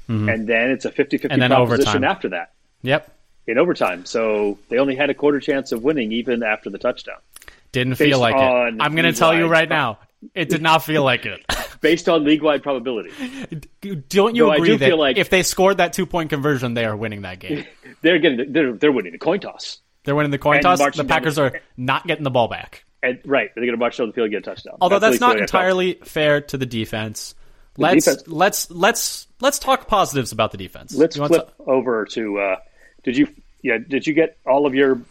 and 0.08 0.47
then 0.47 0.71
it's 0.71 0.86
a 0.86 0.91
50-50 0.91 0.95
Mm-hmm. 1.10 1.32
And 1.32 1.41
then 1.41 1.49
proposition 1.51 1.88
overtime. 1.89 2.03
after 2.03 2.29
that 2.29 2.53
yep. 2.82 3.15
in 3.45 3.58
overtime. 3.60 4.05
So 4.05 4.58
they 4.69 4.79
only 4.79 4.95
had 4.95 5.10
a 5.12 5.13
quarter 5.13 5.39
chance 5.39 5.71
of 5.71 5.84
winning 5.84 6.12
even 6.12 6.41
after 6.41 6.69
the 6.71 6.79
touchdown, 6.79 7.17
Didn't 7.71 7.91
Based 7.99 8.01
feel 8.10 8.19
like 8.19 8.34
it. 8.36 8.77
I'm 8.79 8.95
going 8.95 9.05
to 9.05 9.13
tell 9.13 9.36
you 9.38 9.45
right 9.47 9.69
now. 9.69 9.99
It 10.34 10.49
did 10.49 10.62
not 10.62 10.84
feel 10.84 11.03
like 11.03 11.25
it. 11.25 11.45
based 11.82 12.10
on 12.10 12.23
league 12.25 12.41
wide 12.41 12.62
probability. 12.63 13.12
Don't 14.10 14.36
you 14.36 14.43
Though 14.45 14.51
I 14.51 14.55
agree 14.55 14.67
do 14.69 14.77
that 14.79 14.86
feel 14.88 14.99
like- 14.99 15.17
if 15.17 15.29
they 15.29 15.43
scored 15.43 15.77
that 15.77 15.93
two 15.93 16.05
point 16.05 16.29
conversion, 16.29 16.73
they 16.73 16.84
are 16.86 16.95
winning 16.97 17.21
that 17.21 17.39
game? 17.39 17.65
They're 18.01 18.17
getting 18.19 18.51
they're 18.53 18.73
they're 18.73 18.91
winning 18.93 19.12
the 19.12 19.17
coin 19.17 19.39
toss. 19.41 19.79
They're 20.05 20.15
winning 20.15 20.32
the 20.32 20.38
coin 20.38 20.55
And 20.58 20.63
toss. 20.63 20.79
The 20.79 20.91
down 20.91 21.08
Packers 21.08 21.38
are 21.38 21.60
not 21.77 22.08
getting 22.08 22.23
the 22.23 22.32
ball 22.32 22.47
back. 22.47 22.86
And 23.01 23.19
right, 23.25 23.49
they're 23.55 23.63
going 23.63 23.73
to 23.73 23.77
march 23.77 23.97
down 23.97 24.07
the 24.07 24.13
field 24.13 24.25
and 24.25 24.31
get 24.31 24.39
a 24.39 24.55
touchdown. 24.55 24.77
Although 24.81 24.99
that's, 24.99 25.19
the 25.19 25.25
not 25.25 25.35
way 25.35 25.43
I 25.43 25.47
felt. 25.47 25.63
entirely 25.63 25.93
fair 26.03 26.41
to 26.41 26.57
the 26.57 26.65
defense. 26.65 27.35
Let's 27.77 28.05
defense- 28.05 28.27
let's 28.27 28.71
let's 28.71 29.27
let's 29.39 29.59
talk 29.59 29.88
positives 29.88 30.31
about 30.33 30.51
the 30.51 30.57
defense. 30.57 30.93
Let's 30.93 31.15
flip 31.15 31.53
over 31.59 32.05
to. 32.05 32.39
Uh, 32.39 32.55
did 33.03 33.15
you? 33.17 33.27
Yeah. 33.62 33.77
Did 33.77 34.05
you 34.05 34.13
get 34.13 34.38
all 34.45 34.65
of 34.65 34.75
your 34.75 35.01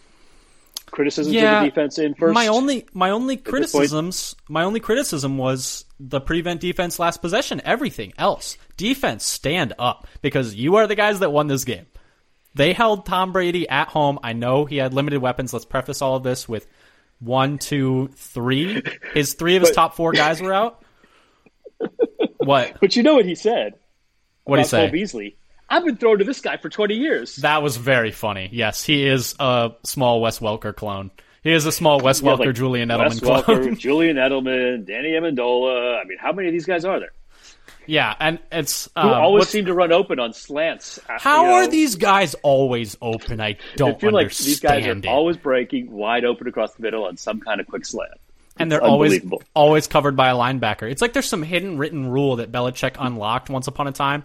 criticisms 0.91 1.35
Yeah, 1.35 1.59
of 1.59 1.65
the 1.65 1.71
defense 1.71 1.99
in 1.99 2.15
first? 2.15 2.35
My 2.35 2.49
only 2.49 2.87
my 2.93 3.11
only 3.11 3.37
criticisms 3.39 4.37
my 4.49 4.65
only 4.65 4.81
criticism 4.81 5.39
was 5.39 5.85
the 5.99 6.21
prevent 6.21 6.61
defense 6.61 6.99
last 6.99 7.23
possession. 7.23 7.63
Everything 7.65 8.13
else, 8.19 8.59
defense 8.77 9.25
stand 9.25 9.73
up 9.79 10.07
because 10.21 10.55
you 10.55 10.77
are 10.77 10.87
the 10.87 10.95
guys 10.95 11.21
that 11.21 11.31
won 11.33 11.47
this 11.47 11.65
game. 11.65 11.87
They 12.55 12.73
held 12.73 13.07
Tom 13.07 13.33
Brady 13.33 13.69
at 13.69 13.89
home. 13.89 14.19
I 14.23 14.33
know 14.33 14.65
he 14.65 14.77
had 14.79 14.93
limited 14.93 15.21
weapons. 15.21 15.53
Let's 15.53 15.65
preface 15.65 16.03
all 16.03 16.17
of 16.17 16.23
this 16.23 16.49
with 16.49 16.67
one, 17.21 17.59
two, 17.59 18.09
three. 18.15 18.83
His 19.15 19.35
three 19.35 19.57
of 19.57 19.63
his 19.63 19.71
But- 19.71 19.75
top 19.77 19.95
four 19.97 20.13
guys 20.13 20.41
were 20.41 20.53
out. 20.53 20.83
What? 22.39 22.77
But 22.81 22.97
you 22.97 23.03
know 23.03 23.15
what 23.15 23.25
he 23.27 23.35
said 23.35 23.75
What 24.45 24.57
do 24.57 24.63
you 24.63 24.67
about 24.69 24.71
Cole? 24.87 24.91
Beasley? 24.91 25.37
I've 25.69 25.85
been 25.85 25.97
thrown 25.97 26.19
to 26.19 26.25
this 26.25 26.41
guy 26.41 26.57
for 26.57 26.69
twenty 26.71 26.95
years. 26.95 27.37
That 27.37 27.63
was 27.63 27.77
very 27.77 28.11
funny. 28.11 28.49
Yes, 28.53 28.83
he 28.83 29.07
is 29.07 29.35
a 29.39 29.73
small 29.85 30.21
Wes 30.23 30.39
Welker 30.39 30.75
clone. 30.75 31.11
He 31.43 31.53
is 31.53 31.67
a 31.67 31.73
small 31.73 32.01
Wes 32.01 32.23
Yeah, 32.23 32.33
Welker, 32.33 32.47
like 32.47 32.55
Julian 32.55 32.89
Wes 32.89 33.21
Edelman 33.21 33.23
clone. 33.23 33.43
Welker, 33.43 33.79
Julian 33.79 34.17
Edelman, 34.17 34.87
Danny 34.87 35.11
Amendola. 35.11 36.01
I 36.01 36.05
mean, 36.05 36.19
how 36.19 36.33
many 36.33 36.49
of 36.49 36.53
these 36.53 36.65
guys 36.65 36.85
are 36.85 36.99
there? 37.01 37.13
Yeah, 37.89 38.15
and 38.21 38.39
it's 38.53 38.85
Who 38.95 39.01
um, 39.01 39.09
always 39.11 39.41
what's- 39.41 39.51
seem 39.51 39.65
to 39.65 39.75
run 39.75 39.91
open 39.93 40.21
on 40.21 40.33
slants. 40.33 41.01
How 41.09 41.43
you 41.43 41.49
know, 41.49 41.55
are 41.55 41.67
these 41.69 41.97
guys 41.97 42.35
always 42.43 42.97
open? 43.03 43.41
I 43.41 43.57
don't 43.77 43.97
I 43.97 43.99
feel 43.99 44.13
like 44.13 44.25
understand 44.27 44.47
these 44.49 44.61
guys 44.61 44.87
are 44.87 44.97
it. 44.99 45.07
always 45.07 45.37
breaking 45.37 45.91
wide 45.91 46.25
open 46.25 46.47
across 46.47 46.73
the 46.75 46.83
middle 46.83 47.05
on 47.07 47.17
some 47.17 47.41
kind 47.41 47.61
of 47.61 47.67
quick 47.67 47.85
slant. 47.87 48.13
and 48.59 48.71
they're 48.71 48.83
always 48.83 49.21
always 49.55 49.87
covered 49.87 50.15
by 50.17 50.29
a 50.31 50.35
linebacker. 50.35 50.91
It's 50.91 51.01
like 51.03 51.13
there's 51.15 51.29
some 51.29 51.43
hidden 51.43 51.79
written 51.79 52.09
rule 52.09 52.37
that 52.37 52.53
Belichick 52.53 52.97
unlocked 52.99 53.51
once 53.51 53.67
upon 53.69 53.87
a 53.89 53.93
time 53.93 54.23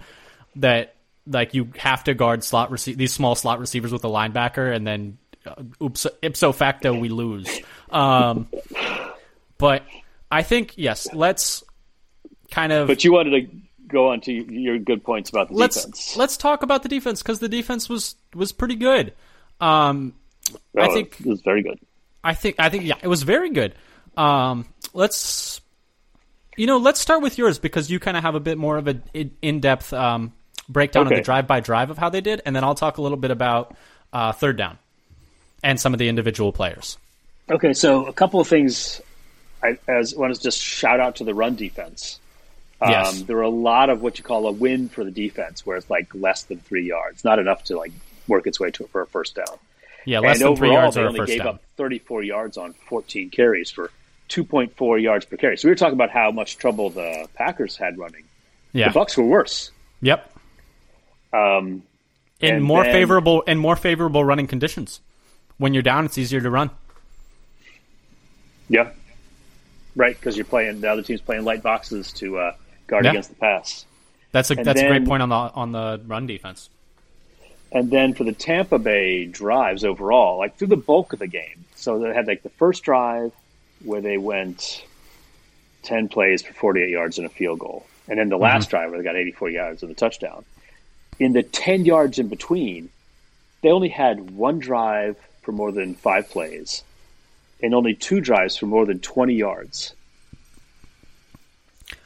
that 0.58 0.95
like 1.26 1.54
you 1.54 1.69
have 1.78 2.04
to 2.04 2.13
guard 2.13 2.43
slot 2.43 2.69
rece- 2.69 2.97
these 2.97 3.13
small 3.13 3.34
slot 3.36 3.60
receivers 3.60 3.91
with 3.93 4.04
a 4.04 4.10
linebacker, 4.10 4.76
and 4.76 4.86
then 4.86 5.17
uh, 5.45 5.56
oops, 5.82 6.06
ipso 6.21 6.52
facto 6.52 6.93
we 6.93 7.10
lose. 7.10 7.47
Um, 7.91 8.47
but 9.58 9.84
I 10.32 10.41
think 10.43 10.73
yes, 10.78 11.13
let's 11.13 11.63
kind 12.54 12.72
of 12.72 12.88
But 12.88 13.04
you 13.04 13.12
wanted 13.12 13.32
to 13.32 13.58
go 13.88 14.10
on 14.12 14.22
to 14.22 14.32
your 14.32 14.80
good 14.80 15.04
points 15.04 15.30
about 15.30 15.50
the 15.50 15.56
let's 15.56 15.84
defense. 15.84 16.16
let's 16.18 16.38
talk 16.38 16.63
about 16.63 16.84
the 16.84 16.89
defense 16.89 17.22
because 17.22 17.39
the 17.39 17.50
defense 17.50 17.89
was 17.89 18.16
was 18.34 18.52
pretty 18.52 18.76
good. 18.76 19.13
Um, 19.60 20.13
Oh, 20.78 20.82
I 20.82 20.88
think 20.89 21.20
it 21.20 21.26
was 21.26 21.42
very 21.42 21.63
good. 21.63 21.80
I 22.24 22.34
think 22.34 22.56
I 22.60 22.70
think 22.70 22.84
yeah, 22.86 22.96
it 23.02 23.08
was 23.08 23.24
very 23.24 23.50
good. 23.50 23.76
Um, 24.18 24.66
let's 24.94 25.62
you 26.58 26.68
know, 26.68 26.78
let's 26.78 27.00
start 27.00 27.22
with 27.22 27.38
yours 27.38 27.60
because 27.60 27.89
you 27.89 28.00
kind 28.00 28.16
of 28.18 28.24
have 28.24 28.36
a 28.36 28.39
bit 28.39 28.58
more 28.58 28.78
of 28.78 28.88
an 28.88 29.04
in 29.42 29.60
depth 29.60 29.94
um, 29.94 30.34
breakdown 30.70 31.08
of 31.08 31.13
the 31.13 31.22
drive 31.22 31.48
by 31.48 31.60
drive 31.60 31.89
of 31.89 31.98
how 31.98 32.10
they 32.10 32.22
did, 32.22 32.42
and 32.46 32.56
then 32.56 32.63
I'll 32.63 32.76
talk 32.76 32.98
a 32.98 33.02
little 33.02 33.18
bit 33.18 33.32
about 33.32 33.76
uh, 34.12 34.32
third 34.34 34.58
down 34.58 34.78
and 35.63 35.80
some 35.80 35.94
of 35.94 36.00
the 36.00 36.10
individual 36.10 36.52
players. 36.52 36.98
Okay, 37.50 37.74
so 37.74 38.06
a 38.06 38.13
couple 38.13 38.39
of 38.39 38.48
things. 38.48 39.02
I 39.63 39.78
as 39.88 40.13
want 40.13 40.36
to 40.36 40.42
just 40.42 40.60
shout 40.60 41.00
out 41.00 41.16
to 41.18 41.24
the 41.24 41.34
run 41.34 41.56
defense. 41.56 42.20
Um, 42.82 42.90
Yes. 42.92 43.22
there 43.24 43.36
were 43.38 43.42
a 43.44 43.50
lot 43.50 43.90
of 43.90 44.02
what 44.02 44.18
you 44.18 44.24
call 44.24 44.46
a 44.48 44.52
win 44.52 44.90
for 44.90 45.04
the 45.04 45.12
defense, 45.12 45.66
where 45.66 45.78
it's 45.78 45.90
like 45.90 46.14
less 46.14 46.44
than 46.44 46.60
three 46.60 46.88
yards, 46.88 47.24
not 47.24 47.40
enough 47.40 47.64
to 47.66 47.78
like 47.78 47.92
work 48.28 48.46
its 48.48 48.60
way 48.60 48.72
to 48.72 48.88
for 48.88 49.02
a 49.02 49.08
first 49.08 49.36
down. 49.36 49.58
Yeah, 50.06 50.20
less 50.20 50.42
and 50.42 50.50
than 50.50 50.56
three 50.58 50.68
overall, 50.70 50.82
yards 50.84 50.96
they 50.96 51.02
or 51.02 51.06
only 51.08 51.20
first 51.20 51.30
gave 51.30 51.40
down. 51.40 51.48
up 51.56 51.62
34 51.78 52.24
yards 52.24 52.58
on 52.58 52.74
14 52.90 53.30
carries 53.30 53.72
for 53.72 53.90
2.4 54.30 55.02
yards 55.02 55.26
per 55.26 55.38
carry. 55.38 55.56
So 55.58 55.68
we 55.68 55.72
were 55.72 55.76
talking 55.76 55.94
about 55.94 56.10
how 56.10 56.32
much 56.32 56.58
trouble 56.58 56.90
the 56.90 57.28
Packers 57.36 57.78
had 57.78 57.98
running. 57.98 58.24
Yeah. 58.74 58.90
The 58.90 58.94
Bucks 58.96 59.16
were 59.18 59.24
worse. 59.26 59.72
Yep. 60.02 60.30
Um, 61.32 61.84
In 62.42 62.56
And 62.56 62.64
more 62.66 62.84
then- 62.84 62.92
favorable 62.92 63.42
in 63.44 63.58
more 63.60 63.78
favorable 63.78 64.26
running 64.26 64.48
conditions. 64.48 65.00
When 65.58 65.74
you're 65.74 65.84
down, 65.84 66.04
it's 66.06 66.18
easier 66.18 66.42
to 66.42 66.50
run. 66.50 66.72
yeah, 68.70 68.90
right, 69.96 70.16
because 70.20 70.36
you're 70.36 70.46
playing 70.46 70.82
the 70.82 70.90
other 70.92 71.02
team's 71.04 71.22
playing 71.22 71.44
light 71.46 71.62
boxes 71.64 72.12
to 72.14 72.38
uh, 72.40 72.56
guard 72.94 73.06
Yeah. 73.06 73.12
against 73.12 73.30
the 73.30 73.36
pass. 73.36 73.86
That's 74.32 74.52
a 74.52 74.58
And 74.58 74.66
that's 74.66 74.82
a 74.82 74.88
great 74.88 75.06
point 75.06 75.22
on 75.22 75.30
the 75.30 75.36
on 75.36 75.72
the 75.72 76.02
run 76.06 76.28
defense. 76.28 76.70
And 77.72 77.90
then 77.90 78.14
for 78.14 78.24
the 78.24 78.34
Tampa 78.34 78.78
Bay 78.78 79.26
drives 79.26 79.84
overall, 79.84 80.38
like 80.38 80.58
through 80.58 80.68
the 80.68 80.78
bulk 80.78 81.14
of 81.14 81.20
the 81.20 81.28
game. 81.28 81.66
So 81.76 82.00
they 82.00 82.14
had 82.14 82.28
like 82.28 82.44
the 82.44 82.50
first 82.50 82.84
drive 82.84 83.32
where 83.84 84.00
they 84.00 84.18
went 84.18 84.86
10 85.82 86.08
plays 86.08 86.44
for 86.44 86.54
48 86.54 86.90
yards 86.90 87.18
and 87.18 87.26
a 87.26 87.30
field 87.30 87.60
goal. 87.60 87.86
And 88.08 88.20
then 88.20 88.30
the 88.30 88.36
mm-hmm. 88.36 88.44
last 88.44 88.70
drive 88.70 88.90
where 88.90 89.00
they 89.00 89.04
got 89.04 89.16
84 89.16 89.50
yards 89.50 89.82
and 89.82 89.92
a 89.92 89.96
touchdown. 89.96 90.46
In 91.20 91.34
the 91.34 91.44
10 91.44 91.86
yards 91.86 92.20
in 92.20 92.28
between, 92.28 92.90
they 93.62 93.70
only 93.70 93.90
had 93.90 94.32
one 94.32 94.60
drive 94.60 95.18
for 95.42 95.52
more 95.52 95.72
than 95.72 95.96
five 95.96 96.30
plays 96.30 96.84
and 97.62 97.74
only 97.74 97.96
two 97.96 98.20
drives 98.20 98.58
for 98.58 98.66
more 98.66 98.86
than 98.86 99.00
20 99.00 99.34
yards. 99.34 99.94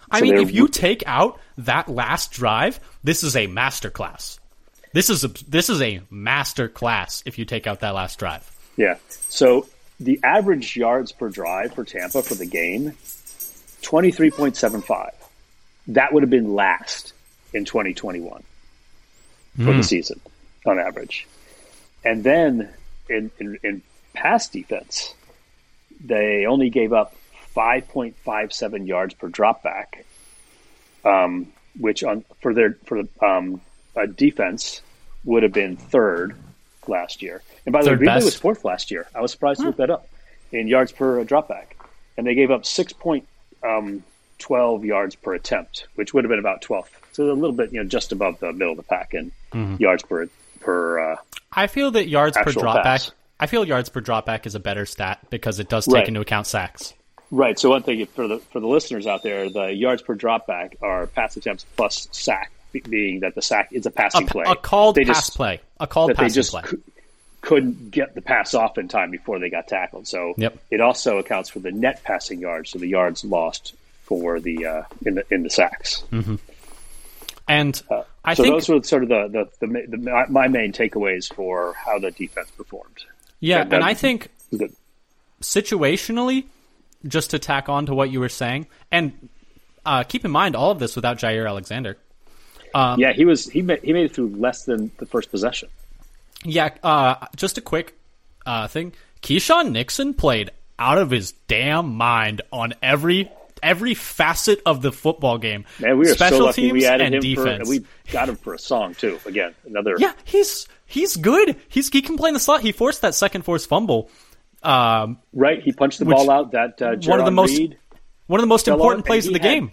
I 0.09 0.19
So 0.19 0.25
mean, 0.25 0.37
if 0.37 0.53
you 0.53 0.67
take 0.67 1.03
out 1.05 1.39
that 1.57 1.89
last 1.89 2.31
drive, 2.31 2.79
this 3.03 3.23
is 3.23 3.35
a 3.35 3.47
master 3.47 3.89
class. 3.89 4.39
This 4.93 5.09
is 5.09 5.23
a 5.23 5.27
this 5.47 5.69
is 5.69 5.81
a 5.81 6.01
master 6.09 6.69
class 6.69 7.21
if 7.25 7.37
you 7.37 7.45
take 7.45 7.67
out 7.67 7.81
that 7.81 7.93
last 7.93 8.17
drive. 8.19 8.49
Yeah. 8.77 8.95
So 9.29 9.67
the 9.99 10.19
average 10.23 10.77
yards 10.77 11.11
per 11.11 11.29
drive 11.29 11.73
for 11.73 11.83
Tampa 11.83 12.21
for 12.21 12.35
the 12.35 12.45
game, 12.45 12.91
23.75. 13.81 15.11
That 15.87 16.13
would 16.13 16.23
have 16.23 16.29
been 16.29 16.53
last 16.53 17.13
in 17.53 17.65
2021 17.65 18.43
for 19.55 19.63
the 19.63 19.73
hmm. 19.73 19.81
season 19.81 20.19
on 20.65 20.79
average. 20.79 21.27
And 22.05 22.23
then 22.23 22.69
in, 23.09 23.31
in, 23.39 23.58
in 23.63 23.81
pass 24.13 24.47
defense, 24.49 25.13
they 26.03 26.45
only 26.45 26.69
gave 26.69 26.93
up 26.93 27.15
5.57 27.58 28.87
yards 28.87 29.13
per 29.15 29.29
dropback, 29.29 30.03
um, 31.03 31.47
which 31.79 32.03
on 32.03 32.23
for 32.41 32.53
their 32.53 32.77
for 32.85 33.03
the 33.03 33.25
um, 33.25 33.62
uh, 33.95 34.05
defense 34.05 34.81
would 35.25 35.43
have 35.43 35.53
been 35.53 35.75
third 35.75 36.35
last 36.87 37.21
year. 37.21 37.41
And 37.65 37.73
by 37.73 37.83
the 37.83 37.89
way, 37.91 37.95
Green 37.97 38.13
Bay 38.13 38.23
was 38.23 38.35
fourth 38.35 38.63
last 38.63 38.91
year. 38.91 39.08
I 39.15 39.21
was 39.21 39.31
surprised 39.31 39.62
to 39.62 39.67
look 39.67 39.77
that 39.77 39.89
up 39.89 40.08
in 40.51 40.67
yards 40.67 40.91
per 40.91 41.23
dropback, 41.25 41.65
and 42.17 42.25
they 42.27 42.35
gave 42.35 42.51
up 42.51 42.65
six 42.65 42.93
point 42.93 43.27
um, 43.63 44.03
twelve 44.37 44.85
yards 44.85 45.15
per 45.15 45.33
attempt, 45.33 45.87
which 45.95 46.13
would 46.13 46.23
have 46.23 46.29
been 46.29 46.39
about 46.39 46.62
twelfth. 46.62 46.93
So 47.13 47.23
a 47.23 47.33
little 47.33 47.53
bit, 47.55 47.73
you 47.73 47.81
know, 47.81 47.87
just 47.89 48.12
above 48.12 48.39
the 48.39 48.53
middle 48.53 48.71
of 48.71 48.77
the 48.77 48.83
pack 48.83 49.13
in 49.13 49.31
Mm-hmm. 49.53 49.81
yards 49.81 50.03
per 50.03 50.27
per. 50.60 51.13
Uh, 51.13 51.15
I 51.53 51.67
feel 51.67 51.91
that 51.91 52.10
yards 52.10 52.37
per 52.37 52.51
dropback 52.51 52.83
pass. 52.83 53.12
I 53.39 53.47
feel 53.47 53.65
yards 53.65 53.87
per 53.89 54.01
dropback 54.01 54.45
is 54.45 54.55
a 54.55 54.60
better 54.60 54.85
stat 54.85 55.19
because 55.29 55.60
it 55.60 55.69
does 55.69 55.85
take 55.85 55.93
Right. 55.93 56.08
into 56.10 56.19
account 56.19 56.47
sacks. 56.47 56.93
Right. 57.30 57.60
So 57.60 57.69
one 57.69 57.84
thing 57.84 58.06
for 58.08 58.28
the 58.28 58.40
for 58.40 58.60
the 58.60 58.67
listeners 58.67 59.06
out 59.08 59.21
there, 59.23 59.50
the 59.50 59.67
yards 59.73 60.02
per 60.02 60.15
dropback 60.15 60.75
are 60.82 61.08
pass 61.08 61.36
attempts 61.38 61.65
plus 61.75 62.08
sack, 62.12 62.52
being 62.90 63.19
that 63.21 63.36
the 63.36 63.42
sack 63.42 63.69
is 63.73 63.86
a 63.86 63.90
A, 63.90 63.92
passing 63.92 64.28
play. 64.28 64.46
a 64.48 64.56
called 64.56 64.96
They 64.96 65.04
pass 65.06 65.25
just- 65.28 65.36
play. 65.36 65.60
A 65.80 65.88
called 65.88 66.12
that 66.12 66.17
they 66.17 66.30
just 66.30 66.52
play. 66.52 66.62
cou- 66.63 66.82
couldn't 67.42 67.92
get 67.92 68.15
the 68.15 68.21
pass 68.21 68.54
off 68.54 68.78
in 68.78 68.88
time 68.88 69.12
before 69.12 69.40
they 69.40 69.50
got 69.50 69.67
tackled. 69.67 70.08
So 70.08 70.34
Yep. 70.38 70.58
it 70.71 70.82
also 70.82 71.17
accounts 71.17 71.50
for 71.50 71.60
the 71.60 71.71
net 71.71 72.02
passing 72.04 72.40
yards, 72.40 72.71
so 72.71 72.80
the 72.80 72.88
yards 72.88 73.23
lost 73.25 73.73
for 74.04 74.40
the 74.40 74.65
uh, 74.65 74.84
in 75.06 75.15
the 75.15 75.25
in 75.30 75.44
the 75.44 75.50
sacks. 75.50 76.04
And 77.50 77.82
I 78.25 78.34
so 78.34 78.44
think 78.44 78.56
those 78.56 78.69
were 78.69 78.84
sort 78.84 79.04
of 79.04 79.10
the 79.10 79.28
the, 79.60 79.67
the, 79.67 79.86
the 79.88 79.98
my- 79.98 80.25
my 80.28 80.48
main 80.48 80.71
takeaways 80.73 81.34
for 81.34 81.73
how 81.73 82.00
the 82.00 82.12
defense 82.12 82.50
performed. 82.52 83.04
yeah, 83.40 83.63
that- 83.63 83.73
and 83.75 83.84
I 83.84 83.94
think 83.94 84.30
Good. 84.56 84.73
situationally, 85.42 86.46
just 87.08 87.31
to 87.31 87.39
tack 87.39 87.69
on 87.69 87.85
to 87.87 87.93
what 87.93 88.10
you 88.10 88.19
were 88.19 88.29
saying, 88.29 88.67
and 88.91 89.29
uh, 89.85 90.03
keep 90.03 90.25
in 90.25 90.31
mind 90.31 90.55
all 90.55 90.71
of 90.71 90.79
this 90.79 90.95
without 90.95 91.17
Jaire 91.17 91.47
Alexander. 91.47 91.97
Um, 92.73 92.99
yeah, 92.99 93.13
he 93.13 93.25
was 93.25 93.49
he 93.49 93.62
made 93.62 93.81
he 93.83 93.93
made 93.93 94.05
it 94.05 94.13
through 94.13 94.35
less 94.35 94.65
than 94.65 94.91
the 94.97 95.05
first 95.05 95.31
possession. 95.31 95.69
Yeah, 96.43 96.69
uh, 96.83 97.25
just 97.35 97.58
a 97.58 97.62
quick 97.62 97.97
uh, 98.45 98.67
thing. 98.67 98.93
Keisean 99.21 99.71
Nixon 99.71 100.13
played 100.13 100.51
out 100.77 100.97
of 100.97 101.10
his 101.10 101.31
damn 101.47 101.95
mind 101.95 102.41
on 102.51 102.73
every 102.81 103.31
every 103.63 103.93
facet 103.93 104.62
of 104.65 104.81
the 104.81 104.91
football 104.91 105.37
game. 105.37 105.65
Man, 105.79 105.97
we 105.97 106.08
were 106.08 106.13
Special 106.13 106.39
so 106.39 106.45
lucky 106.45 106.62
teams 106.63 106.73
we 106.73 106.85
added 106.85 107.08
and 107.08 107.15
him 107.15 107.21
defense. 107.21 107.67
for 107.67 107.69
we 107.69 107.85
got 108.12 108.29
him 108.29 108.35
for 108.35 108.53
a 108.53 108.60
song 108.60 108.93
too. 108.93 109.19
Again, 109.25 109.55
another 109.65 109.95
yeah, 109.97 110.13
he's 110.25 110.67
he's 110.85 111.15
good. 111.15 111.55
He's 111.67 111.89
he 111.89 112.01
can 112.01 112.17
play 112.17 112.29
in 112.29 112.33
the 112.33 112.39
slot. 112.39 112.62
He 112.62 112.71
forced 112.71 113.01
that 113.01 113.15
second 113.15 113.43
force 113.43 113.65
fumble. 113.65 114.10
Um, 114.63 115.19
right. 115.33 115.62
He 115.62 115.71
punched 115.71 115.99
the 115.99 116.05
ball 116.05 116.29
out. 116.29 116.51
That 116.51 116.81
uh, 116.81 116.95
one 117.05 117.19
of 117.19 117.25
the 117.25 117.31
most 117.31 117.58
Reed, 117.58 117.77
one 118.27 118.39
of 118.39 118.43
the 118.43 118.47
most 118.47 118.67
important 118.67 119.05
plays 119.05 119.27
of 119.27 119.33
the 119.33 119.39
game. 119.39 119.71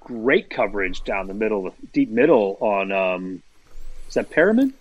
great 0.00 0.50
coverage 0.50 1.02
down 1.04 1.26
the 1.26 1.34
middle, 1.34 1.74
deep 1.92 2.10
middle 2.10 2.56
on 2.60 2.92
um, 2.92 3.42
is 4.08 4.14
that 4.14 4.30
Perriman? 4.30 4.72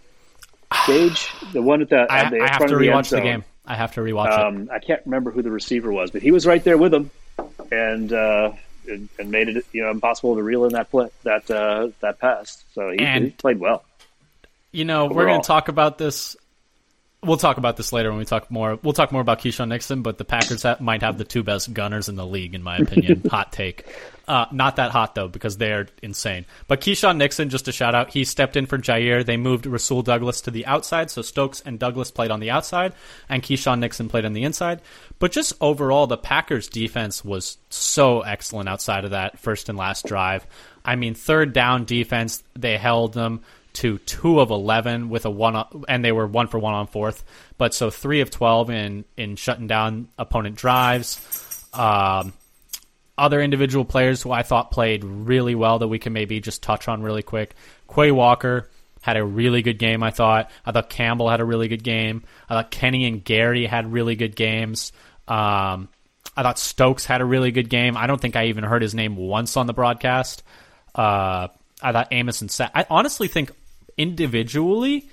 Gage, 0.87 1.29
the 1.53 1.61
one 1.61 1.81
at 1.81 1.89
the, 1.89 1.97
I, 1.97 2.19
at 2.19 2.31
the 2.31 2.39
I 2.41 2.47
have 2.47 2.59
to 2.59 2.63
of 2.65 2.69
the 2.69 2.75
rewatch 2.75 3.09
the 3.09 3.21
game. 3.21 3.43
I 3.65 3.75
have 3.75 3.93
to 3.95 4.01
rewatch 4.01 4.27
it. 4.27 4.39
Um, 4.39 4.69
I 4.71 4.79
can't 4.79 5.01
remember 5.05 5.31
who 5.31 5.41
the 5.41 5.51
receiver 5.51 5.91
was, 5.91 6.11
but 6.11 6.21
he 6.21 6.31
was 6.31 6.45
right 6.45 6.63
there 6.63 6.77
with 6.77 6.93
him, 6.93 7.11
and 7.71 8.11
uh, 8.11 8.53
and, 8.87 9.09
and 9.19 9.31
made 9.31 9.49
it 9.49 9.65
you 9.73 9.83
know 9.83 9.91
impossible 9.91 10.35
to 10.35 10.43
reel 10.43 10.65
in 10.65 10.73
that 10.73 10.89
play, 10.89 11.09
that 11.23 11.49
uh, 11.51 11.89
that 11.99 12.19
pass. 12.19 12.63
So 12.73 12.89
he, 12.89 12.99
And- 12.99 13.25
he 13.25 13.29
played 13.31 13.59
well. 13.59 13.83
You 14.73 14.85
know, 14.85 15.07
we're 15.07 15.25
going 15.25 15.41
to 15.41 15.47
talk 15.47 15.67
about 15.67 15.97
this. 15.97 16.37
We'll 17.23 17.37
talk 17.37 17.57
about 17.57 17.77
this 17.77 17.93
later 17.93 18.09
when 18.09 18.17
we 18.17 18.25
talk 18.25 18.49
more. 18.49 18.79
We'll 18.81 18.93
talk 18.93 19.11
more 19.11 19.21
about 19.21 19.41
Keisean 19.41 19.67
Nixon, 19.67 20.01
but 20.01 20.17
the 20.17 20.25
Packers 20.25 20.63
ha- 20.63 20.77
might 20.79 21.03
have 21.03 21.19
the 21.19 21.23
two 21.23 21.43
best 21.43 21.71
gunners 21.71 22.09
in 22.09 22.15
the 22.15 22.25
league, 22.25 22.55
in 22.55 22.63
my 22.63 22.77
opinion. 22.77 23.21
hot 23.29 23.51
take. 23.51 23.85
Uh, 24.27 24.45
not 24.51 24.77
that 24.77 24.89
hot 24.89 25.13
though, 25.13 25.27
because 25.27 25.57
they're 25.57 25.87
insane. 26.01 26.45
But 26.67 26.81
Keisean 26.81 27.17
Nixon, 27.17 27.49
just 27.49 27.67
a 27.67 27.71
shout 27.71 27.93
out, 27.93 28.09
he 28.09 28.23
stepped 28.23 28.55
in 28.55 28.65
for 28.65 28.79
Jaire. 28.79 29.23
They 29.23 29.37
moved 29.37 29.67
Rasul 29.67 30.01
Douglas 30.01 30.41
to 30.41 30.51
the 30.51 30.65
outside, 30.65 31.11
so 31.11 31.21
Stokes 31.21 31.61
and 31.63 31.77
Douglas 31.77 32.09
played 32.09 32.31
on 32.31 32.39
the 32.39 32.49
outside, 32.49 32.93
and 33.29 33.43
Keisean 33.43 33.79
Nixon 33.79 34.09
played 34.09 34.25
on 34.25 34.33
the 34.33 34.43
inside. 34.43 34.81
But 35.19 35.31
just 35.31 35.53
overall, 35.61 36.07
the 36.07 36.17
Packers' 36.17 36.69
defense 36.69 37.23
was 37.23 37.57
so 37.69 38.21
excellent 38.21 38.67
outside 38.67 39.05
of 39.05 39.11
that 39.11 39.37
first 39.37 39.69
and 39.69 39.77
last 39.77 40.07
drive. 40.07 40.47
I 40.83 40.95
mean, 40.95 41.13
third 41.13 41.53
down 41.53 41.85
defense, 41.85 42.43
they 42.55 42.77
held 42.77 43.13
them 43.13 43.41
to 43.73 43.97
two 43.99 44.39
of 44.39 44.49
eleven 44.51 45.09
with 45.09 45.25
a 45.25 45.29
one, 45.29 45.55
on- 45.55 45.83
and 45.87 46.03
they 46.03 46.11
were 46.11 46.27
one 46.27 46.47
for 46.47 46.59
one 46.59 46.73
on 46.73 46.87
fourth. 46.87 47.23
But 47.57 47.73
so 47.73 47.89
three 47.89 48.21
of 48.21 48.29
twelve 48.31 48.69
in 48.69 49.05
in 49.17 49.35
shutting 49.35 49.67
down 49.67 50.07
opponent 50.17 50.55
drives. 50.55 51.65
Um, 51.73 52.33
other 53.17 53.41
individual 53.41 53.85
players 53.85 54.21
who 54.21 54.31
I 54.31 54.43
thought 54.43 54.71
played 54.71 55.03
really 55.03 55.55
well 55.55 55.79
that 55.79 55.87
we 55.87 55.99
can 55.99 56.13
maybe 56.13 56.39
just 56.39 56.63
touch 56.63 56.87
on 56.87 57.01
really 57.03 57.21
quick. 57.23 57.55
Quay 57.93 58.11
Walker 58.11 58.69
had 59.01 59.17
a 59.17 59.23
really 59.23 59.61
good 59.61 59.79
game. 59.79 60.03
I 60.03 60.11
thought. 60.11 60.49
I 60.65 60.71
thought 60.71 60.89
Campbell 60.89 61.29
had 61.29 61.39
a 61.39 61.45
really 61.45 61.67
good 61.67 61.83
game. 61.83 62.23
I 62.49 62.55
thought 62.55 62.71
Kenny 62.71 63.05
and 63.05 63.23
Gary 63.23 63.65
had 63.65 63.91
really 63.91 64.15
good 64.15 64.35
games. 64.35 64.91
Um, 65.27 65.87
I 66.35 66.43
thought 66.43 66.57
Stokes 66.59 67.05
had 67.05 67.21
a 67.21 67.25
really 67.25 67.51
good 67.51 67.69
game. 67.69 67.97
I 67.97 68.07
don't 68.07 68.19
think 68.21 68.35
I 68.35 68.45
even 68.45 68.63
heard 68.63 68.81
his 68.81 68.95
name 68.95 69.15
once 69.17 69.57
on 69.57 69.67
the 69.67 69.73
broadcast. 69.73 70.43
Uh, 70.95 71.47
I 71.81 71.91
thought 71.91 72.07
Amos 72.11 72.41
and 72.41 72.49
Sa- 72.51 72.69
I 72.73 72.85
honestly 72.89 73.27
think 73.27 73.51
individually, 73.97 75.09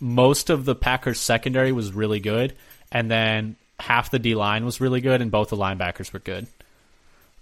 most 0.00 0.50
of 0.50 0.64
the 0.64 0.74
Packers 0.74 1.20
secondary 1.20 1.72
was 1.72 1.92
really 1.92 2.20
good, 2.20 2.54
and 2.92 3.10
then 3.10 3.56
half 3.80 4.10
the 4.10 4.18
D 4.18 4.34
line 4.34 4.64
was 4.64 4.80
really 4.80 5.00
good, 5.00 5.20
and 5.20 5.30
both 5.30 5.50
the 5.50 5.56
linebackers 5.56 6.12
were 6.12 6.18
good. 6.20 6.46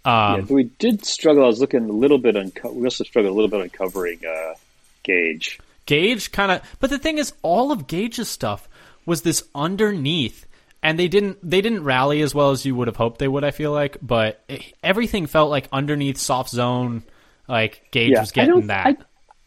yeah, 0.04 0.54
we 0.54 0.64
did 0.64 1.04
struggle. 1.04 1.44
I 1.44 1.48
was 1.48 1.60
looking 1.60 1.88
a 1.88 1.92
little 1.92 2.18
bit 2.18 2.36
on. 2.36 2.52
We 2.74 2.84
also 2.84 3.04
struggled 3.04 3.32
a 3.32 3.34
little 3.34 3.50
bit 3.50 3.60
on 3.60 3.70
covering 3.70 4.20
uh, 4.24 4.54
Gage. 5.02 5.58
Gage 5.86 6.32
kind 6.32 6.52
of, 6.52 6.62
but 6.80 6.90
the 6.90 6.98
thing 6.98 7.18
is, 7.18 7.32
all 7.42 7.72
of 7.72 7.86
Gage's 7.86 8.28
stuff 8.28 8.68
was 9.04 9.22
this 9.22 9.44
underneath, 9.54 10.46
and 10.82 10.98
they 10.98 11.08
didn't 11.08 11.38
they 11.48 11.60
didn't 11.60 11.84
rally 11.84 12.22
as 12.22 12.34
well 12.34 12.50
as 12.50 12.64
you 12.64 12.74
would 12.74 12.88
have 12.88 12.96
hoped 12.96 13.18
they 13.18 13.28
would. 13.28 13.44
I 13.44 13.50
feel 13.50 13.72
like, 13.72 13.96
but 14.02 14.42
it, 14.48 14.62
everything 14.82 15.26
felt 15.26 15.50
like 15.50 15.68
underneath 15.72 16.18
soft 16.18 16.50
zone. 16.50 17.02
Like 17.48 17.88
Gage 17.92 18.10
Yeah, 18.12 18.20
was 18.20 18.32
getting 18.32 18.54
don't. 18.54 18.66
that. 18.68 18.86
I, 18.86 18.96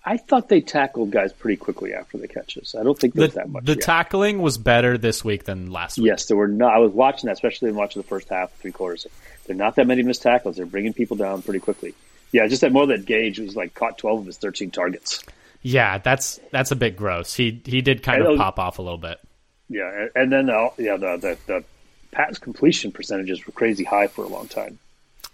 I 0.05 0.17
thought 0.17 0.47
they 0.49 0.61
tackled 0.61 1.11
guys 1.11 1.33
pretty 1.33 1.57
quickly 1.57 1.93
after 1.93 2.17
the 2.17 2.27
catches. 2.27 2.73
I 2.73 2.83
don't 2.83 2.97
think 2.97 3.13
there 3.13 3.21
the 3.23 3.27
was 3.27 3.35
that 3.35 3.49
much. 3.49 3.65
the 3.65 3.73
yet. 3.73 3.81
tackling 3.81 4.41
was 4.41 4.57
better 4.57 4.97
this 4.97 5.23
week 5.25 5.43
than 5.43 5.71
last 5.71 5.97
week. 5.97 6.07
Yes, 6.07 6.25
there 6.25 6.37
were 6.37 6.47
not. 6.47 6.73
I 6.73 6.77
was 6.79 6.91
watching 6.91 7.27
that, 7.27 7.33
especially 7.33 7.69
in 7.69 7.75
watching 7.75 8.01
the 8.01 8.07
first 8.07 8.29
half, 8.29 8.51
three 8.59 8.71
quarters. 8.71 9.05
There 9.45 9.55
are 9.55 9.57
not 9.57 9.75
that 9.75 9.87
many 9.87 10.01
missed 10.03 10.21
tackles. 10.21 10.55
They're 10.57 10.65
bringing 10.65 10.93
people 10.93 11.17
down 11.17 11.41
pretty 11.41 11.59
quickly. 11.59 11.93
Yeah, 12.31 12.47
just 12.47 12.61
that 12.61 12.71
more 12.71 12.87
that 12.87 13.05
Gage 13.05 13.39
was 13.39 13.55
like 13.55 13.73
caught 13.73 13.97
twelve 13.97 14.19
of 14.19 14.25
his 14.25 14.37
thirteen 14.37 14.71
targets. 14.71 15.23
Yeah, 15.61 15.97
that's 15.97 16.39
that's 16.51 16.71
a 16.71 16.75
bit 16.75 16.95
gross. 16.95 17.33
He 17.33 17.61
he 17.65 17.81
did 17.81 18.01
kind 18.01 18.23
I 18.23 18.31
of 18.31 18.37
pop 18.37 18.57
off 18.59 18.79
a 18.79 18.81
little 18.81 18.97
bit. 18.97 19.19
Yeah, 19.67 19.89
and- 20.01 20.11
and 20.15 20.31
then 20.31 20.49
uh, 20.49 20.69
yeah, 20.77 20.95
the, 20.97 21.17
the 21.17 21.37
the 21.45 21.63
pass 22.11 22.37
completion 22.39 22.91
percentages 22.91 23.45
were 23.45 23.51
crazy 23.53 23.83
high 23.83 24.07
for 24.07 24.23
a 24.23 24.27
long 24.27 24.47
time 24.47 24.79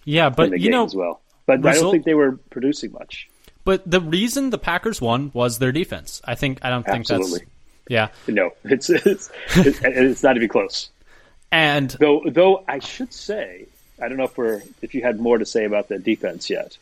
Yeah, 0.04 0.30
but 0.30 0.60
you 0.60 0.72
know, 0.72 0.86
as 0.86 0.96
well. 0.96 1.22
But 1.46 1.66
I 1.66 1.74
don't 1.74 1.92
think 1.92 2.04
they 2.06 2.16
were 2.16 2.34
producing 2.50 2.92
much. 2.92 3.30
But 3.66 3.84
the 3.90 4.00
reason 4.00 4.50
the 4.52 4.58
Packers 4.58 5.02
won 5.02 5.32
was 5.34 5.60
their 5.60 5.72
defense. 5.74 6.22
I 6.24 6.36
think 6.36 6.60
I 6.62 6.70
don't 6.70 6.86
think 6.86 7.00
Absolutely. 7.12 7.40
that's 7.40 7.52
yeah. 7.90 8.08
No, 8.28 8.52
it's 8.64 8.90
it's 8.90 9.30
it's, 9.58 9.80
it's 9.84 10.24
not 10.24 10.38
even 10.38 10.48
close. 10.48 10.90
And 11.52 11.90
Though 11.92 12.24
though 12.26 12.64
I 12.68 12.80
should 12.80 13.14
say, 13.14 13.66
I 14.02 14.08
don't 14.08 14.18
know 14.18 14.24
if 14.24 14.38
we're 14.38 14.62
if 14.82 14.96
you 14.96 15.02
had 15.02 15.20
more 15.20 15.38
to 15.38 15.46
say 15.46 15.66
about 15.66 15.90
the 15.90 16.00
defense 16.00 16.50
yet. 16.50 16.78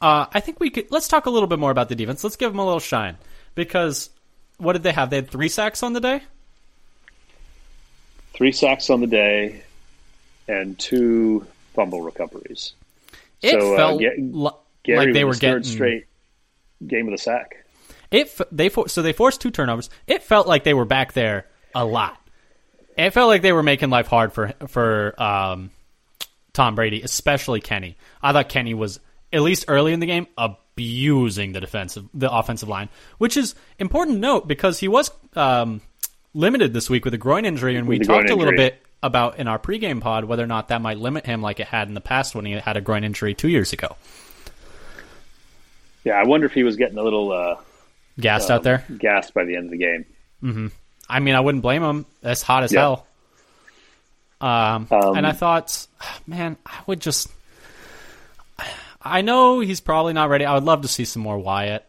Uh, 0.00 0.26
I 0.32 0.40
think 0.40 0.58
we 0.60 0.70
could. 0.70 0.90
Let's 0.90 1.08
talk 1.08 1.26
a 1.26 1.30
little 1.30 1.46
bit 1.48 1.58
more 1.58 1.70
about 1.70 1.88
the 1.88 1.94
defense. 1.94 2.22
Let's 2.24 2.36
give 2.36 2.50
them 2.52 2.58
a 2.58 2.64
little 2.64 2.80
shine 2.80 3.16
because 3.54 4.10
what 4.58 4.72
did 4.74 4.82
they 4.82 4.92
have? 4.92 5.10
They 5.10 5.16
had 5.16 5.30
three 5.30 5.48
sacks 5.48 5.82
on 5.82 5.92
the 5.92 6.00
day. 6.00 6.22
Three 8.34 8.52
sacks 8.52 8.88
on 8.90 9.00
the 9.00 9.06
day, 9.06 9.62
and 10.48 10.78
two 10.78 11.46
fumble 11.74 12.00
recoveries. 12.00 12.72
It 13.42 13.50
So, 13.52 13.74
uh, 13.74 13.76
felt 13.76 14.00
Ga- 14.00 14.16
li- 14.18 14.50
Gary 14.82 15.06
like 15.06 15.14
they 15.14 15.24
were 15.24 15.34
getting 15.34 15.62
straight 15.62 16.06
game 16.86 17.06
of 17.06 17.12
the 17.12 17.18
sack. 17.18 17.64
It 18.10 18.38
they 18.50 18.68
so 18.68 19.02
they 19.02 19.12
forced 19.12 19.40
two 19.40 19.50
turnovers. 19.50 19.88
It 20.06 20.22
felt 20.22 20.46
like 20.46 20.64
they 20.64 20.74
were 20.74 20.84
back 20.84 21.12
there 21.12 21.46
a 21.74 21.84
lot. 21.84 22.18
It 22.96 23.10
felt 23.10 23.28
like 23.28 23.42
they 23.42 23.52
were 23.52 23.62
making 23.62 23.90
life 23.90 24.06
hard 24.06 24.32
for 24.32 24.52
for 24.66 25.20
um, 25.20 25.70
Tom 26.52 26.74
Brady, 26.74 27.02
especially 27.02 27.60
Kenny. 27.60 27.96
I 28.22 28.32
thought 28.32 28.48
Kenny 28.48 28.74
was 28.74 29.00
at 29.32 29.40
least 29.40 29.64
early 29.68 29.92
in 29.92 30.00
the 30.00 30.06
game 30.06 30.26
abusing 30.36 31.52
the 31.52 31.60
defensive 31.60 32.06
the 32.12 32.30
offensive 32.30 32.68
line, 32.68 32.90
which 33.18 33.36
is 33.36 33.54
important 33.78 34.16
to 34.16 34.20
note 34.20 34.46
because 34.46 34.78
he 34.78 34.88
was 34.88 35.10
um, 35.34 35.80
limited 36.34 36.74
this 36.74 36.90
week 36.90 37.04
with 37.04 37.14
a 37.14 37.18
groin 37.18 37.44
injury, 37.46 37.76
and 37.76 37.88
we 37.88 37.98
With 37.98 38.08
a 38.08 38.08
groin 38.08 38.20
talked 38.20 38.30
a 38.30 38.36
little 38.36 38.56
bit 38.56 38.82
about 39.02 39.38
in 39.38 39.48
our 39.48 39.58
pregame 39.58 40.00
pod 40.00 40.24
whether 40.24 40.44
or 40.44 40.46
not 40.46 40.68
that 40.68 40.80
might 40.80 40.98
limit 40.98 41.26
him 41.26 41.42
like 41.42 41.60
it 41.60 41.66
had 41.66 41.88
in 41.88 41.94
the 41.94 42.00
past 42.00 42.34
when 42.34 42.44
he 42.44 42.52
had 42.52 42.76
a 42.76 42.80
groin 42.80 43.04
injury 43.04 43.34
two 43.34 43.48
years 43.48 43.72
ago. 43.72 43.96
Yeah, 46.04 46.14
I 46.14 46.24
wonder 46.26 46.46
if 46.46 46.52
he 46.52 46.62
was 46.64 46.76
getting 46.76 46.98
a 46.98 47.02
little 47.02 47.32
uh, 47.32 47.56
Gassed 48.18 48.50
out 48.50 48.62
there. 48.62 48.84
gassed 48.98 49.32
by 49.34 49.44
the 49.44 49.56
end 49.56 49.66
of 49.66 49.70
the 49.70 49.78
game. 49.78 50.70
I 51.08 51.20
mean, 51.20 51.34
I 51.34 51.40
wouldn't 51.40 51.62
blame 51.62 51.82
him. 51.82 52.06
That's 52.20 52.42
hot 52.42 52.64
as 52.64 52.72
Yeah. 52.72 52.80
hell. 52.80 53.06
Um, 54.40 54.88
Um, 54.90 55.16
and 55.16 55.26
I 55.26 55.32
thought, 55.32 55.86
man, 56.26 56.56
I 56.66 56.80
would 56.86 57.00
just. 57.00 57.28
I 59.04 59.20
know 59.22 59.60
he's 59.60 59.80
probably 59.80 60.12
not 60.12 60.28
ready. 60.28 60.44
I 60.44 60.54
would 60.54 60.64
love 60.64 60.82
to 60.82 60.88
see 60.88 61.04
some 61.04 61.22
more 61.22 61.38
Wyatt. 61.38 61.84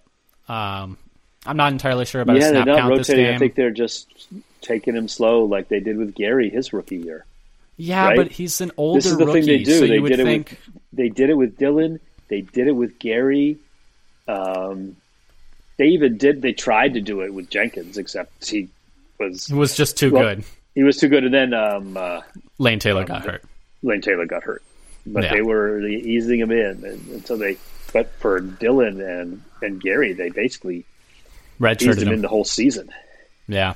Um, 0.49 0.97
I'm 1.45 1.57
not 1.57 1.71
entirely 1.71 2.05
sure 2.05 2.21
about 2.21 2.37
a 2.37 2.39
yeah, 2.39 2.45
they're 2.51 2.63
snap 2.63 2.67
not 2.67 2.79
count 2.79 2.97
this 2.97 3.09
rotating. 3.09 3.25
game. 3.25 3.35
I 3.35 3.39
think 3.39 3.55
they're 3.55 3.69
just 3.71 4.27
taking 4.61 4.95
him 4.95 5.07
slow, 5.07 5.43
like 5.45 5.67
they 5.67 5.79
did 5.79 5.97
with 5.97 6.15
Gary 6.15 6.49
his 6.49 6.73
rookie 6.73 6.97
year. 6.97 7.25
yeah, 7.77 8.07
right? 8.07 8.17
but 8.17 8.31
he's 8.31 8.61
an 8.61 8.71
older 8.77 8.97
this 8.97 9.05
is 9.05 9.17
the 9.17 9.25
rookie, 9.25 9.41
thing 9.41 9.47
they 9.47 9.63
do. 9.63 9.79
so 9.79 9.87
they 9.87 9.99
did 9.99 10.19
it 10.19 10.23
think. 10.25 10.49
with 10.49 10.59
they 10.93 11.09
did 11.09 11.29
it 11.29 11.35
with 11.37 11.57
Dylan. 11.59 11.99
They 12.29 12.41
did 12.41 12.67
it 12.67 12.71
with 12.71 12.97
Gary. 12.97 13.57
Um, 14.27 14.95
they 15.77 15.87
even 15.87 16.17
did. 16.17 16.41
They 16.41 16.53
tried 16.53 16.93
to 16.95 17.01
do 17.01 17.21
it 17.21 17.33
with 17.33 17.49
Jenkins, 17.49 17.97
except 17.97 18.49
he 18.49 18.69
was 19.19 19.49
was 19.49 19.75
just 19.75 19.97
too 19.97 20.11
Well, 20.11 20.23
good. 20.35 20.43
he 20.75 20.83
was 20.83 20.97
too 20.97 21.07
good, 21.09 21.23
and 21.23 21.33
then 21.33 21.53
um, 21.53 21.97
uh, 21.97 22.21
Lane 22.57 22.79
Taylor 22.79 23.03
got 23.03 23.25
hurt. 23.25 23.43
Lane 23.81 24.01
Taylor 24.01 24.25
got 24.25 24.43
hurt, 24.43 24.63
but 25.05 25.23
Yeah. 25.23 25.33
they 25.33 25.41
were 25.41 25.85
easing 25.87 26.39
him 26.39 26.51
in, 26.51 26.83
and, 26.85 27.07
and 27.09 27.25
so 27.25 27.37
they. 27.37 27.57
But 27.91 28.11
for 28.19 28.41
Dylan 28.41 29.03
and 29.21 29.41
and 29.61 29.81
Gary, 29.81 30.13
they 30.13 30.29
basically 30.29 30.77
eased 30.77 30.85
Redshirted 31.59 32.01
him 32.03 32.13
in 32.13 32.21
the 32.21 32.27
whole 32.27 32.45
season. 32.45 32.89
Yeah. 33.47 33.73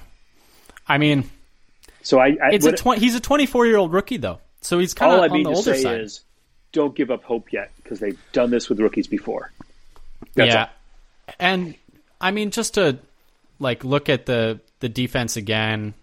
I 0.87 0.97
mean, 0.97 1.29
So 2.01 2.19
I, 2.19 2.37
I 2.41 2.51
it's 2.53 2.65
a 2.65 2.71
twenty. 2.71 3.01
He's 3.01 3.15
a 3.15 3.19
twenty-four 3.19 3.65
year 3.67 3.77
old 3.77 3.91
rookie 3.93 4.17
though, 4.17 4.39
so 4.61 4.79
he's 4.79 4.93
kind 4.93 5.13
of 5.13 5.19
on 5.19 5.31
mean 5.31 5.43
the 5.43 5.49
to 5.51 5.55
older 5.57 5.75
say 5.75 5.83
side. 5.83 6.01
is, 6.01 6.21
don't 6.71 6.95
give 6.95 7.11
up 7.11 7.23
hope 7.23 7.51
yet 7.51 7.71
because 7.83 7.99
they've 7.99 8.17
done 8.31 8.49
this 8.49 8.69
with 8.69 8.79
rookies 8.79 9.07
before. 9.07 9.51
That's 10.37 10.53
yeah, 10.53 10.61
all. 11.27 11.33
and 11.39 11.75
I 12.21 12.31
mean 12.31 12.51
just 12.51 12.75
to 12.75 12.99
like 13.59 13.83
look 13.83 14.07
at 14.07 14.25
the 14.25 14.61
the 14.79 14.89
defense 14.89 15.35
again. 15.35 15.93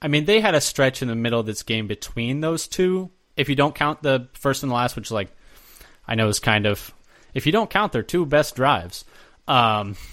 I 0.00 0.08
mean 0.08 0.24
they 0.24 0.40
had 0.40 0.54
a 0.54 0.60
stretch 0.60 1.00
in 1.00 1.08
the 1.08 1.14
middle 1.14 1.40
of 1.40 1.46
this 1.46 1.62
game 1.62 1.86
between 1.86 2.40
those 2.40 2.68
two. 2.68 3.10
If 3.36 3.48
you 3.48 3.54
don't 3.54 3.74
count 3.74 4.02
the 4.02 4.28
first 4.34 4.62
and 4.62 4.70
the 4.70 4.74
last, 4.76 4.96
which 4.96 5.10
like 5.10 5.34
I 6.06 6.14
know 6.16 6.28
is 6.28 6.40
kind 6.40 6.66
of 6.66 6.92
if 7.34 7.46
you 7.46 7.52
don't 7.52 7.70
count 7.70 7.92
their 7.92 8.02
two 8.02 8.26
best 8.26 8.56
drives, 8.56 9.04
um, 9.48 9.96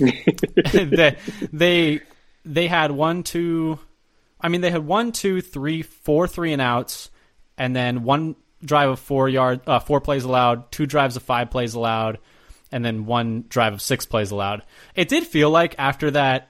they, 0.74 1.18
they 1.52 2.02
they 2.45 2.68
had 2.68 2.91
one 2.91 3.24
two. 3.24 3.80
I 4.39 4.50
mean 4.50 4.62
they 4.62 4.72
had 4.72 4.86
one 4.86 5.12
two 5.12 5.41
three 5.41 5.82
four 5.82 6.28
three 6.28 6.54
and 6.54 6.62
outs, 6.62 7.10
and 7.58 7.76
then 7.76 8.04
one 8.04 8.36
drive 8.64 8.89
of 8.89 9.00
four 9.00 9.28
yard 9.28 9.62
uh, 9.68 9.80
four 9.80 10.02
plays 10.02 10.24
allowed, 10.24 10.72
two 10.72 10.86
drives 10.86 11.16
of 11.16 11.24
five 11.24 11.50
plays 11.50 11.74
allowed, 11.74 12.20
and 12.72 12.84
then 12.84 13.05
one 13.05 13.45
drive 13.49 13.74
of 13.74 13.82
six 13.82 14.05
plays 14.05 14.32
allowed. 14.32 14.63
It 14.95 15.09
did 15.09 15.26
feel 15.26 15.49
like 15.49 15.76
after 15.78 16.11
that. 16.11 16.45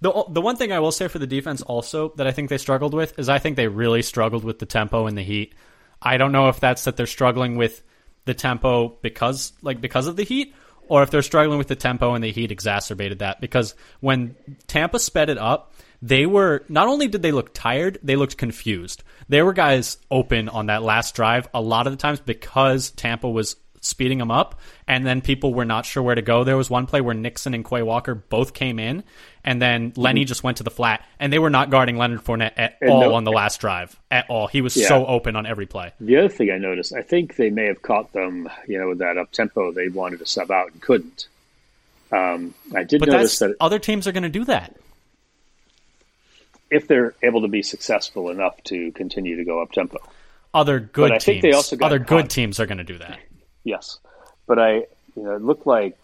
The, 0.00 0.26
the 0.28 0.40
one 0.40 0.54
thing 0.54 0.70
I 0.70 0.78
will 0.78 0.92
say 0.92 1.08
for 1.08 1.18
the 1.18 1.26
defense 1.26 1.60
also 1.60 2.12
that 2.18 2.26
I 2.28 2.30
think 2.30 2.50
they 2.50 2.58
struggled 2.58 2.94
with 2.94 3.18
is 3.18 3.28
I 3.28 3.40
think 3.40 3.56
they 3.56 3.66
really 3.66 4.02
struggled 4.02 4.44
with 4.44 4.60
the 4.60 4.66
tempo 4.66 5.06
and 5.06 5.18
the 5.18 5.24
heat. 5.24 5.56
I 6.00 6.18
don't 6.18 6.30
know 6.30 6.48
if 6.48 6.60
that's 6.60 6.84
that 6.84 6.96
they're 6.96 7.06
struggling 7.06 7.56
with 7.56 7.82
the 8.28 8.34
tempo 8.34 8.96
because 9.02 9.54
like 9.62 9.80
because 9.80 10.06
of 10.06 10.16
the 10.16 10.22
heat 10.22 10.54
or 10.86 11.02
if 11.02 11.10
they're 11.10 11.22
struggling 11.22 11.56
with 11.56 11.68
the 11.68 11.74
tempo 11.74 12.14
and 12.14 12.22
the 12.22 12.30
heat 12.30 12.52
exacerbated 12.52 13.20
that 13.20 13.40
because 13.40 13.74
when 14.00 14.36
Tampa 14.66 14.98
sped 14.98 15.30
it 15.30 15.38
up 15.38 15.72
they 16.02 16.26
were 16.26 16.62
not 16.68 16.88
only 16.88 17.08
did 17.08 17.22
they 17.22 17.32
look 17.32 17.54
tired 17.54 17.98
they 18.02 18.16
looked 18.16 18.36
confused 18.36 19.02
there 19.28 19.46
were 19.46 19.54
guys 19.54 19.96
open 20.10 20.50
on 20.50 20.66
that 20.66 20.82
last 20.82 21.14
drive 21.14 21.48
a 21.54 21.60
lot 21.60 21.86
of 21.86 21.92
the 21.94 21.96
times 21.96 22.20
because 22.20 22.90
Tampa 22.90 23.28
was 23.30 23.56
speeding 23.80 24.18
them 24.18 24.30
up 24.30 24.60
and 24.86 25.06
then 25.06 25.20
people 25.20 25.54
were 25.54 25.64
not 25.64 25.86
sure 25.86 26.02
where 26.02 26.14
to 26.14 26.22
go 26.22 26.44
there 26.44 26.56
was 26.56 26.68
one 26.70 26.86
play 26.86 27.00
where 27.00 27.14
Nixon 27.14 27.54
and 27.54 27.64
Quay 27.64 27.82
Walker 27.82 28.14
both 28.14 28.52
came 28.54 28.78
in 28.78 29.04
and 29.44 29.62
then 29.62 29.92
Lenny 29.96 30.24
just 30.24 30.42
went 30.42 30.56
to 30.58 30.62
the 30.64 30.70
flat 30.70 31.04
and 31.20 31.32
they 31.32 31.38
were 31.38 31.50
not 31.50 31.70
guarding 31.70 31.96
Leonard 31.96 32.20
Fournette 32.24 32.52
at 32.56 32.76
And 32.80 32.90
all 32.90 33.00
no- 33.02 33.14
on 33.14 33.24
the 33.24 33.32
last 33.32 33.60
drive 33.60 33.98
at 34.10 34.28
all 34.28 34.46
he 34.48 34.60
was 34.60 34.76
Yeah. 34.76 34.88
so 34.88 35.06
open 35.06 35.36
on 35.36 35.46
every 35.46 35.66
play 35.66 35.92
The 36.00 36.16
other 36.16 36.28
thing 36.28 36.50
I 36.50 36.58
noticed, 36.58 36.92
I 36.92 37.02
think 37.02 37.36
they 37.36 37.50
may 37.50 37.66
have 37.66 37.82
caught 37.82 38.12
them, 38.12 38.48
you 38.66 38.78
know, 38.78 38.88
with 38.88 38.98
that 38.98 39.16
up 39.16 39.30
tempo. 39.32 39.72
They 39.72 39.88
wanted 39.88 40.18
to 40.20 40.26
sub 40.26 40.50
out 40.50 40.72
and 40.72 40.80
couldn't. 40.82 41.28
Um, 42.10 42.54
I 42.74 42.84
did 42.84 43.00
But 43.00 43.10
notice 43.10 43.38
that 43.40 43.54
other 43.60 43.78
teams 43.78 44.06
are 44.08 44.12
going 44.12 44.22
to 44.22 44.28
do 44.28 44.44
that. 44.46 44.74
if 46.70 46.86
they're 46.88 47.14
able 47.22 47.42
to 47.42 47.48
be 47.48 47.62
successful 47.62 48.30
enough 48.30 48.62
to 48.64 48.92
continue 48.92 49.36
to 49.36 49.44
go 49.44 49.62
up 49.62 49.72
tempo, 49.72 49.98
Other 50.54 50.80
good 50.80 51.12
I 51.12 51.14
teams, 51.18 51.24
think 51.24 51.42
they 51.42 51.52
also 51.52 51.76
got 51.76 51.86
other 51.86 51.98
good 51.98 52.30
teams 52.30 52.58
are 52.60 52.66
going 52.66 52.78
to 52.78 52.84
do 52.84 52.98
that. 52.98 53.18
Yes. 53.64 53.98
But 54.46 54.58
I, 54.58 54.74
you 55.14 55.22
know, 55.22 55.36
it 55.36 55.42
looked 55.42 55.66
like 55.66 55.98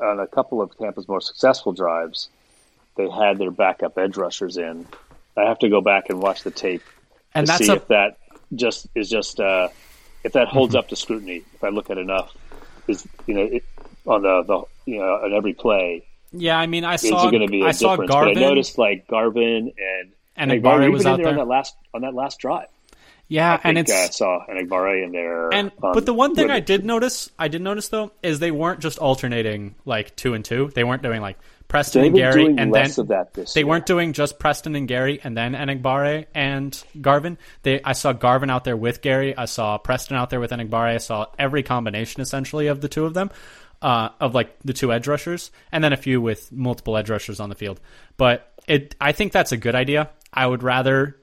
on 0.00 0.20
a 0.20 0.26
couple 0.26 0.62
of 0.62 0.76
Tampa's 0.78 1.08
more 1.08 1.20
successful 1.20 1.72
drives, 1.72 2.28
they 2.96 3.08
had 3.08 3.38
their 3.38 3.50
backup 3.50 3.98
edge 3.98 4.16
rushers 4.16 4.56
in. 4.56 4.86
I 5.36 5.42
have 5.42 5.58
to 5.60 5.68
go 5.68 5.80
back 5.80 6.10
and 6.10 6.20
watch 6.20 6.42
the 6.42 6.50
tape 6.50 6.82
And 7.34 7.46
to 7.46 7.52
that's 7.52 7.64
see 7.66 7.72
a 7.72 7.76
if 7.76 7.88
that 7.88 8.18
just 8.54 8.86
is 8.94 9.08
just 9.08 9.40
uh, 9.40 9.68
if 10.24 10.32
that 10.32 10.48
holds 10.48 10.74
up 10.74 10.88
to 10.88 10.96
scrutiny. 10.96 11.42
If 11.54 11.64
I 11.64 11.68
look 11.68 11.88
at 11.88 11.98
enough, 11.98 12.36
is 12.86 13.06
you 13.26 13.34
know 13.34 13.42
it, 13.42 13.64
on 14.06 14.22
the, 14.22 14.42
the 14.42 14.62
you 14.90 14.98
know 14.98 15.14
on 15.14 15.32
every 15.32 15.54
play 15.54 16.04
yeah. 16.32 16.58
I 16.58 16.66
mean, 16.66 16.84
I 16.84 16.94
is 16.94 17.02
saw 17.02 17.30
going 17.30 17.42
to 17.42 17.48
be 17.48 17.62
a 17.62 17.66
I 17.66 17.72
saw 17.72 17.90
difference? 17.92 18.10
Garvin 18.10 18.34
but 18.34 18.42
I 18.42 18.48
noticed 18.48 18.78
like 18.78 19.06
Garvin 19.06 19.72
and 19.76 20.12
and 20.36 20.50
Egbare 20.50 20.62
Agbare 20.62 20.92
was 20.92 21.06
out 21.06 21.18
there 21.18 21.28
on 21.28 21.36
that 21.36 21.48
last 21.48 21.76
on 21.94 22.02
that 22.02 22.14
last 22.14 22.38
drive. 22.38 22.68
Yeah, 23.32 23.54
I 23.54 23.56
think 23.56 23.64
and 23.64 23.78
it's 23.78 23.90
uh, 23.90 23.94
I 23.94 24.06
saw 24.08 24.44
an 24.46 24.58
in 24.58 25.12
there. 25.12 25.52
and 25.52 25.72
on- 25.82 25.94
but 25.94 26.04
the 26.04 26.12
one 26.12 26.34
thing 26.34 26.50
I 26.50 26.60
did 26.60 26.84
notice, 26.84 27.30
I 27.38 27.48
did 27.48 27.62
notice 27.62 27.88
though, 27.88 28.12
is 28.22 28.38
they 28.38 28.50
weren't 28.50 28.80
just 28.80 28.98
alternating 28.98 29.74
like 29.86 30.14
two 30.16 30.34
and 30.34 30.44
two. 30.44 30.70
They 30.74 30.84
weren't 30.84 31.02
doing 31.02 31.22
like 31.22 31.38
Preston 31.66 32.04
and 32.04 32.14
Gary 32.14 32.44
and 32.58 32.74
then 32.74 32.90
of 32.98 33.08
that 33.08 33.32
this 33.32 33.54
they 33.54 33.60
year. 33.60 33.66
weren't 33.66 33.86
doing 33.86 34.12
just 34.12 34.38
Preston 34.38 34.76
and 34.76 34.86
Gary 34.86 35.18
and 35.24 35.34
then 35.34 35.54
Enagbare 35.54 36.26
and 36.34 36.84
Garvin. 37.00 37.38
They 37.62 37.80
I 37.82 37.94
saw 37.94 38.12
Garvin 38.12 38.50
out 38.50 38.64
there 38.64 38.76
with 38.76 39.00
Gary. 39.00 39.34
I 39.34 39.46
saw 39.46 39.78
Preston 39.78 40.18
out 40.18 40.28
there 40.28 40.38
with 40.40 40.50
Enagbare. 40.50 40.94
I 40.94 40.98
saw 40.98 41.26
every 41.38 41.62
combination 41.62 42.20
essentially 42.20 42.66
of 42.66 42.82
the 42.82 42.88
two 42.88 43.06
of 43.06 43.14
them, 43.14 43.30
uh, 43.80 44.10
of 44.20 44.34
like 44.34 44.54
the 44.62 44.74
two 44.74 44.92
edge 44.92 45.08
rushers, 45.08 45.50
and 45.72 45.82
then 45.82 45.94
a 45.94 45.96
few 45.96 46.20
with 46.20 46.52
multiple 46.52 46.98
edge 46.98 47.08
rushers 47.08 47.40
on 47.40 47.48
the 47.48 47.54
field. 47.54 47.80
But 48.18 48.52
it, 48.68 48.94
I 49.00 49.12
think 49.12 49.32
that's 49.32 49.52
a 49.52 49.56
good 49.56 49.74
idea. 49.74 50.10
I 50.34 50.46
would 50.46 50.62
rather 50.62 51.16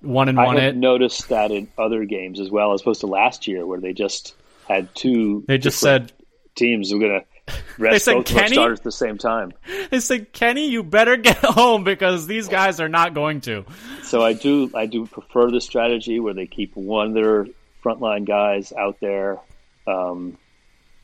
one 0.00 0.28
and 0.28 0.38
I 0.38 0.44
one 0.46 0.58
it. 0.58 0.76
noticed 0.76 1.28
that 1.30 1.50
in 1.50 1.68
other 1.76 2.04
games 2.04 2.40
as 2.40 2.50
well, 2.50 2.72
as 2.72 2.80
opposed 2.80 3.00
to 3.00 3.06
last 3.06 3.46
year 3.46 3.66
where 3.66 3.80
they 3.80 3.92
just 3.92 4.34
had 4.68 4.94
two. 4.94 5.44
They 5.48 5.58
just 5.58 5.78
said 5.80 6.12
teams 6.54 6.92
were 6.92 6.98
going 6.98 7.20
to 7.48 7.54
rest 7.78 8.04
said, 8.04 8.14
both 8.14 8.30
of 8.30 8.36
our 8.36 8.42
"Kenny?" 8.42 8.54
starters 8.54 8.78
at 8.80 8.84
the 8.84 8.92
same 8.92 9.18
time. 9.18 9.52
they 9.90 10.00
said, 10.00 10.32
Kenny, 10.32 10.68
you 10.68 10.82
better 10.82 11.16
get 11.16 11.36
home 11.42 11.84
because 11.84 12.26
these 12.26 12.48
guys 12.48 12.80
are 12.80 12.88
not 12.88 13.14
going 13.14 13.40
to. 13.42 13.64
So 14.02 14.22
I 14.22 14.32
do 14.34 14.70
I 14.74 14.86
do 14.86 15.06
prefer 15.06 15.50
the 15.50 15.60
strategy 15.60 16.20
where 16.20 16.34
they 16.34 16.46
keep 16.46 16.76
one 16.76 17.08
of 17.08 17.14
their 17.14 17.46
frontline 17.84 18.26
guys 18.26 18.72
out 18.72 18.98
there 19.00 19.38
um, 19.86 20.36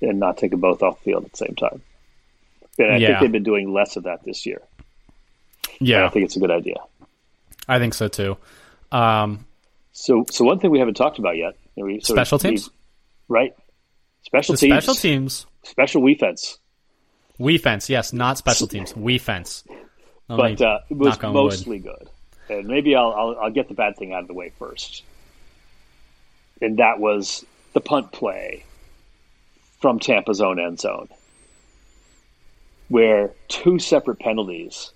and 0.02 0.18
not 0.20 0.36
take 0.38 0.50
them 0.50 0.60
both 0.60 0.82
off 0.82 0.98
the 0.98 1.04
field 1.10 1.24
at 1.24 1.30
the 1.32 1.36
same 1.38 1.54
time. 1.54 1.80
And 2.78 2.92
I 2.92 2.96
Yeah. 2.98 3.06
think 3.08 3.20
they've 3.20 3.32
been 3.32 3.42
doing 3.44 3.72
less 3.72 3.96
of 3.96 4.02
that 4.04 4.24
this 4.24 4.44
year. 4.46 4.60
Yeah, 5.80 6.04
I 6.06 6.08
think 6.10 6.24
it's 6.26 6.36
a 6.36 6.40
good 6.40 6.50
idea. 6.50 6.76
I 7.68 7.78
think 7.78 7.94
so 7.94 8.08
too. 8.08 8.36
Um, 8.94 9.46
So 9.92 10.24
so 10.30 10.44
one 10.44 10.58
thing 10.60 10.70
we 10.70 10.78
haven't 10.78 10.94
talked 10.94 11.18
about 11.18 11.36
yet. 11.36 11.54
We, 11.76 12.00
so 12.00 12.14
special 12.14 12.38
we- 12.38 12.50
teams, 12.50 12.70
right? 13.28 13.54
Special 14.22 14.54
the 14.54 14.58
teams, 14.58 14.72
special 14.84 14.94
teams, 14.94 15.46
special 15.64 16.06
defense. 16.06 16.58
we 17.38 17.58
fence. 17.58 17.90
Yes, 17.90 18.12
not 18.12 18.38
special 18.38 18.66
teams, 18.66 18.96
we 18.96 19.18
fence. 19.18 19.64
But 20.28 20.60
uh, 20.62 20.78
it 20.88 20.96
was 20.96 21.18
on 21.18 21.34
wood. 21.34 21.42
mostly 21.44 21.78
good. 21.78 22.08
And 22.48 22.66
maybe 22.68 22.94
I'll, 22.94 23.12
I'll 23.12 23.36
I'll 23.42 23.50
get 23.50 23.68
the 23.68 23.74
bad 23.74 23.96
thing 23.96 24.12
out 24.14 24.22
of 24.22 24.28
the 24.28 24.34
way 24.34 24.50
first. 24.58 25.02
And 26.62 26.78
that 26.78 26.98
was 27.00 27.44
the 27.74 27.80
punt 27.80 28.12
play 28.12 28.64
from 29.80 29.98
Tampa's 29.98 30.40
own 30.40 30.58
end 30.58 30.80
zone, 30.80 31.08
where 32.88 33.32
two 33.48 33.78
separate 33.78 34.18
penalties 34.20 34.92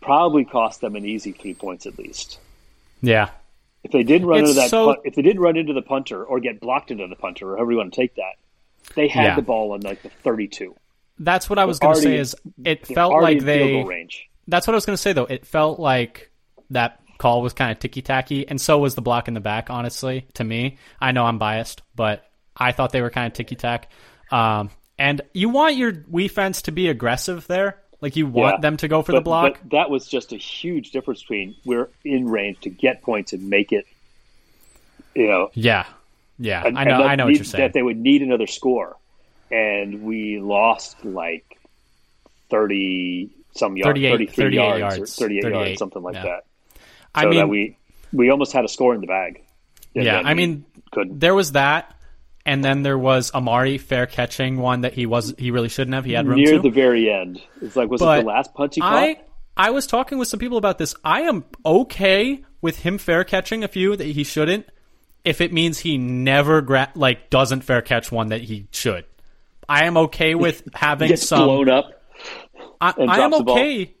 probably 0.00 0.44
cost 0.44 0.80
them 0.80 0.96
an 0.96 1.04
easy 1.04 1.32
three 1.32 1.54
points 1.54 1.84
at 1.86 1.98
least. 1.98 2.38
Yeah, 3.02 3.30
If 3.82 3.92
they 3.92 4.02
didn't 4.02 4.26
run 4.28 4.40
It's 4.40 4.50
into 4.50 4.60
that, 4.60 4.70
so- 4.70 4.96
if 5.04 5.14
they 5.14 5.22
didn't 5.22 5.40
run 5.40 5.56
into 5.56 5.72
the 5.72 5.82
punter 5.82 6.22
or 6.24 6.38
get 6.40 6.60
blocked 6.60 6.90
into 6.90 7.06
the 7.06 7.16
punter, 7.16 7.52
or 7.52 7.56
however 7.56 7.72
you 7.72 7.78
want 7.78 7.92
to 7.94 8.00
take 8.00 8.14
that, 8.16 8.34
they 8.94 9.08
had 9.08 9.24
Yeah. 9.24 9.36
the 9.36 9.42
ball 9.42 9.72
on 9.72 9.80
like 9.80 10.02
the 10.02 10.08
thirty-two. 10.10 10.74
that's 11.18 11.48
what 11.50 11.58
I 11.58 11.64
was 11.66 11.78
going 11.78 11.94
to 11.96 12.00
say. 12.00 12.16
Is 12.16 12.34
it 12.64 12.86
felt 12.86 13.12
like 13.22 13.40
they? 13.40 13.84
That's 14.48 14.66
what 14.66 14.74
I 14.74 14.76
was 14.76 14.86
going 14.86 14.94
to 14.94 15.02
say 15.02 15.12
though. 15.12 15.24
It 15.26 15.46
felt 15.46 15.78
like 15.78 16.30
that 16.70 17.00
call 17.18 17.42
was 17.42 17.52
kind 17.52 17.70
of 17.72 17.78
ticky 17.78 18.00
tacky, 18.02 18.48
and 18.48 18.58
so 18.60 18.78
was 18.78 18.94
the 18.94 19.02
block 19.02 19.28
in 19.28 19.34
the 19.34 19.40
back. 19.40 19.68
Honestly, 19.70 20.26
to 20.34 20.44
me, 20.44 20.78
I 21.00 21.12
know 21.12 21.24
I'm 21.26 21.38
biased, 21.38 21.82
but 21.94 22.24
I 22.56 22.72
thought 22.72 22.92
they 22.92 23.02
were 23.02 23.10
kind 23.10 23.26
of 23.26 23.32
ticky 23.34 23.54
tack. 23.56 23.90
Um, 24.30 24.70
and 24.98 25.20
you 25.34 25.48
want 25.50 25.76
your 25.76 26.04
we 26.08 26.28
fence 26.28 26.62
to 26.62 26.72
be 26.72 26.88
aggressive 26.88 27.46
there, 27.46 27.78
like 28.00 28.16
you 28.16 28.26
want 28.26 28.56
Yeah. 28.56 28.60
them 28.60 28.76
to 28.78 28.88
go 28.88 29.02
for 29.02 29.12
but, 29.12 29.18
the 29.18 29.22
block. 29.22 29.58
But 29.62 29.70
that 29.70 29.90
was 29.90 30.06
just 30.08 30.32
a 30.32 30.36
huge 30.36 30.90
difference 30.90 31.20
between 31.22 31.54
we're 31.64 31.88
in 32.04 32.28
range 32.28 32.60
to 32.60 32.70
get 32.70 33.02
points 33.02 33.32
and 33.32 33.48
make 33.50 33.72
it. 33.72 33.86
You 35.14 35.28
know, 35.28 35.50
yeah, 35.54 35.86
yeah, 36.38 36.64
and- 36.64 36.78
I 36.78 36.84
know, 36.84 37.02
I 37.02 37.16
know 37.16 37.24
need- 37.26 37.32
what 37.32 37.36
you're 37.38 37.44
saying. 37.44 37.64
That 37.64 37.72
they 37.72 37.82
would 37.82 37.98
need 37.98 38.22
another 38.22 38.46
score, 38.46 38.96
and 39.50 40.02
we 40.04 40.38
lost 40.38 41.04
like 41.04 41.58
thirty 42.48 43.30
some 43.52 43.76
yards, 43.76 43.88
38 43.88 44.10
thirty-three 44.10 44.44
38 44.44 44.54
yards, 44.56 44.80
yards, 44.80 44.98
or 44.98 45.06
thirty-eight 45.06 45.42
38, 45.42 45.66
yards, 45.66 45.78
something 45.78 46.02
like 46.02 46.14
yeah. 46.14 46.22
that. 46.22 46.44
I 47.14 47.26
mean, 47.26 47.38
that 47.38 47.48
we 47.48 47.76
we 48.12 48.30
almost 48.30 48.52
had 48.52 48.64
a 48.64 48.68
score 48.68 48.94
in 48.94 49.00
the 49.00 49.06
bag. 49.06 49.42
And 49.94 50.04
yeah, 50.04 50.22
I 50.24 50.34
mean, 50.34 50.64
couldn't. 50.92 51.18
there 51.18 51.34
was 51.34 51.52
that, 51.52 51.96
and 52.46 52.64
then 52.64 52.82
there 52.82 52.98
was 52.98 53.32
Amari 53.34 53.78
fair 53.78 54.06
catching 54.06 54.56
one 54.58 54.80
that 54.82 54.94
he 54.94 55.06
was 55.06 55.34
he 55.38 55.50
really 55.50 55.68
shouldn't 55.68 55.94
have. 55.94 56.04
He 56.04 56.12
had 56.12 56.26
room 56.26 56.36
Near 56.38 56.56
to. 56.56 56.62
the 56.62 56.70
very 56.70 57.10
end, 57.10 57.40
it's 57.60 57.76
like 57.76 57.90
was 57.90 58.00
it 58.00 58.04
the 58.04 58.22
last 58.22 58.54
punch 58.54 58.74
he 58.76 58.80
caught? 58.80 58.92
I 58.94 59.20
I 59.56 59.70
was 59.70 59.86
talking 59.86 60.18
with 60.18 60.28
some 60.28 60.40
people 60.40 60.58
about 60.58 60.78
this. 60.78 60.94
I 61.04 61.22
am 61.22 61.44
okay 61.66 62.44
with 62.62 62.78
him 62.80 62.98
fair 62.98 63.24
catching 63.24 63.64
a 63.64 63.68
few 63.68 63.94
that 63.96 64.04
he 64.06 64.24
shouldn't, 64.24 64.66
if 65.24 65.40
it 65.40 65.52
means 65.52 65.78
he 65.80 65.98
never 65.98 66.60
gra- 66.62 66.92
like 66.94 67.30
doesn't 67.30 67.62
fair 67.62 67.82
catch 67.82 68.10
one 68.12 68.28
that 68.28 68.40
he 68.42 68.66
should. 68.70 69.04
I 69.68 69.84
am 69.84 69.96
okay 69.96 70.34
with 70.34 70.62
having 70.74 71.08
Gets 71.08 71.26
some. 71.28 71.44
blown 71.44 71.68
up. 71.68 72.02
I, 72.80 72.94
I 72.96 73.02
am 73.02 73.06
drops 73.30 73.38
the 73.38 73.44
ball. 73.44 73.58
okay. 73.58 73.94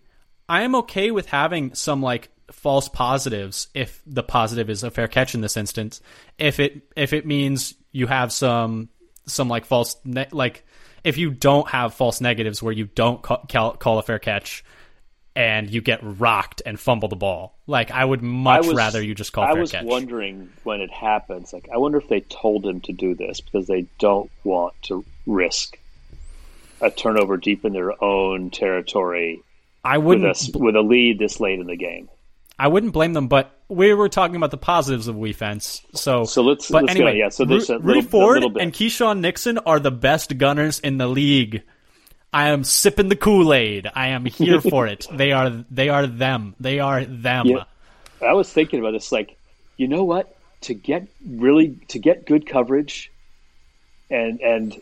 I 0.48 0.62
am 0.62 0.74
okay 0.76 1.10
with 1.10 1.26
having 1.26 1.74
some 1.74 2.02
like 2.02 2.28
false 2.50 2.88
positives 2.88 3.68
if 3.74 4.02
the 4.06 4.22
positive 4.24 4.68
is 4.68 4.82
a 4.82 4.90
fair 4.90 5.06
catch 5.08 5.34
in 5.34 5.40
this 5.42 5.56
instance. 5.56 6.00
If 6.38 6.58
it 6.58 6.82
if 6.96 7.12
it 7.12 7.24
means 7.26 7.74
you 7.92 8.06
have 8.06 8.32
some 8.32 8.88
some 9.26 9.48
like 9.48 9.64
false 9.64 9.96
ne- 10.04 10.28
like 10.32 10.64
if 11.04 11.18
you 11.18 11.30
don't 11.30 11.68
have 11.68 11.94
false 11.94 12.20
negatives 12.20 12.62
where 12.62 12.72
you 12.72 12.86
don't 12.94 13.22
call, 13.22 13.38
call, 13.78 13.98
a 13.98 14.02
fair 14.02 14.18
catch 14.18 14.64
and 15.36 15.70
you 15.70 15.80
get 15.80 16.00
rocked 16.02 16.60
and 16.66 16.78
fumble 16.78 17.08
the 17.08 17.16
ball. 17.16 17.56
Like 17.66 17.90
I 17.90 18.04
would 18.04 18.20
much 18.22 18.64
I 18.64 18.68
was- 18.68 18.76
rather 18.76 19.02
you 19.02 19.14
just 19.14 19.32
call 19.32 19.44
I 19.44 19.52
fair 19.52 19.60
was 19.60 19.72
catch. 19.72 19.84
wondering 19.84 20.50
when 20.64 20.80
it 20.80 20.90
happens. 20.90 21.52
Like, 21.52 21.68
I 21.72 21.78
wonder 21.78 21.98
if 21.98 22.08
they 22.08 22.20
told 22.20 22.66
him 22.66 22.80
to 22.82 22.92
do 22.92 23.14
this 23.14 23.40
because 23.40 23.66
they 23.66 23.86
don't 23.98 24.30
want 24.44 24.74
to 24.82 25.04
risk 25.26 25.78
a 26.80 26.90
turnover 26.90 27.36
deep 27.36 27.64
in 27.64 27.72
their 27.72 28.02
own 28.02 28.50
territory 28.50 29.42
I 29.84 29.98
wouldn't 29.98 30.54
a, 30.54 30.58
with 30.58 30.76
a 30.76 30.82
lead 30.82 31.18
this 31.18 31.40
late 31.40 31.60
in 31.60 31.66
the 31.66 31.76
game. 31.76 32.08
I 32.60 32.68
wouldn't 32.68 32.92
blame 32.92 33.12
them, 33.14 33.26
but 33.28 33.50
we 33.68 33.94
were 33.94 34.08
talking 34.08 34.36
about 34.36 34.50
the 34.50 34.58
positives 34.58 35.08
of 35.08 35.20
defense. 35.20 35.80
So, 35.94 36.24
So 36.24 36.42
let's- 36.42 36.70
But 36.70 36.84
let's 36.84 36.94
go. 36.98 37.04
anyway, 37.06 37.18
Yeah, 37.18 37.30
so 37.30 37.44
there's 37.44 37.68
Ru- 37.70 37.76
a 37.76 37.78
Rudy 37.78 38.00
little- 38.02 38.08
a 38.08 38.10
Ford 38.10 38.42
and 38.60 38.72
Keisean 38.72 39.20
Nixon 39.20 39.58
are 39.58 39.80
the 39.80 39.90
best 39.90 40.36
gunners 40.36 40.78
in 40.80 40.98
the 40.98 41.06
league. 41.06 41.62
I 42.32 42.48
am 42.50 42.62
sipping 42.62 43.08
the 43.08 43.16
Kool 43.16 43.52
Aid. 43.54 43.88
I 43.94 44.08
am 44.08 44.24
here 44.26 44.60
for 44.72 44.86
it. 44.86 45.06
They 45.10 45.32
are 45.32 45.64
they 45.70 45.88
are 45.88 46.06
them. 46.06 46.54
They 46.60 46.78
are 46.80 47.04
them. 47.04 47.46
Yeah. 47.46 47.64
I 48.22 48.34
was 48.34 48.52
thinking 48.52 48.80
about 48.80 48.92
this, 48.92 49.10
like, 49.10 49.36
you 49.78 49.88
know 49.88 50.04
what? 50.04 50.36
To 50.62 50.74
get 50.74 51.08
really 51.26 51.76
to 51.88 51.98
get 51.98 52.26
good 52.26 52.46
coverage 52.46 53.10
and 54.10 54.38
and 54.42 54.80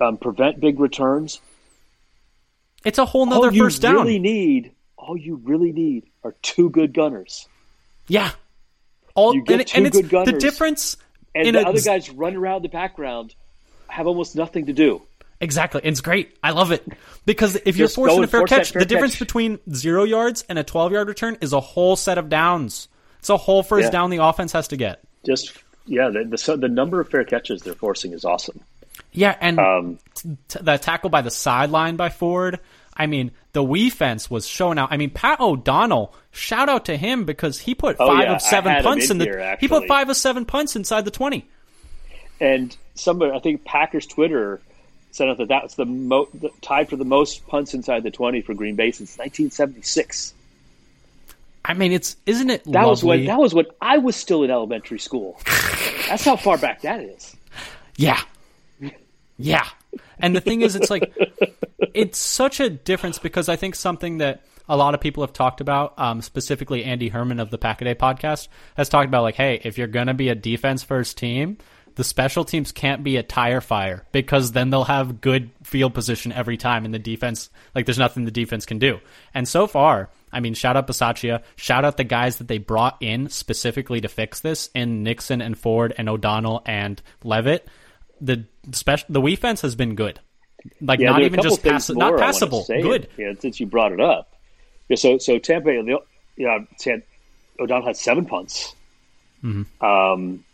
um, 0.00 0.16
prevent 0.16 0.58
big 0.60 0.80
returns, 0.80 1.40
It's 2.84 2.98
a 2.98 3.04
whole 3.04 3.32
all 3.32 3.42
nother 3.42 3.54
you 3.54 3.62
first 3.62 3.80
down. 3.82 3.92
You 3.92 3.98
really 4.00 4.18
need, 4.18 4.72
all 5.02 5.16
you 5.16 5.36
really 5.36 5.72
need, 5.72 6.04
are 6.24 6.34
two 6.42 6.70
good 6.70 6.94
gunners, 6.94 7.48
yeah. 8.08 8.30
All 9.14 9.34
You 9.34 9.42
get 9.44 9.60
and, 9.60 9.68
two 9.68 9.76
and 9.78 9.86
it's 9.86 9.96
good 9.96 10.08
gunners, 10.08 10.32
the 10.32 10.38
difference 10.38 10.96
and 11.34 11.48
in 11.48 11.54
the 11.54 11.60
a, 11.60 11.68
other 11.68 11.80
guys 11.80 12.08
run 12.10 12.36
around 12.36 12.62
the 12.62 12.68
background, 12.68 13.34
have 13.88 14.06
almost 14.06 14.36
nothing 14.36 14.66
to 14.66 14.72
do. 14.72 15.02
Exactly. 15.40 15.80
It's 15.84 16.00
great. 16.00 16.36
I 16.42 16.52
love 16.52 16.70
it. 16.70 16.86
Because 17.26 17.56
if 17.66 17.76
you're 17.76 17.88
forcing 17.88 18.22
a 18.22 18.26
fair 18.28 18.44
catch, 18.44 18.70
fair 18.72 18.80
the 18.80 18.86
difference 18.86 19.14
catch. 19.14 19.20
between 19.26 19.58
zero 19.74 20.04
yards 20.04 20.44
and 20.48 20.58
a 20.58 20.62
12 20.62 20.92
yard 20.92 21.08
return 21.08 21.36
is 21.40 21.52
a 21.52 21.60
whole 21.60 21.96
set 21.96 22.16
of 22.16 22.28
downs. 22.28 22.88
It's 23.18 23.28
a 23.28 23.36
whole 23.36 23.62
first 23.62 23.86
Yeah. 23.86 23.90
down 23.90 24.10
the 24.10 24.18
offense 24.18 24.52
has 24.52 24.68
to 24.68 24.76
get. 24.76 25.02
Just 25.26 25.52
yeah, 25.84 26.08
the 26.10 26.24
the, 26.24 26.56
the 26.56 26.68
number 26.68 27.00
of 27.00 27.10
fair 27.10 27.24
catches 27.24 27.62
they're 27.62 27.74
forcing 27.74 28.12
is 28.12 28.24
awesome. 28.24 28.60
Yeah, 29.12 29.36
and 29.40 29.58
Um, 29.58 29.98
t- 30.14 30.58
the 30.60 30.76
tackle 30.78 31.10
by 31.10 31.22
the 31.22 31.30
sideline 31.30 31.96
by 31.96 32.08
Ford. 32.08 32.60
I 32.96 33.06
mean, 33.06 33.32
the 33.52 33.62
Wii 33.62 33.92
fence 33.92 34.30
was 34.30 34.46
showing 34.46 34.78
out. 34.78 34.88
I 34.92 34.96
mean, 34.96 35.10
Pat 35.10 35.40
O'Donnell, 35.40 36.14
shout 36.30 36.68
out 36.68 36.86
to 36.86 36.96
him 36.96 37.24
because 37.24 37.58
he 37.60 37.74
put 37.74 37.96
Oh, 38.00 38.06
five 38.06 38.24
yeah, 38.24 38.34
of 38.36 38.42
seven 38.42 38.70
I 38.72 38.76
had 38.76 38.84
him 38.84 38.90
punts 38.90 39.10
in 39.10 39.18
the. 39.18 39.24
here, 39.24 39.56
he 39.60 39.68
put 39.68 39.86
five 39.88 40.08
of 40.08 40.16
seven 40.16 40.44
punts 40.44 40.74
inside 40.76 41.04
the 41.04 41.10
twenty. 41.10 41.46
And 42.40 42.76
somebody, 42.94 43.32
I 43.32 43.38
think 43.40 43.64
Packers 43.64 44.06
Twitter 44.06 44.60
said 45.12 45.28
out 45.28 45.38
that 45.38 45.48
that's 45.48 45.74
the, 45.74 45.84
mo- 45.84 46.28
the 46.32 46.50
tied 46.62 46.88
for 46.88 46.96
the 46.96 47.04
most 47.04 47.46
punts 47.46 47.74
inside 47.74 48.02
the 48.02 48.10
twenty 48.10 48.40
for 48.40 48.54
Green 48.54 48.74
Bay 48.76 48.90
since 48.90 49.16
1976. 49.18 50.32
I 51.64 51.74
mean, 51.74 51.92
it's 51.92 52.16
isn't 52.26 52.50
it 52.50 52.64
That 52.64 52.86
was 52.86 53.04
lovely? 53.04 53.18
when 53.18 53.26
that 53.26 53.38
was 53.38 53.54
when 53.54 53.66
I 53.80 53.98
was 53.98 54.16
still 54.16 54.42
in 54.42 54.50
elementary 54.50 54.98
school. 54.98 55.38
That's 56.08 56.24
how 56.24 56.36
far 56.36 56.58
back 56.58 56.80
that 56.82 57.00
is. 57.00 57.36
Yeah. 57.96 58.20
Yeah. 59.44 59.66
And 60.18 60.34
the 60.34 60.40
thing 60.40 60.62
is, 60.62 60.76
it's 60.76 60.90
like, 60.90 61.12
it's 61.94 62.18
such 62.18 62.60
a 62.60 62.70
difference 62.70 63.18
because 63.18 63.48
I 63.48 63.56
think 63.56 63.74
something 63.74 64.18
that 64.18 64.44
a 64.68 64.76
lot 64.76 64.94
of 64.94 65.00
people 65.00 65.22
have 65.22 65.32
talked 65.32 65.60
about, 65.60 65.98
um, 65.98 66.22
specifically 66.22 66.84
Andy 66.84 67.08
Herman 67.08 67.40
of 67.40 67.50
the 67.50 67.58
Pack-A-Day 67.58 67.96
podcast, 67.96 68.48
has 68.76 68.88
talked 68.88 69.08
about 69.08 69.22
like, 69.22 69.34
hey, 69.34 69.60
if 69.64 69.78
you're 69.78 69.88
going 69.88 70.06
to 70.06 70.14
be 70.14 70.28
a 70.28 70.34
defense 70.34 70.82
first 70.82 71.18
team, 71.18 71.58
the 71.94 72.04
special 72.04 72.44
teams 72.44 72.72
can't 72.72 73.04
be 73.04 73.16
a 73.16 73.22
tire 73.22 73.60
fire 73.60 74.06
because 74.12 74.52
then 74.52 74.70
they'll 74.70 74.84
have 74.84 75.20
good 75.20 75.50
field 75.62 75.92
position 75.92 76.32
every 76.32 76.56
time 76.56 76.84
and 76.84 76.94
the 76.94 76.98
defense, 76.98 77.50
like, 77.74 77.84
there's 77.84 77.98
nothing 77.98 78.24
the 78.24 78.30
defense 78.30 78.64
can 78.64 78.78
do. 78.78 78.98
And 79.34 79.46
so 79.46 79.66
far, 79.66 80.08
I 80.32 80.40
mean, 80.40 80.54
shout 80.54 80.76
out 80.76 80.86
Bisaccia, 80.86 81.42
shout 81.56 81.84
out 81.84 81.98
the 81.98 82.04
guys 82.04 82.38
that 82.38 82.48
they 82.48 82.58
brought 82.58 82.96
in 83.02 83.28
specifically 83.28 84.00
to 84.00 84.08
fix 84.08 84.40
this 84.40 84.70
in 84.74 85.02
Nixon 85.02 85.42
and 85.42 85.58
Ford 85.58 85.92
and 85.98 86.08
O'Donnell 86.08 86.62
and 86.64 87.02
Levitt. 87.24 87.68
The 88.22 88.46
special, 88.70 89.06
the 89.10 89.20
defense 89.20 89.60
has 89.62 89.74
been 89.74 89.94
good. 89.96 90.20
Like, 90.80 91.00
Yeah, 91.00 91.10
not 91.10 91.12
there 91.14 91.20
are 91.20 91.24
a 91.24 91.26
even 91.26 91.42
just 91.42 91.62
pass, 91.62 91.90
not 91.90 92.18
passable, 92.18 92.64
good. 92.68 93.08
Yeah, 93.18 93.32
since 93.40 93.58
you 93.58 93.66
brought 93.66 93.90
it 93.92 94.00
up. 94.00 94.32
Yeah, 94.88 94.96
so 94.96 95.18
so 95.18 95.38
Tampa 95.38 95.72
yeah, 96.36 96.58
had, 96.84 97.02
O'Donnell 97.58 97.86
had 97.86 97.96
seven 97.96 98.24
punts. 98.26 98.74
Mm-hmm. 99.42 99.84
Um, 99.84 100.44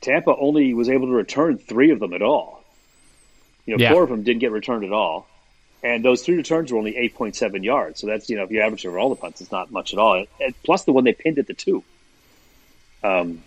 Tampa 0.00 0.34
only 0.34 0.72
was 0.72 0.88
able 0.88 1.08
to 1.08 1.12
return 1.12 1.58
three 1.58 1.90
of 1.90 2.00
them 2.00 2.14
at 2.14 2.22
all. 2.22 2.64
You 3.66 3.76
know, 3.76 3.82
Yeah. 3.82 3.92
four 3.92 4.02
of 4.04 4.08
them 4.08 4.22
didn't 4.22 4.40
get 4.40 4.52
returned 4.52 4.84
at 4.84 4.92
all, 4.92 5.28
and 5.84 6.02
those 6.02 6.22
three 6.22 6.36
returns 6.36 6.72
were 6.72 6.78
only 6.78 6.96
eight 6.96 7.14
point 7.14 7.36
seven 7.36 7.62
yards. 7.62 8.00
So 8.00 8.06
that's 8.06 8.30
you 8.30 8.36
know 8.36 8.44
if 8.44 8.50
you 8.50 8.62
average 8.62 8.86
over 8.86 8.98
all 8.98 9.10
the 9.10 9.16
punts, 9.16 9.42
it's 9.42 9.52
not 9.52 9.70
much 9.70 9.92
at 9.92 9.98
all. 9.98 10.24
And 10.40 10.54
plus 10.64 10.84
the 10.84 10.92
one 10.92 11.04
they 11.04 11.12
pinned 11.12 11.38
at 11.38 11.46
the 11.46 11.54
two. 11.54 11.84
Um, 13.04 13.42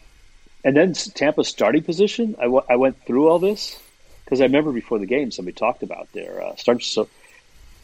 and 0.63 0.75
then 0.75 0.93
Tampa's 0.93 1.47
starting 1.47 1.83
position. 1.83 2.35
I, 2.39 2.43
w- 2.43 2.63
I 2.69 2.75
went 2.77 3.03
through 3.05 3.27
all 3.29 3.39
this 3.39 3.79
because 4.25 4.41
I 4.41 4.45
remember 4.45 4.71
before 4.71 4.99
the 4.99 5.05
game 5.05 5.31
somebody 5.31 5.55
talked 5.55 5.83
about 5.83 6.11
their 6.13 6.41
uh, 6.41 6.55
start. 6.55 6.83
So 6.83 7.07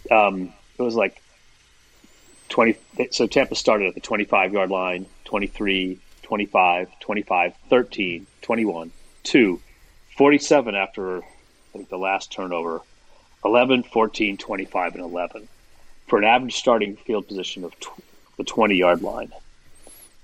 um, 0.10 0.54
it 0.78 0.82
was 0.82 0.96
like 0.96 1.22
twenty. 2.50 2.76
So 3.12 3.28
Tampa 3.28 3.56
started 3.56 3.88
at 3.90 3.96
the 3.96 4.02
twenty-five 4.02 4.54
yard 4.54 4.70
line, 4.70 5.06
23, 5.26 6.00
25, 6.24 7.00
25, 7.00 7.54
13, 7.70 8.28
21, 8.42 8.92
2, 9.24 9.62
47 10.18 10.76
after 10.76 11.18
I 11.20 11.24
think 11.74 11.90
the 11.90 11.98
last 11.98 12.32
turnover, 12.32 12.82
11, 13.46 13.84
14, 13.84 14.38
25, 14.38 14.96
and 14.96 15.04
11 15.04 15.48
for 16.08 16.18
an 16.18 16.26
average 16.26 16.56
starting 16.56 16.96
field 16.96 17.28
position 17.28 17.64
of 17.64 17.80
tw- 17.80 17.90
the 18.38 18.44
20 18.44 18.76
yard 18.76 19.02
line. 19.02 19.32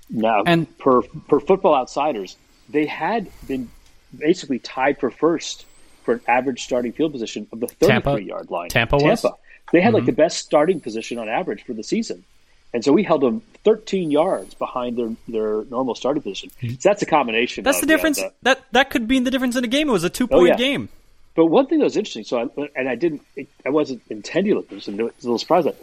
Now, 0.08 0.42
And- 0.44 0.78
per 0.78 1.02
per 1.02 1.40
Football 1.40 1.74
Outsiders, 1.74 2.36
they 2.68 2.86
had 2.86 3.28
been 3.46 3.70
basically 4.16 4.58
tied 4.58 4.98
for 4.98 5.10
first 5.10 5.64
for 6.04 6.14
an 6.14 6.20
average 6.28 6.62
starting 6.62 6.92
field 6.92 7.12
position 7.12 7.46
of 7.52 7.60
the 7.60 7.66
33 7.66 8.24
yard 8.24 8.50
line. 8.50 8.68
Tampa 8.68 8.96
was? 8.96 9.22
Tampa. 9.22 9.36
They 9.72 9.80
had 9.80 9.92
like 9.92 10.02
mm-hmm. 10.02 10.06
the 10.06 10.12
best 10.12 10.38
starting 10.38 10.80
position 10.80 11.18
on 11.18 11.28
average 11.28 11.64
for 11.64 11.72
the 11.72 11.82
season. 11.82 12.24
And 12.72 12.84
so 12.84 12.92
we 12.92 13.02
held 13.02 13.22
them 13.22 13.40
13 13.64 14.10
yards 14.10 14.54
behind 14.54 14.96
their, 14.96 15.10
their 15.28 15.64
normal 15.64 15.94
starting 15.94 16.22
position. 16.22 16.50
Mm-hmm. 16.62 16.74
So 16.74 16.88
that's 16.88 17.02
a 17.02 17.06
combination. 17.06 17.64
That's 17.64 17.78
of, 17.78 17.82
the 17.82 17.86
difference. 17.86 18.18
the- 18.18 18.32
that 18.42 18.64
that 18.72 18.90
could 18.90 19.08
be 19.08 19.18
the 19.18 19.30
difference 19.30 19.56
in 19.56 19.64
a 19.64 19.68
game. 19.68 19.88
It 19.88 19.92
was 19.92 20.04
a 20.04 20.10
two 20.10 20.26
point 20.26 20.42
oh, 20.42 20.44
yeah. 20.44 20.56
game. 20.56 20.88
but 21.34 21.46
one 21.46 21.66
thing 21.66 21.78
that 21.78 21.84
was 21.84 21.96
interesting, 21.96 22.24
so 22.24 22.38
I, 22.38 22.68
and 22.76 22.88
I 22.88 22.94
didn't, 22.94 23.22
I 23.64 23.70
wasn't 23.70 24.02
intending 24.10 24.52
to 24.52 24.58
look 24.58 24.68
this, 24.68 24.88
and 24.88 25.00
I 25.00 25.04
was 25.04 25.12
a 25.20 25.22
little 25.22 25.38
surprised 25.38 25.66
that 25.66 25.76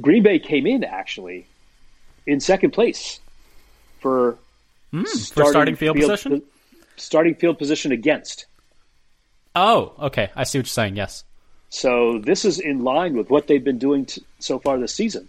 Green 0.00 0.22
Bay 0.22 0.38
came 0.38 0.66
in 0.66 0.84
actually 0.84 1.46
in 2.26 2.40
second 2.40 2.72
place 2.72 3.20
for 4.00 4.36
Hmm, 4.94 5.02
For 5.32 5.44
starting 5.46 5.74
field, 5.74 5.96
position. 5.96 6.42
starting 6.96 7.34
field 7.34 7.58
position 7.58 7.90
against. 7.90 8.46
Oh, 9.56 9.92
okay. 9.98 10.30
I 10.36 10.44
see 10.44 10.58
what 10.58 10.66
you're 10.66 10.68
saying. 10.70 10.96
Yes. 10.96 11.24
So 11.70 12.18
this 12.18 12.44
is 12.44 12.60
in 12.60 12.84
line 12.84 13.16
with 13.16 13.28
what 13.30 13.48
they've 13.48 13.62
been 13.64 13.78
doing 13.78 14.06
t- 14.06 14.22
so 14.38 14.58
far 14.60 14.78
this 14.78 14.94
season. 14.94 15.28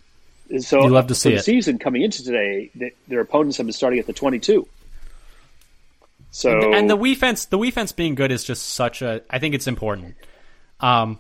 And 0.51 0.63
So 0.63 0.83
You 0.83 0.89
love 0.89 1.07
to 1.07 1.15
see 1.15 1.29
the 1.31 1.37
it. 1.37 1.43
season 1.45 1.79
coming 1.79 2.03
into 2.03 2.23
today, 2.23 2.69
th- 2.77 2.95
their 3.07 3.21
opponents 3.21 3.57
have 3.57 3.65
been 3.65 3.73
starting 3.73 3.97
at 3.97 4.05
the 4.05 4.13
22. 4.13 4.67
So 6.31 6.73
and 6.73 6.89
the 6.89 6.97
defense, 6.97 7.45
the 7.45 7.57
defense 7.57 7.91
being 7.93 8.13
good 8.13 8.31
is 8.31 8.43
just 8.43 8.63
such 8.73 9.01
a. 9.01 9.23
I 9.29 9.39
think 9.39 9.55
it's 9.55 9.67
important. 9.67 10.15
Um, 10.81 11.19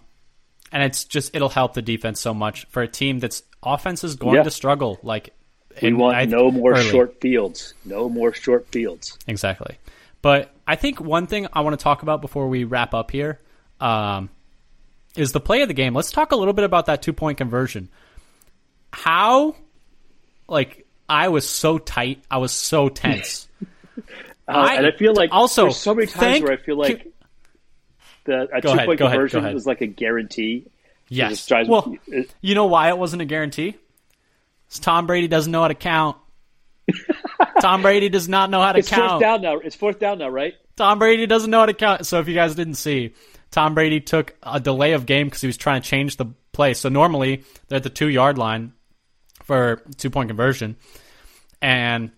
and 0.71 0.83
it's 0.83 1.05
just 1.05 1.33
it'll 1.35 1.49
help 1.49 1.73
the 1.73 1.81
defense 1.81 2.19
so 2.19 2.33
much 2.33 2.65
for 2.65 2.83
a 2.83 2.87
team 2.87 3.19
that's 3.19 3.41
offense 3.63 4.03
is 4.03 4.15
going 4.15 4.35
Yeah. 4.35 4.43
to 4.43 4.51
struggle. 4.51 4.99
Like 5.03 5.33
we 5.81 5.87
in- 5.89 5.97
want 5.97 6.15
I- 6.17 6.25
no 6.25 6.51
more 6.51 6.73
early. 6.73 6.89
short 6.89 7.19
fields. 7.21 7.73
No 7.85 8.09
more 8.09 8.33
short 8.33 8.67
fields. 8.71 9.17
Exactly. 9.27 9.77
But 10.21 10.51
I 10.67 10.75
think 10.75 10.99
one 10.99 11.27
thing 11.27 11.47
I 11.53 11.61
want 11.61 11.77
to 11.79 11.83
talk 11.83 12.01
about 12.01 12.21
before 12.21 12.47
we 12.47 12.63
wrap 12.63 12.93
up 12.93 13.11
here 13.11 13.39
um, 13.79 14.29
is 15.15 15.31
the 15.31 15.39
play 15.39 15.61
of 15.61 15.67
the 15.67 15.73
game. 15.73 15.93
Let's 15.93 16.11
talk 16.11 16.31
a 16.31 16.35
little 16.35 16.53
bit 16.53 16.65
about 16.65 16.87
that 16.87 17.01
two 17.01 17.13
point 17.13 17.37
conversion. 17.37 17.89
How, 18.91 19.55
like, 20.47 20.85
I 21.07 21.27
was 21.29 21.47
so 21.47 21.77
tight. 21.77 22.23
I 22.31 22.37
was 22.37 22.51
so 22.51 22.89
tense. 22.89 23.47
Uh, 24.47 24.69
and 24.77 24.85
I 24.85 24.91
feel 24.91 25.15
like 25.15 25.31
also 25.31 25.63
there's 25.63 25.77
so 25.77 25.95
many 25.95 26.05
times 26.05 26.19
thank- 26.19 26.43
where 26.43 26.53
I 26.53 26.57
feel 26.57 26.77
like 26.77 27.11
the 28.25 28.47
a 28.53 28.61
two 28.61 28.67
ahead, 28.67 28.85
point 28.85 28.99
go 28.99 29.05
ahead, 29.07 29.15
go 29.17 29.17
conversion 29.17 29.39
ahead. 29.43 29.55
is 29.55 29.65
like 29.65 29.81
a 29.81 29.87
guarantee. 29.87 30.67
yes. 31.09 31.47
drives- 31.47 31.67
well, 31.67 31.95
it- 32.05 32.31
you 32.41 32.53
know 32.53 32.65
why 32.65 32.89
it 32.89 32.97
wasn't 32.99 33.23
a 33.23 33.25
guarantee? 33.25 33.73
Tom 34.79 35.07
Brady 35.07 35.27
doesn't 35.27 35.51
know 35.51 35.61
how 35.61 35.67
to 35.67 35.73
count. 35.75 36.17
Tom 37.61 37.81
Brady 37.81 38.09
does 38.09 38.27
not 38.29 38.49
know 38.49 38.61
how 38.61 38.73
to 38.73 38.79
It's 38.79 38.89
fourth 38.89 39.01
count. 39.01 39.21
down 39.21 39.41
now. 39.41 39.57
It's 39.57 39.75
fourth 39.75 39.99
down 39.99 40.19
now, 40.19 40.29
right? 40.29 40.53
Tom 40.75 40.99
Brady 40.99 41.25
doesn't 41.25 41.49
know 41.49 41.59
how 41.59 41.65
to 41.65 41.73
count. 41.73 42.05
So 42.05 42.19
if 42.19 42.27
you 42.27 42.35
guys 42.35 42.53
didn't 42.55 42.75
see, 42.75 43.13
Tom 43.51 43.73
Brady 43.73 44.01
took 44.01 44.35
a 44.43 44.59
delay 44.59 44.91
of 44.93 45.05
game 45.05 45.27
because 45.27 45.41
he 45.41 45.47
was 45.47 45.57
trying 45.57 45.81
to 45.81 45.87
change 45.87 46.17
the 46.17 46.25
play. 46.51 46.73
So 46.73 46.89
normally 46.89 47.43
they're 47.67 47.77
at 47.77 47.83
the 47.83 47.89
two 47.89 48.09
yard 48.09 48.37
line, 48.37 48.73
for 49.43 49.81
two 49.97 50.09
point 50.09 50.29
conversion, 50.29 50.75
and 51.61 52.11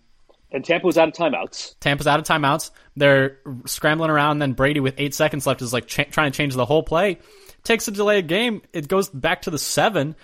And 0.52 0.66
Tampa 0.66 0.86
was 0.88 0.98
out 0.98 1.08
of 1.10 1.14
timeouts. 1.14 1.76
Tampa's 1.80 2.08
out 2.08 2.20
of 2.20 2.26
timeouts. 2.26 2.72
They're 2.96 3.38
scrambling 3.66 4.10
around. 4.10 4.32
And 4.32 4.42
then 4.42 4.54
Brady, 4.54 4.80
with 4.80 4.96
eight 4.98 5.14
seconds 5.14 5.46
left, 5.46 5.62
is 5.62 5.72
like 5.74 5.88
ch- 5.88 6.10
trying 6.10 6.32
to 6.32 6.36
change 6.38 6.56
the 6.56 6.66
whole 6.66 6.84
play. 6.84 7.20
Takes 7.64 7.88
a 7.88 7.92
delay 7.92 8.20
of 8.20 8.28
game. 8.28 8.62
It 8.74 8.88
goes 8.88 9.10
back 9.10 9.44
to 9.44 9.52
the 9.52 9.60
seven. 9.60 10.16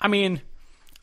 I 0.00 0.08
mean, 0.08 0.42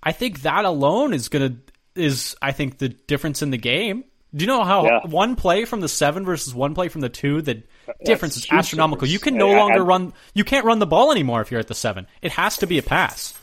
I 0.06 0.12
think 0.12 0.44
that 0.44 0.64
alone 0.66 1.14
is 1.14 1.28
gonna 1.30 1.56
is 1.96 2.36
I 2.42 2.52
think 2.52 2.78
the 2.78 2.90
difference 2.90 3.42
in 3.42 3.50
the 3.52 3.58
game. 3.58 4.04
Do 4.36 4.44
you 4.44 4.48
know 4.48 4.64
how 4.64 4.84
Yeah. 4.86 5.00
one 5.06 5.36
play 5.36 5.64
from 5.66 5.80
the 5.82 5.88
seven 5.88 6.26
versus 6.26 6.54
one 6.54 6.76
play 6.76 6.90
from 6.90 7.02
the 7.02 7.10
two? 7.10 7.42
The 7.42 7.64
difference 8.04 8.36
is 8.38 8.46
astronomical. 8.52 9.06
difference. 9.08 9.14
You 9.14 9.20
can 9.20 9.38
no 9.38 9.50
I- 9.52 9.54
I- 9.54 9.58
longer 9.60 9.84
run. 9.84 10.14
You 10.34 10.44
can't 10.44 10.66
run 10.66 10.80
the 10.80 10.86
ball 10.86 11.12
anymore 11.12 11.42
if 11.42 11.52
you're 11.52 11.60
at 11.60 11.68
the 11.68 11.74
seven. 11.76 12.06
It 12.22 12.34
has 12.34 12.58
to 12.58 12.68
be 12.68 12.78
a 12.78 12.84
pass. 12.84 13.34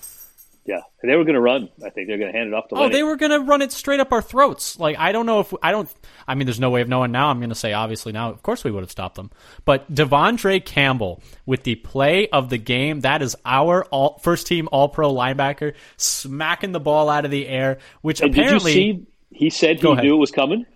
Yeah, 0.64 0.82
they 1.02 1.16
were 1.16 1.24
going 1.24 1.34
to 1.34 1.40
run. 1.40 1.68
I 1.84 1.90
think 1.90 2.06
they're 2.06 2.18
going 2.18 2.32
to 2.32 2.38
hand 2.38 2.48
it 2.48 2.54
off 2.54 2.68
to. 2.68 2.76
Oh, 2.76 2.82
Lenny. 2.82 2.92
they 2.94 3.02
were 3.02 3.16
going 3.16 3.32
to 3.32 3.40
run 3.40 3.62
it 3.62 3.72
straight 3.72 3.98
up 3.98 4.12
our 4.12 4.22
throats. 4.22 4.78
Like 4.78 4.96
I 4.96 5.10
don't 5.10 5.26
know 5.26 5.40
if 5.40 5.52
I 5.60 5.72
don't. 5.72 5.92
I 6.28 6.36
mean, 6.36 6.46
there's 6.46 6.60
no 6.60 6.70
way 6.70 6.82
of 6.82 6.88
knowing 6.88 7.10
now. 7.10 7.30
I'm 7.30 7.38
going 7.38 7.48
to 7.48 7.56
say 7.56 7.72
obviously 7.72 8.12
now. 8.12 8.30
Of 8.30 8.42
course, 8.44 8.62
we 8.62 8.70
would 8.70 8.82
have 8.82 8.90
stopped 8.90 9.16
them. 9.16 9.32
But 9.64 9.92
De'Vondre 9.92 10.64
Campbell 10.64 11.20
with 11.46 11.64
the 11.64 11.74
play 11.74 12.28
of 12.28 12.48
the 12.48 12.58
game. 12.58 13.00
That 13.00 13.22
is 13.22 13.36
our 13.44 13.84
all, 13.86 14.18
first 14.18 14.46
team 14.46 14.68
All 14.70 14.88
Pro 14.88 15.12
linebacker 15.12 15.74
smacking 15.96 16.70
the 16.70 16.80
ball 16.80 17.08
out 17.08 17.24
of 17.24 17.32
the 17.32 17.48
air. 17.48 17.78
Which 18.02 18.20
And 18.20 18.32
did 18.32 18.38
you 18.38 18.44
apparently, 18.44 18.72
see? 18.72 19.06
He 19.30 19.50
said 19.50 19.80
he 19.80 19.94
knew 19.94 20.14
it 20.14 20.18
was 20.18 20.30
coming. 20.30 20.66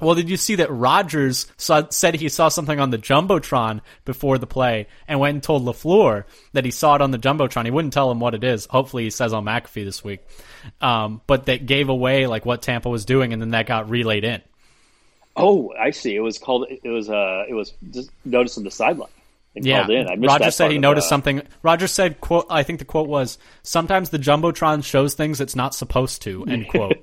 Well, 0.00 0.16
did 0.16 0.28
you 0.28 0.36
see 0.36 0.56
that 0.56 0.70
Rodgers 0.72 1.46
saw, 1.56 1.88
said 1.88 2.16
he 2.16 2.28
saw 2.28 2.48
something 2.48 2.80
on 2.80 2.90
the 2.90 2.98
jumbotron 2.98 3.80
before 4.04 4.38
the 4.38 4.46
play 4.46 4.88
and 5.06 5.20
went 5.20 5.34
and 5.34 5.42
told 5.42 5.64
LaFleur 5.64 6.24
that 6.52 6.64
he 6.64 6.72
saw 6.72 6.96
it 6.96 7.00
on 7.00 7.12
the 7.12 7.18
jumbotron. 7.18 7.64
He 7.64 7.70
wouldn't 7.70 7.94
tell 7.94 8.10
him 8.10 8.18
what 8.18 8.34
it 8.34 8.42
is. 8.42 8.66
Hopefully, 8.66 9.04
he 9.04 9.10
says 9.10 9.32
on 9.32 9.44
McAfee 9.44 9.84
this 9.84 10.02
week. 10.02 10.20
Um, 10.80 11.20
but 11.28 11.46
that 11.46 11.66
gave 11.66 11.88
away 11.88 12.26
like 12.26 12.44
what 12.44 12.60
Tampa 12.60 12.90
was 12.90 13.04
doing, 13.04 13.32
and 13.32 13.40
then 13.40 13.50
that 13.50 13.66
got 13.66 13.88
relayed 13.88 14.24
in. 14.24 14.42
Oh, 15.36 15.72
I 15.78 15.90
see. 15.90 16.14
It 16.14 16.20
was 16.20 16.38
called. 16.38 16.66
It 16.68 16.88
was. 16.88 17.08
Uh. 17.08 17.44
It 17.48 17.54
was 17.54 17.72
just 17.90 18.10
noticed 18.24 18.58
on 18.58 18.64
the 18.64 18.70
sideline. 18.70 19.10
And 19.56 19.64
Yeah, 19.64 19.86
called 19.86 19.90
in. 19.90 20.20
Roger 20.22 20.44
that 20.46 20.54
said 20.54 20.70
he 20.72 20.78
noticed 20.78 21.06
uh, 21.06 21.10
something. 21.10 21.42
Roger 21.62 21.86
said, 21.86 22.20
"quote 22.20 22.46
I 22.50 22.64
think 22.64 22.80
the 22.80 22.84
quote 22.84 23.08
was 23.08 23.38
sometimes 23.62 24.10
the 24.10 24.18
jumbotron 24.18 24.82
shows 24.84 25.14
things 25.14 25.40
it's 25.40 25.54
not 25.54 25.74
supposed 25.74 26.22
to." 26.22 26.44
End 26.46 26.68
quote. 26.70 26.96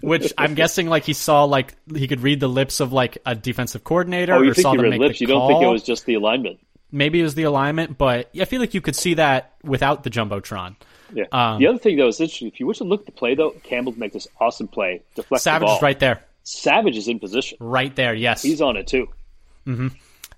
Which 0.00 0.32
I'm 0.36 0.54
guessing 0.54 0.88
like 0.88 1.04
he 1.04 1.12
saw 1.12 1.44
like 1.44 1.74
he 1.94 2.08
could 2.08 2.20
read 2.20 2.40
the 2.40 2.48
lips 2.48 2.80
of 2.80 2.92
like 2.92 3.18
a 3.24 3.34
defensive 3.36 3.84
coordinator 3.84 4.34
Oh, 4.34 4.42
you 4.42 4.50
or 4.50 4.54
think 4.54 4.62
saw 4.62 4.72
you 4.74 4.82
read 4.82 4.98
lips? 4.98 5.20
You 5.20 5.26
don't 5.28 5.46
think 5.48 5.62
it 5.62 5.68
was 5.68 5.82
just 5.84 6.04
the 6.06 6.14
alignment? 6.14 6.58
Maybe 6.90 7.20
it 7.20 7.22
was 7.22 7.34
the 7.36 7.44
alignment, 7.44 7.96
but 7.96 8.28
I 8.38 8.44
feel 8.46 8.60
like 8.60 8.74
you 8.74 8.80
could 8.80 8.96
see 8.96 9.14
that 9.14 9.54
without 9.62 10.02
the 10.02 10.10
jumbotron. 10.10 10.76
Yeah. 11.14 11.24
Um, 11.30 11.58
the 11.60 11.66
other 11.68 11.78
thing 11.78 11.96
though 11.96 12.08
is 12.08 12.20
interesting. 12.20 12.48
If 12.48 12.58
you 12.58 12.66
were 12.66 12.74
to 12.74 12.84
look 12.84 13.00
at 13.00 13.06
the 13.06 13.12
play 13.12 13.34
though, 13.34 13.50
Campbell 13.62 13.92
make 13.96 14.12
this 14.12 14.26
awesome 14.40 14.66
play, 14.68 15.02
deflect 15.14 15.42
Savage 15.42 15.60
the 15.60 15.66
ball. 15.66 15.76
is 15.76 15.82
right 15.82 15.98
there, 16.00 16.22
Savage 16.42 16.96
is 16.96 17.06
in 17.08 17.18
position. 17.20 17.58
right 17.60 17.94
there. 17.94 18.12
Yes, 18.14 18.42
He's 18.42 18.60
on 18.60 18.76
it 18.76 18.86
too. 18.88 19.08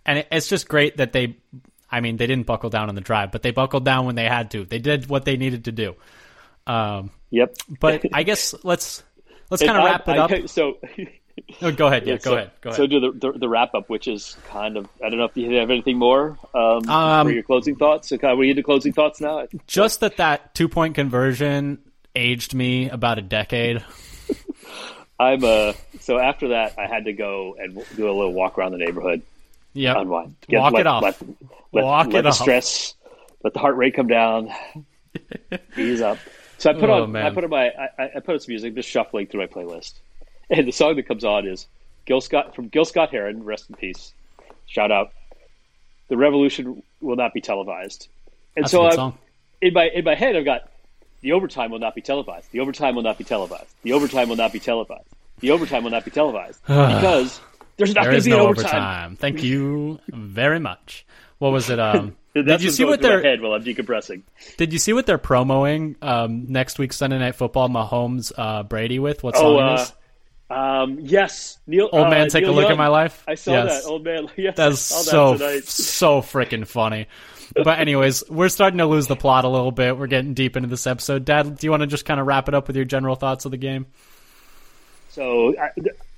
And 0.06 0.18
it, 0.20 0.28
it's 0.30 0.48
just 0.48 0.68
great 0.68 0.96
that 0.98 1.12
they. 1.12 1.36
I 1.90 2.00
mean, 2.00 2.16
they 2.16 2.26
didn't 2.26 2.46
buckle 2.46 2.70
down 2.70 2.88
on 2.88 2.94
the 2.96 3.00
drive, 3.00 3.30
but 3.30 3.42
they 3.42 3.52
buckled 3.52 3.84
down 3.84 4.06
when 4.06 4.16
they 4.16 4.24
had 4.24 4.50
to. 4.52 4.64
They 4.64 4.78
did 4.78 5.08
what 5.08 5.24
they 5.24 5.36
needed 5.36 5.66
to 5.66 5.72
do. 5.72 5.94
Um, 6.66 7.10
Yep. 7.30 7.56
but 7.78 8.04
I 8.12 8.22
guess 8.24 8.54
let's 8.64 9.02
let's 9.50 9.62
kind 9.62 9.78
of 9.78 9.84
wrap 9.84 10.08
it 10.08 10.12
I- 10.12 10.18
up. 10.18 10.30
So. 10.48 10.78
Oh, 11.62 11.72
go 11.72 11.88
ahead. 11.88 12.06
Yeah, 12.06 12.14
go 12.14 12.18
so, 12.30 12.34
ahead. 12.36 12.50
Go 12.60 12.70
ahead. 12.70 12.76
So 12.76 12.86
do 12.86 13.00
the, 13.00 13.10
the 13.32 13.38
the 13.40 13.48
wrap 13.48 13.74
up, 13.74 13.90
which 13.90 14.06
is 14.06 14.36
kind 14.46 14.76
of 14.76 14.88
I 15.04 15.08
don't 15.08 15.18
know 15.18 15.24
if 15.24 15.36
you 15.36 15.52
have 15.56 15.68
anything 15.68 15.98
more 15.98 16.38
um, 16.54 16.88
Um, 16.88 17.26
for 17.26 17.32
your 17.32 17.42
closing 17.42 17.74
thoughts. 17.74 18.08
So 18.08 18.18
kind 18.18 18.32
of, 18.32 18.38
we 18.38 18.50
into 18.50 18.62
closing 18.62 18.92
thoughts 18.92 19.20
now. 19.20 19.44
Just 19.66 19.98
that 19.98 20.18
that 20.18 20.54
two 20.54 20.68
point 20.68 20.94
conversion 20.94 21.80
aged 22.14 22.54
me 22.54 22.88
about 22.88 23.18
a 23.18 23.22
decade. 23.22 23.84
I'm 25.18 25.42
uh 25.42 25.72
so 25.98 26.18
after 26.18 26.48
that 26.48 26.78
I 26.78 26.86
had 26.86 27.06
to 27.06 27.12
go 27.12 27.56
and 27.58 27.82
do 27.96 28.08
a 28.08 28.12
little 28.14 28.32
walk 28.32 28.56
around 28.56 28.70
the 28.70 28.78
neighborhood, 28.78 29.22
Yep. 29.74 29.96
unwind, 29.96 30.36
Walk 30.50 30.72
let, 30.72 30.80
it 30.80 30.86
off. 30.86 31.02
let, 31.02 31.22
let, 31.72 31.84
Walk 31.84 32.06
let 32.06 32.14
it 32.20 32.22
the 32.22 32.28
off. 32.30 32.34
stress, 32.36 32.94
let 33.42 33.52
the 33.52 33.58
heart 33.60 33.76
rate 33.76 33.94
come 33.94 34.06
down, 34.06 34.50
ease 35.76 36.00
up. 36.00 36.18
So 36.58 36.70
I 36.70 36.74
put 36.74 36.88
Oh, 36.88 37.02
on 37.04 37.12
man. 37.12 37.26
I 37.26 37.30
put 37.30 37.44
on 37.44 37.50
my 37.50 37.66
I, 37.98 38.04
I 38.16 38.20
put 38.20 38.30
on 38.34 38.40
some 38.40 38.52
music, 38.52 38.74
just 38.74 38.88
shuffling 38.88 39.26
through 39.26 39.40
my 39.40 39.46
playlist, 39.46 39.94
and 40.50 40.66
the 40.66 40.72
song 40.72 40.96
that 40.96 41.06
comes 41.08 41.24
on 41.24 41.46
is 41.46 41.66
Gil 42.06 42.20
Scott 42.20 42.54
from 42.54 42.68
Gil 42.68 42.84
Scott 42.84 43.10
Heron, 43.10 43.42
rest 43.44 43.68
in 43.68 43.74
peace, 43.76 44.12
shout 44.66 44.90
out. 44.92 45.10
The 46.08 46.16
revolution 46.16 46.82
will 47.00 47.16
not 47.16 47.32
be 47.34 47.40
televised, 47.40 48.08
and 48.56 48.64
That's 48.64 48.72
so 48.72 48.86
I'm, 48.86 48.92
song. 48.92 49.18
in 49.60 49.72
my 49.74 49.86
in 49.88 50.04
my 50.04 50.14
head 50.14 50.36
I've 50.36 50.44
got 50.44 50.68
the 51.22 51.32
overtime 51.32 51.70
will 51.70 51.78
not 51.78 51.94
be 51.94 52.02
televised. 52.02 52.50
The 52.52 52.60
overtime 52.60 52.94
will 52.94 53.02
not 53.02 53.18
be 53.18 53.24
televised. 53.24 53.74
The 53.82 53.92
overtime 53.94 54.28
will 54.28 54.36
not 54.36 54.52
be 54.52 54.60
televised. 54.60 55.08
The 55.40 55.50
overtime 55.50 55.82
will 55.82 55.90
not 55.90 56.04
be 56.04 56.10
televised 56.10 56.60
because 56.66 57.40
there's 57.76 57.94
not 57.94 58.02
There 58.02 58.12
going 58.12 58.18
is 58.18 58.24
to 58.24 58.30
be 58.30 58.36
no 58.36 58.44
an 58.44 58.50
overtime. 58.50 58.74
overtime. 58.74 59.16
Thank 59.16 59.42
you 59.42 59.98
very 60.08 60.60
much. 60.60 61.06
What 61.38 61.52
was 61.52 61.70
it? 61.70 61.78
Um, 61.80 62.16
did 62.34 62.62
you 62.62 62.70
see 62.70 62.84
what 62.84 63.00
they're 63.02 63.22
head 63.22 63.40
while 63.40 63.52
I'm 63.52 63.64
decompressing? 63.64 64.22
Did 64.56 64.72
you 64.72 64.78
see 64.78 64.92
what 64.92 65.06
they're 65.06 65.18
promoting 65.18 65.96
um, 66.02 66.46
next 66.48 66.78
week 66.78 66.92
Sunday 66.92 67.18
Night 67.18 67.34
Football? 67.34 67.68
Mahomes 67.68 68.32
uh, 68.36 68.62
Brady 68.62 68.98
with 68.98 69.22
what 69.22 69.34
Oh, 69.36 69.40
song 69.40 69.56
it 69.58 69.62
uh, 69.62 69.82
is? 69.82 69.92
um, 70.50 70.98
yes, 71.00 71.58
Neil. 71.66 71.88
Old 71.92 72.06
uh, 72.06 72.10
man, 72.10 72.28
take 72.28 72.42
Neil 72.44 72.52
a 72.52 72.54
look 72.54 72.62
Young. 72.64 72.72
at 72.72 72.78
my 72.78 72.88
life. 72.88 73.24
I 73.26 73.34
saw 73.34 73.52
Yes. 73.52 73.82
that, 73.84 73.88
old 73.90 74.04
man. 74.04 74.28
Yes, 74.36 74.56
That's 74.56 74.78
so 74.80 75.36
that 75.36 75.64
so 75.66 76.20
freaking 76.22 76.66
funny. 76.66 77.08
But 77.54 77.78
anyways, 77.78 78.24
we're 78.30 78.48
starting 78.48 78.78
to 78.78 78.86
lose 78.86 79.06
the 79.06 79.16
plot 79.16 79.44
a 79.44 79.48
little 79.48 79.70
bit. 79.70 79.98
We're 79.98 80.06
getting 80.06 80.32
deep 80.34 80.56
into 80.56 80.68
this 80.68 80.86
episode. 80.86 81.24
Dad, 81.24 81.58
do 81.58 81.66
you 81.66 81.70
want 81.70 81.82
to 81.82 81.86
just 81.86 82.04
kind 82.04 82.18
of 82.18 82.26
wrap 82.26 82.48
it 82.48 82.54
up 82.54 82.66
with 82.68 82.74
your 82.76 82.84
general 82.86 83.16
thoughts 83.16 83.44
of 83.44 83.50
the 83.50 83.56
game? 83.58 83.86
So, 85.10 85.54
I, 85.58 85.70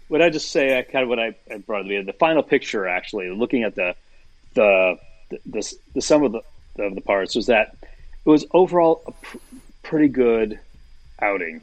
what 0.08 0.22
I 0.22 0.30
just 0.30 0.50
say, 0.50 0.78
I 0.78 0.82
kind 0.82 1.02
of 1.02 1.08
what 1.08 1.18
I, 1.18 1.34
I 1.50 1.58
brought 1.58 1.82
to 1.82 1.88
the 1.88 2.02
the 2.02 2.12
final 2.12 2.42
picture. 2.42 2.86
Actually, 2.86 3.30
looking 3.30 3.62
at 3.62 3.74
the 3.74 3.94
the 4.54 4.98
the, 5.30 5.40
the, 5.46 5.74
the 5.94 6.00
sum 6.00 6.22
of 6.22 6.32
the 6.32 6.42
of 6.78 6.94
the 6.94 7.00
parts 7.00 7.34
was 7.34 7.46
that 7.46 7.76
it 7.82 8.28
was 8.28 8.44
overall 8.52 9.02
a 9.06 9.12
pr- 9.12 9.38
pretty 9.82 10.08
good 10.08 10.58
outing. 11.20 11.62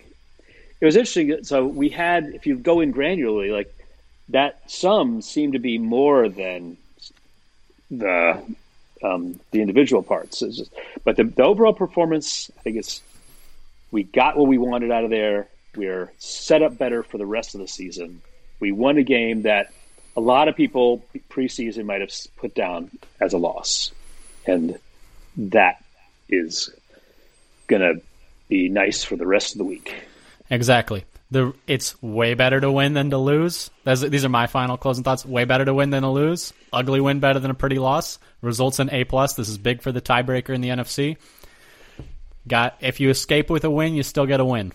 It 0.80 0.86
was 0.86 0.96
interesting. 0.96 1.44
So 1.44 1.66
we 1.66 1.90
had, 1.90 2.26
if 2.34 2.46
you 2.46 2.58
go 2.58 2.82
in 2.82 2.94
granularly, 2.94 3.52
like 3.52 3.74
that 4.30 4.70
sum 4.70 5.22
seemed 5.22 5.54
to 5.54 5.60
be 5.60 5.78
more 5.78 6.28
than 6.30 6.78
the 7.90 8.44
um, 9.04 9.40
the 9.52 9.62
individual 9.62 10.04
parts. 10.04 10.40
Just, 10.40 10.74
but 11.04 11.16
the, 11.16 11.26
the 11.26 11.44
overall 11.44 11.74
performance, 11.74 12.50
I 12.58 12.62
think 12.62 12.78
it's 12.78 13.02
we 13.92 14.04
got 14.04 14.38
what 14.38 14.48
we 14.48 14.58
wanted 14.58 14.92
out 14.92 15.04
of 15.04 15.10
there. 15.10 15.48
We're 15.76 16.12
set 16.18 16.62
up 16.62 16.78
better 16.78 17.04
for 17.04 17.18
the 17.18 17.26
rest 17.26 17.56
of 17.56 17.62
the 17.62 17.68
season. 17.68 18.22
We 18.60 18.72
won 18.72 18.98
a 18.98 19.04
game 19.04 19.44
that 19.44 19.74
a 20.16 20.22
lot 20.22 20.48
of 20.48 20.56
people 20.56 21.04
preseason 21.30 21.86
might 21.86 22.02
have 22.02 22.12
put 22.38 22.54
down 22.54 22.92
as 23.20 23.34
a 23.34 23.38
loss, 23.38 23.92
and 24.46 24.78
that 25.38 25.84
is 26.30 26.70
going 27.68 27.82
to 27.82 28.02
be 28.48 28.70
nice 28.70 29.04
for 29.04 29.16
the 29.16 29.26
rest 29.26 29.54
of 29.54 29.58
the 29.58 29.64
week. 29.64 29.96
Exactly. 30.50 31.06
The 31.32 31.54
it's 31.66 32.02
way 32.04 32.36
better 32.36 32.62
to 32.62 32.72
win 32.72 32.94
than 32.94 33.10
to 33.10 33.18
lose. 33.18 33.72
That's, 33.84 34.02
these 34.02 34.24
are 34.24 34.30
my 34.30 34.46
final 34.46 34.78
closing 34.78 35.04
thoughts. 35.04 35.26
Way 35.26 35.46
better 35.46 35.66
to 35.66 35.74
win 35.74 35.90
than 35.90 36.04
to 36.04 36.10
lose. 36.10 36.54
Ugly 36.72 37.02
win 37.02 37.20
better 37.20 37.40
than 37.40 37.50
a 37.50 37.56
pretty 37.56 37.80
loss. 37.80 38.20
Results 38.42 38.80
in 38.80 38.92
A 38.92 39.04
plus. 39.04 39.34
This 39.34 39.50
is 39.50 39.58
big 39.58 39.82
for 39.82 39.92
the 39.92 40.02
tiebreaker 40.02 40.54
in 40.54 40.62
the 40.62 40.70
NFC. 40.70 41.18
Got 42.48 42.78
if 42.82 43.00
you 43.00 43.10
escape 43.10 43.50
with 43.50 43.64
a 43.64 43.72
win, 43.72 43.96
you 43.96 44.04
still 44.04 44.28
get 44.28 44.42
a 44.42 44.46
win. 44.46 44.74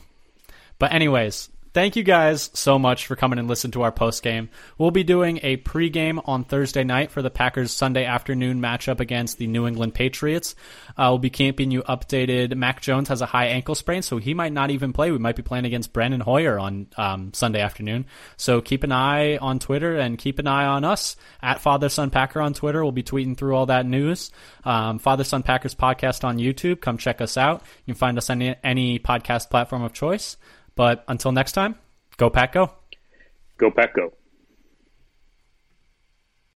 But 0.81 0.93
anyways, 0.93 1.49
thank 1.79 1.95
you 1.95 2.03
guys 2.03 2.51
so 2.55 2.77
much 2.77 3.07
for 3.07 3.15
coming 3.15 3.39
and 3.39 3.47
listening 3.47 3.71
to 3.71 3.83
our 3.83 3.93
post 3.93 4.25
game. 4.25 4.49
We'll 4.79 4.91
be 4.91 5.05
doing 5.05 5.39
a 5.45 5.59
pregame 5.59 6.21
on 6.25 6.43
Thursday 6.43 6.83
night 6.83 7.13
for 7.13 7.23
the 7.23 7.31
Packers 7.31 7.71
Sunday 7.71 8.05
afternoon 8.05 8.61
matchup 8.61 8.99
against 8.99 9.39
the 9.39 9.47
New 9.47 9.65
England 9.65 9.95
Patriots. 9.95 10.57
Uh, 10.97 11.11
we'll 11.11 11.19
be 11.19 11.31
keeping 11.31 11.71
you 11.71 11.85
updated. 11.85 12.57
Mac 12.57 12.81
Jones 12.81 13.11
has 13.11 13.21
a 13.21 13.27
high 13.27 13.47
ankle 13.47 13.77
sprain, 13.77 14.03
so 14.03 14.17
he 14.17 14.35
might 14.35 14.53
not 14.53 14.73
even 14.73 14.93
play. 14.93 15.13
We 15.13 15.19
might 15.19 15.37
be 15.37 15.45
playing 15.45 15.67
against 15.67 15.93
Brandon 15.93 16.19
Hoyer 16.19 16.59
on 16.59 16.89
um, 16.97 17.33
Sunday 17.33 17.61
afternoon. 17.61 18.07
So 18.37 18.61
keep 18.61 18.83
an 18.83 18.91
eye 18.91 19.37
on 19.37 19.61
Twitter 19.61 19.97
and 19.99 20.19
keep 20.19 20.41
an 20.41 20.49
eye 20.49 20.67
on 20.67 20.83
us 20.83 21.15
at 21.41 21.61
Father 21.61 21.89
Son 21.89 22.11
Packer 22.11 22.41
on 22.41 22.55
Twitter. 22.55 22.83
We'll 22.83 22.91
be 22.91 23.05
tweeting 23.05 23.37
through 23.37 23.55
all 23.55 23.67
that 23.67 23.87
news. 23.87 24.33
Um, 24.65 24.99
Father 24.99 25.23
Son 25.23 25.45
Packers 25.45 25.77
podcast 25.77 26.25
on 26.25 26.39
YouTube. 26.39 26.81
Come 26.81 26.99
check 26.99 27.21
us 27.21 27.37
out. 27.37 27.63
You 27.87 27.95
can 27.95 27.99
find 28.01 28.19
us 28.19 28.31
on 28.31 28.43
any, 28.43 28.57
any 28.65 28.99
podcast 28.99 29.49
platform 29.49 29.85
of 29.85 29.93
choice. 29.93 30.37
But 30.79 31.03
until 31.09 31.33
next 31.33 31.53
time, 31.53 31.75
go 32.19 32.31
Pack 32.31 32.53
Go. 32.53 32.71
Go 33.59 33.69
Pack 33.73 33.97
Go. 33.97 34.13